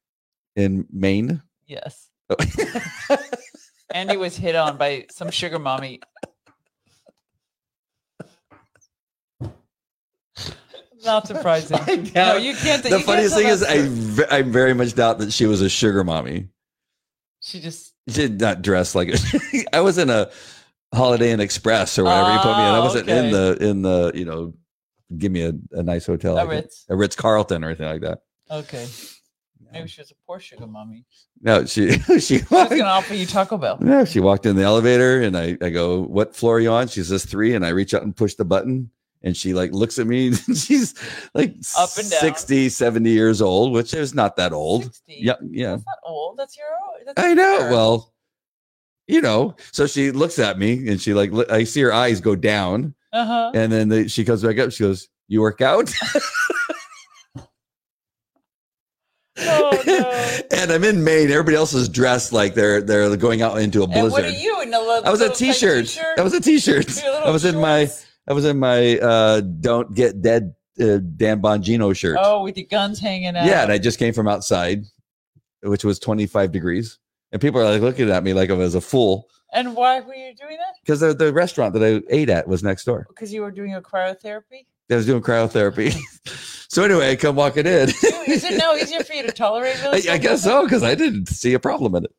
in 0.56 0.86
Maine? 0.92 1.42
yes, 1.68 2.10
oh. 2.30 2.36
Andy 3.94 4.18
was 4.18 4.36
hit 4.38 4.56
on 4.56 4.78
by 4.78 5.06
some 5.12 5.30
sugar 5.32 5.60
mommy. 5.60 6.00
Not 11.04 11.26
surprising. 11.28 11.78
I 11.82 11.96
No, 12.14 12.38
you 12.38 12.54
can't. 12.56 12.84
the 12.84 12.90
you 12.90 12.96
can't 12.98 13.06
funniest 13.06 13.36
thing 13.36 13.48
is, 13.48 13.64
I, 13.64 14.38
I 14.38 14.42
very 14.44 14.74
much 14.76 14.94
doubt 14.94 15.18
that 15.20 15.34
she 15.34 15.46
was 15.48 15.62
a 15.62 15.70
sugar 15.70 16.04
mommy. 16.04 16.50
she 17.42 17.60
just 17.60 17.94
She 18.08 18.14
did 18.16 18.40
not 18.40 18.62
dress 18.62 18.94
like 18.94 19.10
I 19.74 19.82
was 19.82 19.98
in 19.98 20.10
a 20.12 20.30
Holiday 20.94 21.32
Inn 21.32 21.40
Express 21.40 21.98
or 21.98 22.04
whatever 22.04 22.34
you 22.34 22.40
put 22.40 22.56
me 22.58 22.64
in. 22.64 22.70
I 22.70 22.78
Oh, 22.78 22.84
wasn't 22.84 23.10
in 23.10 23.32
the 23.32 23.58
in 23.60 23.82
the 23.82 24.12
you 24.14 24.26
know, 24.26 24.54
give 25.18 25.32
me 25.32 25.44
a, 25.44 25.54
a 25.72 25.84
nice 25.84 26.06
hotel, 26.06 26.34
a 26.34 26.38
like 26.38 26.50
Ritz. 26.50 26.86
a 26.90 26.96
Ritz 26.96 27.16
Carlton 27.16 27.64
or 27.64 27.68
anything 27.68 27.88
like 27.88 28.02
that. 28.02 28.20
Okay. 28.50 28.88
Maybe 29.72 29.88
she 29.88 30.02
was 30.02 30.12
a 30.12 30.16
poor 30.28 30.40
sugar 30.40 30.68
mommy. 30.68 31.06
No, 31.42 31.66
she 31.66 31.92
she 32.20 32.42
was 32.50 32.70
to 32.70 32.82
offer 32.82 33.14
you 33.14 33.26
Taco 33.26 33.58
Bell. 33.58 33.80
Yeah, 33.84 34.04
she 34.04 34.20
walked 34.20 34.46
in 34.46 34.56
the 34.56 34.64
elevator 34.64 35.22
and 35.22 35.38
I, 35.38 35.58
I 35.62 35.70
go, 35.70 36.02
What 36.02 36.36
floor 36.36 36.58
are 36.58 36.60
you 36.60 36.72
on? 36.72 36.88
She 36.88 37.04
says 37.04 37.26
three. 37.26 37.56
And 37.56 37.66
I 37.66 37.70
reach 37.70 37.94
out 37.94 38.04
and 38.04 38.16
push 38.16 38.36
the 38.36 38.46
button. 38.46 38.92
And 39.24 39.38
she 39.38 39.54
like 39.54 39.72
looks 39.72 40.00
at 40.00 40.08
me 40.08 40.28
and 40.48 40.58
she's 40.58 40.94
like 41.34 41.56
Up 41.78 41.90
and 41.98 42.10
down. 42.10 42.20
60, 42.20 42.70
70 42.70 43.10
years 43.10 43.42
old, 43.42 43.72
which 43.72 43.94
is 43.94 44.14
not 44.14 44.36
that 44.36 44.52
old. 44.52 44.84
60. 44.84 45.16
Yeah, 45.20 45.34
yeah. 45.50 45.72
That's 45.72 45.86
not 45.86 45.98
old. 46.06 46.38
That's 46.38 46.58
your. 46.58 46.68
That's 47.06 47.22
I 47.24 47.34
know. 47.34 47.60
fair. 47.60 47.72
Well, 47.72 48.14
you 49.08 49.22
know, 49.22 49.56
so 49.72 49.88
she 49.88 50.12
looks 50.12 50.40
at 50.40 50.58
me 50.58 50.88
and 50.90 51.00
she 51.02 51.14
like, 51.14 51.32
I 51.50 51.64
see 51.64 51.82
her 51.82 51.94
eyes 51.94 52.20
go 52.22 52.36
down. 52.36 52.94
Uh-huh. 53.14 53.52
And 53.54 53.72
then 53.72 53.90
the, 53.90 54.08
she 54.10 54.24
comes 54.26 54.42
back 54.44 54.58
up. 54.60 54.72
She 54.72 54.84
goes, 54.84 55.10
You 55.28 55.42
work 55.42 55.62
out? 55.62 55.94
Oh, 59.38 59.82
no. 59.88 60.40
and 60.60 60.72
I'm 60.72 60.84
in 60.84 61.04
Maine. 61.04 61.32
Everybody 61.32 61.56
else 61.56 61.74
is 61.74 61.88
dressed 61.90 62.34
like 62.34 62.54
they're 62.54 62.82
they're 62.82 63.16
going 63.16 63.42
out 63.42 63.58
into 63.60 63.80
a 63.80 63.84
And 63.86 63.94
blizzard. 63.94 64.12
what 64.12 64.24
are 64.26 64.30
you 64.30 64.62
in 64.62 64.74
a 64.74 64.80
little? 64.80 65.06
I 65.06 65.10
was 65.10 65.20
a 65.22 65.24
little 65.30 65.36
t-shirt. 65.38 65.86
t-shirt? 65.88 66.20
I 66.20 66.22
was 66.22 66.34
a 66.34 66.42
t-shirt. 66.42 67.04
I 67.06 67.32
was 67.32 67.46
in 67.46 67.56
my? 67.60 67.90
I 68.28 68.34
was 68.34 68.46
in 68.46 68.60
my 68.60 68.98
uh 69.00 69.42
don't 69.42 69.96
get 69.96 70.22
dead 70.22 70.54
uh, 70.80 70.98
Dan 71.16 71.42
Bongino 71.42 71.96
shirt. 71.96 72.18
Oh, 72.20 72.44
with 72.44 72.58
your 72.58 72.68
guns 72.68 73.00
hanging 73.00 73.36
out. 73.36 73.46
yeah, 73.46 73.64
and 73.64 73.72
I 73.72 73.78
just 73.78 73.98
came 74.00 74.14
from 74.14 74.28
outside, 74.28 74.84
which 75.64 75.84
was 75.84 75.98
25 75.98 76.52
degrees. 76.52 77.00
And 77.32 77.42
people 77.42 77.62
are 77.62 77.72
like 77.72 77.82
looking 77.82 78.10
at 78.12 78.24
me 78.24 78.34
like 78.34 78.50
I 78.50 78.54
was 78.54 78.76
a 78.76 78.82
fool 78.82 79.28
And 79.54 79.76
why 79.76 80.00
were 80.00 80.16
you 80.16 80.34
doing 80.34 80.58
that? 80.58 80.76
because 80.82 81.02
the, 81.02 81.14
the 81.14 81.34
restaurant 81.34 81.74
that 81.74 81.84
I 81.84 82.02
ate 82.14 82.30
at 82.30 82.48
was 82.48 82.64
next 82.64 82.86
door. 82.86 83.06
Because 83.10 83.34
you 83.34 83.42
were 83.42 83.52
doing 83.52 83.76
a 83.76 83.82
cryotherapy. 83.82 84.66
I 84.90 84.96
was 84.96 85.06
doing 85.06 85.22
cryotherapy. 85.22 85.94
so 86.70 86.84
anyway, 86.84 87.12
I 87.12 87.16
come 87.16 87.36
walking 87.36 87.66
in. 87.66 87.90
Is 87.90 88.44
it 88.44 88.58
now 88.58 88.74
easier 88.76 89.04
for 89.04 89.14
you 89.14 89.24
to 89.24 89.32
tolerate? 89.32 89.78
I, 89.84 90.14
I 90.14 90.18
guess 90.18 90.44
so 90.44 90.64
because 90.64 90.84
I 90.84 90.96
didn't 90.96 91.28
see 91.28 91.54
a 91.54 91.60
problem 91.60 91.96
in 91.96 92.06
it. 92.06 92.12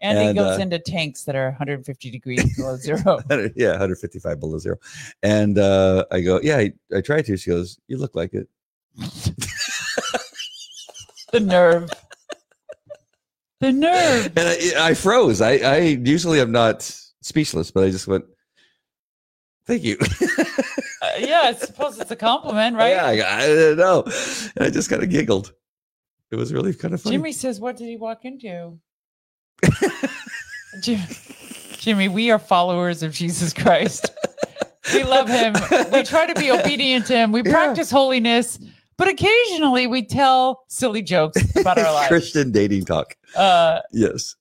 Andy 0.00 0.26
And, 0.26 0.36
goes 0.38 0.58
uh, 0.58 0.62
into 0.62 0.78
tanks 0.78 1.24
that 1.24 1.34
are 1.34 1.48
150 1.48 2.10
degrees 2.10 2.56
below 2.56 2.76
zero. 2.80 3.18
yeah, 3.56 3.70
155 3.70 4.38
below 4.40 4.58
zero. 4.58 4.76
And 5.22 5.58
uh, 5.58 6.04
I 6.12 6.20
go, 6.20 6.40
yeah, 6.42 6.58
I, 6.58 6.72
I 6.96 7.00
tried 7.00 7.26
to. 7.26 7.36
She 7.36 7.50
goes, 7.50 7.78
you 7.88 7.98
look 7.98 8.14
like 8.14 8.32
it. 8.34 8.48
the 11.32 11.40
nerve. 11.40 11.90
The 13.60 13.72
nerve. 13.72 14.26
And 14.36 14.48
I, 14.48 14.88
I 14.90 14.94
froze. 14.94 15.40
I, 15.40 15.54
I 15.56 15.76
usually 15.78 16.40
am 16.40 16.52
not 16.52 16.82
speechless, 17.22 17.70
but 17.70 17.84
I 17.84 17.90
just 17.90 18.06
went, 18.06 18.24
thank 19.66 19.82
you. 19.84 19.96
Uh, 21.00 21.10
yeah, 21.20 21.42
I 21.44 21.52
suppose 21.52 21.96
it's 22.00 22.10
a 22.10 22.16
compliment, 22.16 22.74
right? 22.76 22.88
Yeah, 22.90 23.06
I, 23.06 23.12
I 23.44 23.46
don't 23.46 23.76
know. 23.76 24.02
And 24.56 24.66
I 24.66 24.68
just 24.68 24.90
kind 24.90 25.00
of 25.00 25.08
giggled. 25.10 25.52
It 26.32 26.36
was 26.36 26.52
really 26.52 26.74
kind 26.74 26.92
of 26.92 27.00
funny. 27.00 27.14
Jimmy 27.14 27.30
says, 27.30 27.60
"What 27.60 27.76
did 27.76 27.86
he 27.86 27.96
walk 27.96 28.24
into?" 28.24 28.80
Jim, 30.82 31.00
Jimmy, 31.78 32.08
we 32.08 32.32
are 32.32 32.38
followers 32.40 33.04
of 33.04 33.12
Jesus 33.12 33.52
Christ. 33.52 34.10
We 34.92 35.04
love 35.04 35.28
him. 35.28 35.54
We 35.92 36.02
try 36.02 36.26
to 36.26 36.34
be 36.38 36.50
obedient 36.50 37.06
to 37.06 37.16
him. 37.16 37.30
We 37.30 37.42
Yeah. 37.44 37.52
practice 37.52 37.92
holiness, 37.92 38.58
but 38.98 39.08
occasionally 39.08 39.86
we 39.86 40.04
tell 40.04 40.64
silly 40.68 41.00
jokes 41.02 41.40
about 41.56 41.78
our 41.78 41.92
lives. 41.94 42.08
Christian 42.08 42.52
dating 42.52 42.84
talk. 42.84 43.16
Uh, 43.34 43.78
Yes. 43.92 44.34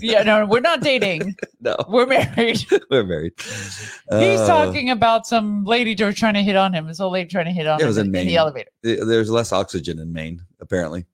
yeah, 0.00 0.22
no, 0.22 0.46
we're 0.46 0.60
not 0.60 0.80
dating. 0.80 1.34
No, 1.60 1.76
We're 1.88 2.04
married. 2.06 2.62
we're 2.90 3.04
married. 3.04 3.32
He's 3.38 4.40
Uh, 4.40 4.46
talking 4.46 4.90
about 4.90 5.26
some 5.26 5.64
lady 5.64 5.94
tr- 5.94 6.10
trying 6.12 6.34
to 6.34 6.42
hit 6.42 6.56
on 6.56 6.74
him. 6.74 6.86
This 6.86 7.00
old 7.00 7.14
lady 7.14 7.28
trying 7.28 7.46
to 7.46 7.52
hit 7.52 7.66
on 7.66 7.78
It 7.80 7.82
him 7.82 7.88
was 7.88 7.96
in 7.98 8.06
in, 8.06 8.12
Maine. 8.12 8.26
the 8.26 8.36
elevator. 8.36 8.70
There's 8.82 9.30
less 9.30 9.50
oxygen 9.52 9.98
in 9.98 10.12
Maine, 10.12 10.42
apparently. 10.60 11.06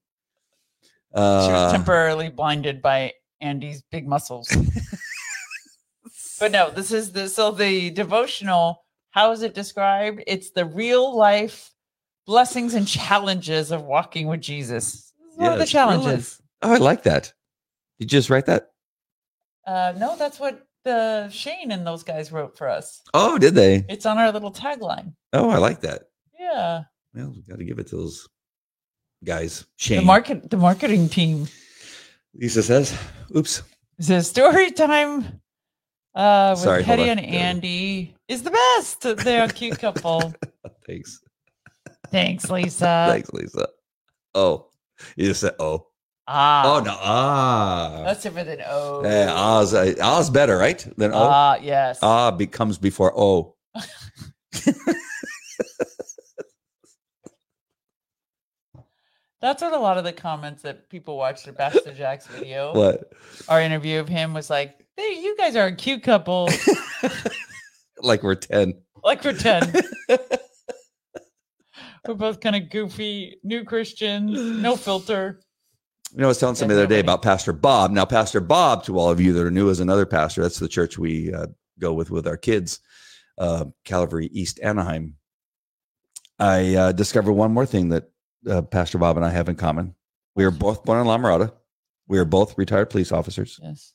Uh, 1.14 1.46
She 1.46 1.53
was 1.53 1.62
Uh, 1.68 1.72
temporarily 1.72 2.30
blinded 2.30 2.82
by 2.82 3.12
Andy's 3.40 3.82
big 3.92 4.07
muscles. 4.09 4.48
but 6.40 6.51
no, 6.53 6.70
this 6.70 6.90
is 6.92 7.12
the 7.12 7.28
so 7.28 7.51
the 7.53 7.90
devotional. 7.90 8.84
How 9.11 9.32
is 9.32 9.42
it 9.42 9.55
described? 9.55 10.22
It's 10.26 10.51
the 10.51 10.64
real 10.64 11.16
life 11.16 11.69
blessings 12.34 12.74
and 12.74 12.86
challenges 12.86 13.72
of 13.72 13.82
walking 13.82 14.28
with 14.28 14.40
Jesus. 14.40 15.12
This 15.18 15.32
is 15.32 15.36
One 15.38 15.52
of 15.54 15.58
the 15.58 15.64
Yes, 15.64 15.74
real 15.74 15.86
life. 15.86 16.00
challenges. 16.00 16.42
oh, 16.62 16.72
I 16.74 16.76
like 16.76 17.02
that. 17.02 17.32
Did 17.98 18.12
you 18.12 18.18
just 18.18 18.30
write 18.30 18.46
that? 18.46 18.70
Uh, 19.66 19.94
no, 19.98 20.14
that's 20.16 20.38
what 20.38 20.64
the 20.84 21.28
Shane 21.30 21.72
and 21.72 21.84
those 21.84 22.04
guys 22.04 22.30
wrote 22.30 22.56
for 22.56 22.68
us. 22.68 23.02
Oh, 23.14 23.36
did 23.36 23.56
they? 23.56 23.84
It's 23.88 24.06
on 24.06 24.16
our 24.16 24.30
little 24.30 24.52
tagline. 24.52 25.14
Oh, 25.32 25.50
I 25.50 25.58
like 25.58 25.80
that. 25.80 26.02
Yeah, 26.38 26.84
Well, 27.14 27.32
we 27.34 27.42
got 27.42 27.58
to 27.58 27.64
give 27.64 27.80
it 27.80 27.88
to 27.88 27.96
those 27.96 28.28
guys. 29.24 29.66
Shane. 29.76 29.98
the 29.98 30.04
market, 30.04 30.48
the 30.50 30.56
marketing 30.56 31.08
team. 31.08 31.48
Lisa 32.34 32.62
says, 32.62 32.96
"Oops." 33.36 33.58
It 33.98 34.04
says 34.04 34.30
story 34.30 34.70
time 34.70 35.40
uh, 36.14 36.52
with 36.54 36.62
Sorry, 36.62 36.84
Hedieh 36.84 37.08
and 37.08 37.20
Andy 37.20 38.14
is 38.28 38.44
the 38.44 38.52
best. 38.52 39.00
They're 39.24 39.44
a 39.44 39.48
cute 39.48 39.80
couple. 39.80 40.32
Thanks. 40.86 41.20
Thanks, 42.11 42.50
Lisa. 42.50 43.06
Thanks, 43.11 43.32
Lisa. 43.32 43.68
Oh, 44.34 44.66
you 45.16 45.26
just 45.26 45.40
said, 45.40 45.54
"Oh." 45.58 45.86
Ah, 46.32 46.76
Oh 46.76 46.80
no. 46.80 46.96
Ah. 47.00 48.02
that's 48.04 48.22
different 48.22 48.46
than 48.46 48.62
oh. 48.68 49.02
Yeah, 49.02 49.32
ah's, 49.34 49.74
ah's 49.74 50.30
better, 50.30 50.56
right? 50.56 50.78
Than 50.96 51.12
oh. 51.12 51.18
Ah, 51.18 51.58
yes. 51.61 51.98
ah 52.02 52.30
becomes 52.30 52.78
before 52.78 53.12
oh. 53.16 53.56
That's 59.40 59.62
what 59.62 59.72
a 59.72 59.78
lot 59.78 59.96
of 59.96 60.04
the 60.04 60.12
comments 60.12 60.62
that 60.62 60.90
people 60.90 61.16
watched 61.16 61.46
the 61.46 61.52
Pastor 61.52 61.94
Jack's 61.94 62.26
video, 62.26 62.74
What? 62.76 63.12
our 63.48 63.61
interview 63.61 63.98
of 63.98 64.08
him 64.08 64.34
was 64.34 64.50
like, 64.50 64.86
hey, 64.96 65.18
you 65.20 65.34
guys 65.36 65.56
are 65.56 65.66
a 65.66 65.74
cute 65.74 66.02
couple. 66.02 66.48
like 68.02 68.22
we're 68.22 68.34
10. 68.34 68.74
like 69.02 69.24
we're 69.24 69.32
10. 69.32 69.72
We're 72.07 72.14
both 72.14 72.40
kind 72.40 72.57
of 72.57 72.70
goofy, 72.70 73.36
new 73.42 73.64
Christians, 73.64 74.38
no 74.61 74.76
filter. 74.76 75.40
You 76.12 76.18
know, 76.20 76.24
I 76.26 76.28
was 76.28 76.38
telling 76.38 76.57
somebody 76.57 76.76
the 76.76 76.82
other 76.84 76.94
day 76.94 77.01
about 77.01 77.22
Pastor 77.22 77.53
Bob. 77.53 77.92
Now, 77.92 78.05
Pastor 78.05 78.40
Bob, 78.40 78.82
to 78.84 78.98
all 78.98 79.11
of 79.11 79.20
you 79.20 79.32
that 79.32 79.46
are 79.46 79.51
new, 79.51 79.68
is 79.68 79.78
another 79.80 80.07
pastor. 80.07 80.42
That's 80.42 80.59
the 80.59 80.66
church 80.68 80.98
we 80.98 81.32
uh, 81.32 81.46
go 81.78 81.92
with 81.92 82.11
with 82.11 82.26
our 82.26 82.36
kids, 82.36 82.80
uh, 83.38 83.66
Calvary 83.84 84.28
East 84.32 84.59
Anaheim. 84.61 85.14
I 86.38 86.74
uh, 86.74 86.92
discovered 86.92 87.32
one 87.34 87.53
more 87.53 87.66
thing 87.66 87.90
that 87.90 88.11
uh, 88.48 88.62
Pastor 88.62 88.98
Bob 88.98 89.16
and 89.18 89.24
I 89.26 89.30
have 89.30 89.48
in 89.48 89.55
common. 89.57 89.94
We 90.34 90.44
are 90.44 90.51
both 90.51 90.84
born 90.84 90.98
in 91.01 91.07
La 91.07 91.18
Mirada. 91.18 91.53
We 92.09 92.18
are 92.18 92.24
both 92.24 92.59
retired 92.59 92.90
police 92.90 93.12
officers, 93.12 93.61
Yes. 93.62 93.92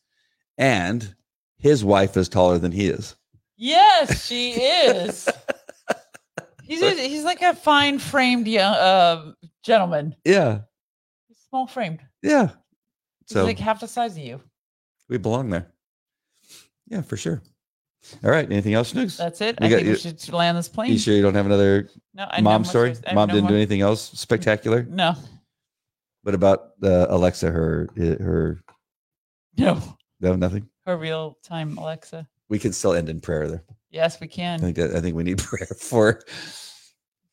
and 0.57 1.15
his 1.57 1.83
wife 1.83 2.15
is 2.15 2.29
taller 2.29 2.59
than 2.59 2.71
he 2.71 2.87
is. 2.87 3.15
Yes, 3.57 4.25
she 4.25 4.51
is. 4.53 5.27
He's 6.67 6.81
a, 6.81 6.91
he's 7.07 7.23
like 7.23 7.41
a 7.41 7.53
fine 7.55 7.99
framed 7.99 8.47
young 8.47 8.73
uh, 8.73 9.31
gentleman. 9.63 10.15
Yeah, 10.25 10.59
He's 11.27 11.37
small 11.49 11.67
framed. 11.67 12.01
yeah. 12.23 12.47
He's 13.27 13.33
So 13.33 13.43
like 13.43 13.59
half 13.59 13.79
the 13.79 13.87
size 13.87 14.13
of 14.13 14.23
you. 14.23 14.41
we 15.09 15.17
belong 15.17 15.49
there. 15.49 15.71
Yeah, 16.87 17.01
for 17.01 17.17
sure. 17.17 17.41
All 18.23 18.29
right. 18.29 18.45
Anything 18.45 18.75
else, 18.75 18.89
Snooks? 18.89 19.17
That's 19.17 19.41
it. 19.41 19.57
You 19.59 19.65
I 19.65 19.69
got- 19.69 19.75
think 19.77 19.87
you- 19.87 19.93
we 19.93 19.97
should 19.99 20.31
land 20.33 20.55
this 20.57 20.69
plane. 20.69 20.91
You 20.91 20.99
sure 20.99 21.15
you 21.15 21.23
don't 21.23 21.33
have 21.33 21.47
another 21.47 21.89
No, 22.13 22.27
I 22.29 22.41
mom 22.41 22.63
story? 22.63 22.89
worse- 22.89 23.01
I 23.05 23.09
have 23.09 23.15
Mom 23.15 23.29
no 23.29 23.33
didn't 23.35 23.49
do 23.49 23.55
anything 23.55 23.81
else 23.81 24.11
spectacular. 24.13 24.83
No, 24.83 25.15
What 26.21 26.35
about 26.35 26.71
uh, 26.83 27.07
Alexa? 27.09 27.49
Her 27.49 27.89
her 27.97 28.61
no. 29.57 29.81
no 30.19 30.35
nothing. 30.35 30.69
Her 30.85 30.97
real 30.97 31.37
time 31.43 31.77
Alexa. 31.79 32.27
We 32.49 32.59
can 32.59 32.73
still 32.73 32.93
end 32.93 33.09
in 33.09 33.21
prayer 33.21 33.47
there. 33.47 33.63
Yes, 33.89 34.19
we 34.19 34.25
I 34.25 34.29
can. 34.29 34.59
think 34.59 34.75
that 34.77 34.95
I 34.95 35.01
think 35.01 35.15
we 35.15 35.23
need 35.23 35.37
prayer 35.43 35.67
for 35.79 36.21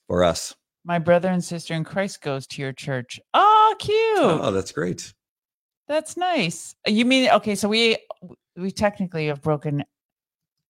for 0.06 0.24
us. 0.24 0.54
My 0.84 0.98
brother 0.98 1.28
and 1.28 1.42
sister 1.42 1.74
in 1.74 1.84
Christ 1.84 2.22
goes 2.22 2.46
to 2.48 2.62
your 2.62 2.72
church. 2.72 3.20
Oh, 3.34 3.76
cute. 3.78 3.96
Oh, 4.18 4.50
that's 4.50 4.72
great. 4.72 5.12
That's 5.88 6.16
nice. 6.16 6.74
You 6.86 7.04
mean 7.04 7.30
okay? 7.30 7.54
So 7.54 7.68
we 7.68 7.98
we 8.56 8.70
technically 8.70 9.26
have 9.26 9.42
broken 9.42 9.84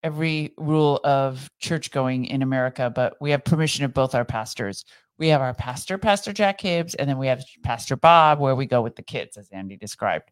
every 0.02 0.52
rule 0.58 1.00
of 1.04 1.48
church 1.60 1.90
going 1.90 2.24
in 2.24 2.42
America, 2.42 2.90
but 2.94 3.16
we 3.20 3.30
have 3.30 3.44
permission 3.44 3.84
of 3.84 3.94
both 3.94 4.14
our 4.14 4.24
pastors. 4.24 4.84
We 5.18 5.28
have 5.28 5.40
our 5.40 5.54
pastor, 5.54 5.98
Pastor 5.98 6.32
Jack 6.32 6.60
Hibbs, 6.60 6.94
and 6.94 7.08
then 7.08 7.18
we 7.18 7.28
have 7.28 7.44
Pastor 7.62 7.96
Bob, 7.96 8.40
where 8.40 8.56
we 8.56 8.66
go 8.66 8.82
with 8.82 8.96
the 8.96 9.02
kids, 9.02 9.36
as 9.36 9.48
Andy 9.52 9.76
described. 9.76 10.30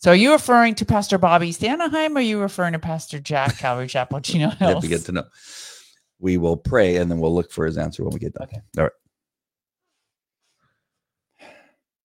So 0.00 0.12
are 0.12 0.16
you 0.16 0.32
referring 0.32 0.76
to 0.76 0.86
Pastor 0.86 1.18
Bobby 1.18 1.48
East 1.48 1.62
or 1.62 1.70
are 1.70 2.20
you 2.20 2.40
referring 2.40 2.72
to 2.74 2.78
Pastor 2.78 3.18
Jack 3.18 3.58
Calvary 3.58 3.88
Chapel 3.88 4.20
Chino 4.20 4.50
Hills? 4.58 4.84
to 4.84 4.88
get 4.88 5.04
to 5.06 5.12
know. 5.12 5.24
We 6.20 6.36
will 6.36 6.56
pray 6.56 6.96
and 6.96 7.10
then 7.10 7.18
we'll 7.18 7.34
look 7.34 7.50
for 7.50 7.66
his 7.66 7.76
answer 7.76 8.04
when 8.04 8.12
we 8.12 8.20
get 8.20 8.34
done. 8.34 8.44
Okay. 8.44 8.60
All 8.76 8.84
right. 8.84 8.92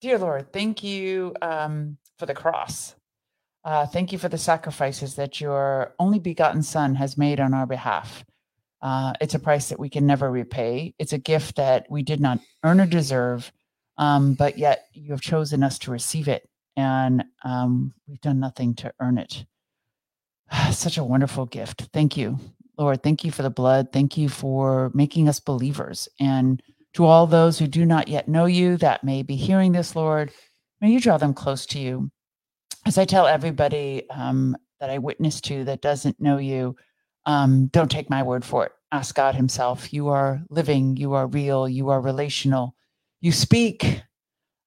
Dear 0.02 0.18
Lord, 0.18 0.52
thank 0.52 0.84
you 0.84 1.34
um, 1.42 1.98
for 2.20 2.26
the 2.26 2.34
cross. 2.34 2.96
Uh, 3.64 3.86
thank 3.86 4.12
you 4.12 4.18
for 4.18 4.28
the 4.28 4.38
sacrifices 4.38 5.16
that 5.16 5.40
your 5.40 5.94
only 6.00 6.20
begotten 6.20 6.62
Son 6.62 6.96
has 6.96 7.18
made 7.18 7.40
on 7.40 7.54
our 7.54 7.66
behalf. 7.66 8.26
Uh, 8.82 9.14
it's 9.22 9.34
a 9.34 9.40
price 9.40 9.70
that 9.70 9.80
we 9.80 9.88
can 9.88 10.06
never 10.06 10.30
repay. 10.30 10.94
It's 11.00 11.14
a 11.14 11.18
gift 11.18 11.56
that 11.56 11.86
we 11.90 12.04
did 12.04 12.20
not 12.20 12.40
earn 12.66 12.82
or 12.82 12.86
deserve, 12.86 13.50
um, 13.98 14.34
but 14.34 14.58
yet 14.58 14.88
you 14.92 15.12
have 15.12 15.22
chosen 15.22 15.64
us 15.64 15.80
to 15.80 15.92
receive 15.92 16.28
it, 16.28 16.50
and 16.76 17.24
um, 17.44 17.94
we've 18.08 18.22
done 18.22 18.40
nothing 18.40 18.76
to 18.76 18.94
earn 19.00 19.18
it. 19.18 19.46
Such 20.72 20.98
a 20.98 21.04
wonderful 21.04 21.46
gift. 21.46 21.90
Thank 21.94 22.18
you, 22.18 22.40
Lord. 22.78 23.04
Thank 23.04 23.24
you 23.24 23.32
for 23.32 23.44
the 23.44 23.50
blood. 23.50 23.92
Thank 23.92 24.18
you 24.18 24.30
for 24.30 24.92
making 24.94 25.30
us 25.30 25.40
believers. 25.40 26.08
And 26.20 26.62
to 26.94 27.06
all 27.06 27.28
those 27.28 27.58
who 27.58 27.68
do 27.68 27.86
not 27.86 28.08
yet 28.08 28.28
know 28.28 28.46
you 28.46 28.78
that 28.78 29.04
may 29.04 29.24
be 29.24 29.36
hearing 29.36 29.72
this, 29.72 29.96
Lord, 29.96 30.32
may 30.82 30.92
you 30.92 31.00
draw 31.00 31.18
them 31.18 31.34
close 31.34 31.66
to 31.68 31.80
you. 31.80 32.12
As 32.86 32.98
I 32.98 33.06
tell 33.06 33.28
everybody 33.28 34.08
um, 34.10 34.56
that 34.80 34.90
I 34.90 34.98
witness 34.98 35.42
to 35.42 35.64
that 35.66 35.82
doesn't 35.82 36.20
know 36.20 36.38
you, 36.38 36.76
um, 37.26 37.68
don't 37.68 37.90
take 37.90 38.10
my 38.10 38.22
word 38.22 38.44
for 38.44 38.66
it. 38.66 38.72
Ask 38.92 39.16
God 39.16 39.34
Himself. 39.34 39.94
You 39.94 40.10
are 40.10 40.42
living, 40.50 40.98
you 40.98 41.14
are 41.14 41.28
real, 41.28 41.68
you 41.68 41.90
are 41.90 42.02
relational, 42.02 42.76
you 43.22 43.32
speak. 43.32 44.04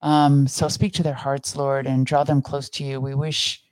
Um, 0.02 0.46
so 0.46 0.68
speak 0.68 0.92
to 0.94 1.02
their 1.02 1.14
hearts, 1.14 1.56
Lord, 1.56 1.86
and 1.86 2.06
draw 2.06 2.24
them 2.24 2.42
close 2.42 2.68
to 2.70 2.84
you. 2.84 3.00
We 3.00 3.14
wish, 3.14 3.62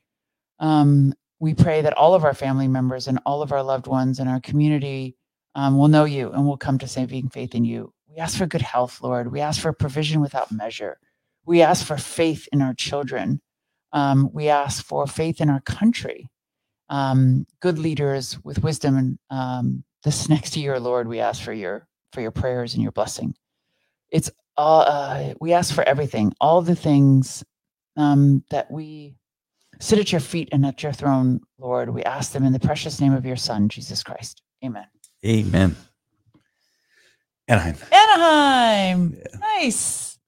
um, 0.58 1.14
we 1.38 1.54
pray 1.54 1.82
that 1.82 1.96
all 1.96 2.14
of 2.14 2.24
our 2.24 2.34
family 2.34 2.68
members 2.68 3.08
and 3.08 3.18
all 3.26 3.42
of 3.42 3.52
our 3.52 3.62
loved 3.62 3.86
ones 3.86 4.18
in 4.18 4.28
our 4.28 4.40
community 4.40 5.16
um, 5.54 5.76
will 5.76 5.88
know 5.88 6.04
you 6.04 6.30
and 6.30 6.46
will 6.46 6.56
come 6.56 6.78
to 6.78 6.88
saving 6.88 7.28
faith 7.28 7.54
in 7.54 7.64
you. 7.64 7.92
We 8.08 8.16
ask 8.16 8.38
for 8.38 8.46
good 8.46 8.62
health, 8.62 9.00
Lord. 9.02 9.30
We 9.30 9.40
ask 9.40 9.60
for 9.60 9.72
provision 9.72 10.20
without 10.20 10.50
measure. 10.50 10.98
We 11.46 11.62
ask 11.62 11.84
for 11.84 11.96
faith 11.96 12.48
in 12.52 12.62
our 12.62 12.74
children. 12.74 13.40
Um, 13.92 14.30
we 14.32 14.48
ask 14.48 14.84
for 14.84 15.06
faith 15.06 15.40
in 15.40 15.50
our 15.50 15.60
country 15.60 16.30
um, 16.88 17.46
good 17.60 17.78
leaders 17.78 18.38
with 18.44 18.62
wisdom. 18.62 18.96
And 18.96 19.18
um, 19.30 19.84
this 20.02 20.28
next 20.28 20.56
year, 20.56 20.78
Lord, 20.78 21.08
we 21.08 21.20
ask 21.20 21.42
for 21.42 21.52
your 21.52 21.86
for 22.12 22.20
your 22.20 22.30
prayers 22.30 22.74
and 22.74 22.82
your 22.82 22.92
blessing. 22.92 23.34
It's 24.10 24.30
all 24.56 24.82
uh, 24.82 25.34
we 25.40 25.52
ask 25.52 25.74
for 25.74 25.84
everything, 25.84 26.32
all 26.40 26.62
the 26.62 26.76
things 26.76 27.44
um, 27.96 28.44
that 28.50 28.70
we 28.70 29.14
sit 29.80 29.98
at 29.98 30.12
your 30.12 30.20
feet 30.20 30.48
and 30.52 30.64
at 30.64 30.82
your 30.82 30.92
throne, 30.92 31.40
Lord. 31.58 31.90
We 31.90 32.02
ask 32.04 32.32
them 32.32 32.44
in 32.44 32.52
the 32.52 32.60
precious 32.60 33.00
name 33.00 33.12
of 33.12 33.24
your 33.24 33.36
Son, 33.36 33.68
Jesus 33.68 34.02
Christ. 34.02 34.42
Amen. 34.64 34.86
Amen. 35.24 35.76
Anaheim. 37.48 37.76
Anaheim. 37.92 39.16
Yeah. 39.16 39.38
Nice. 39.38 40.18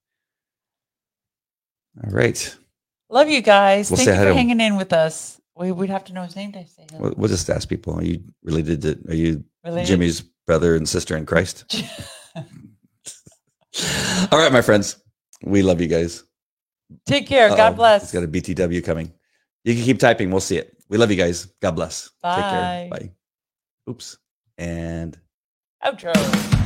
All 2.03 2.11
right. 2.11 2.55
Love 3.09 3.29
you 3.29 3.41
guys. 3.41 3.89
We'll 3.89 3.97
Thank 3.97 4.09
you 4.09 4.15
for 4.15 4.33
hanging 4.33 4.61
in 4.61 4.75
with 4.75 4.93
us. 4.93 5.39
We 5.55 5.71
would 5.71 5.89
have 5.89 6.03
to 6.05 6.13
know 6.13 6.21
his 6.23 6.35
name 6.35 6.51
to 6.51 6.67
say 6.67 6.85
hello. 6.91 7.01
We'll, 7.01 7.13
we'll 7.17 7.29
just 7.29 7.49
ask 7.49 7.67
people. 7.67 7.95
Are 7.97 8.03
you 8.03 8.21
related 8.43 8.81
to? 8.83 8.99
Are 9.09 9.15
you 9.15 9.43
related? 9.63 9.87
Jimmy's 9.87 10.21
brother 10.45 10.75
and 10.75 10.87
sister 10.87 11.17
in 11.17 11.25
Christ? 11.25 11.83
All 14.31 14.39
right, 14.39 14.51
my 14.51 14.61
friends. 14.61 14.97
We 15.43 15.61
love 15.61 15.81
you 15.81 15.87
guys. 15.87 16.23
Take 17.05 17.27
care. 17.27 17.49
Uh-oh. 17.49 17.57
God 17.57 17.75
bless. 17.75 18.03
It's 18.03 18.13
got 18.13 18.23
a 18.23 18.27
BTW 18.27 18.83
coming. 18.83 19.11
You 19.63 19.75
can 19.75 19.83
keep 19.83 19.99
typing. 19.99 20.31
We'll 20.31 20.39
see 20.39 20.57
it. 20.57 20.75
We 20.89 20.97
love 20.97 21.11
you 21.11 21.17
guys. 21.17 21.45
God 21.61 21.71
bless. 21.71 22.09
Bye. 22.21 22.35
Take 22.35 22.45
care. 22.45 22.89
Bye. 22.89 23.11
Oops. 23.89 24.17
And 24.57 25.17
outro. 25.83 26.63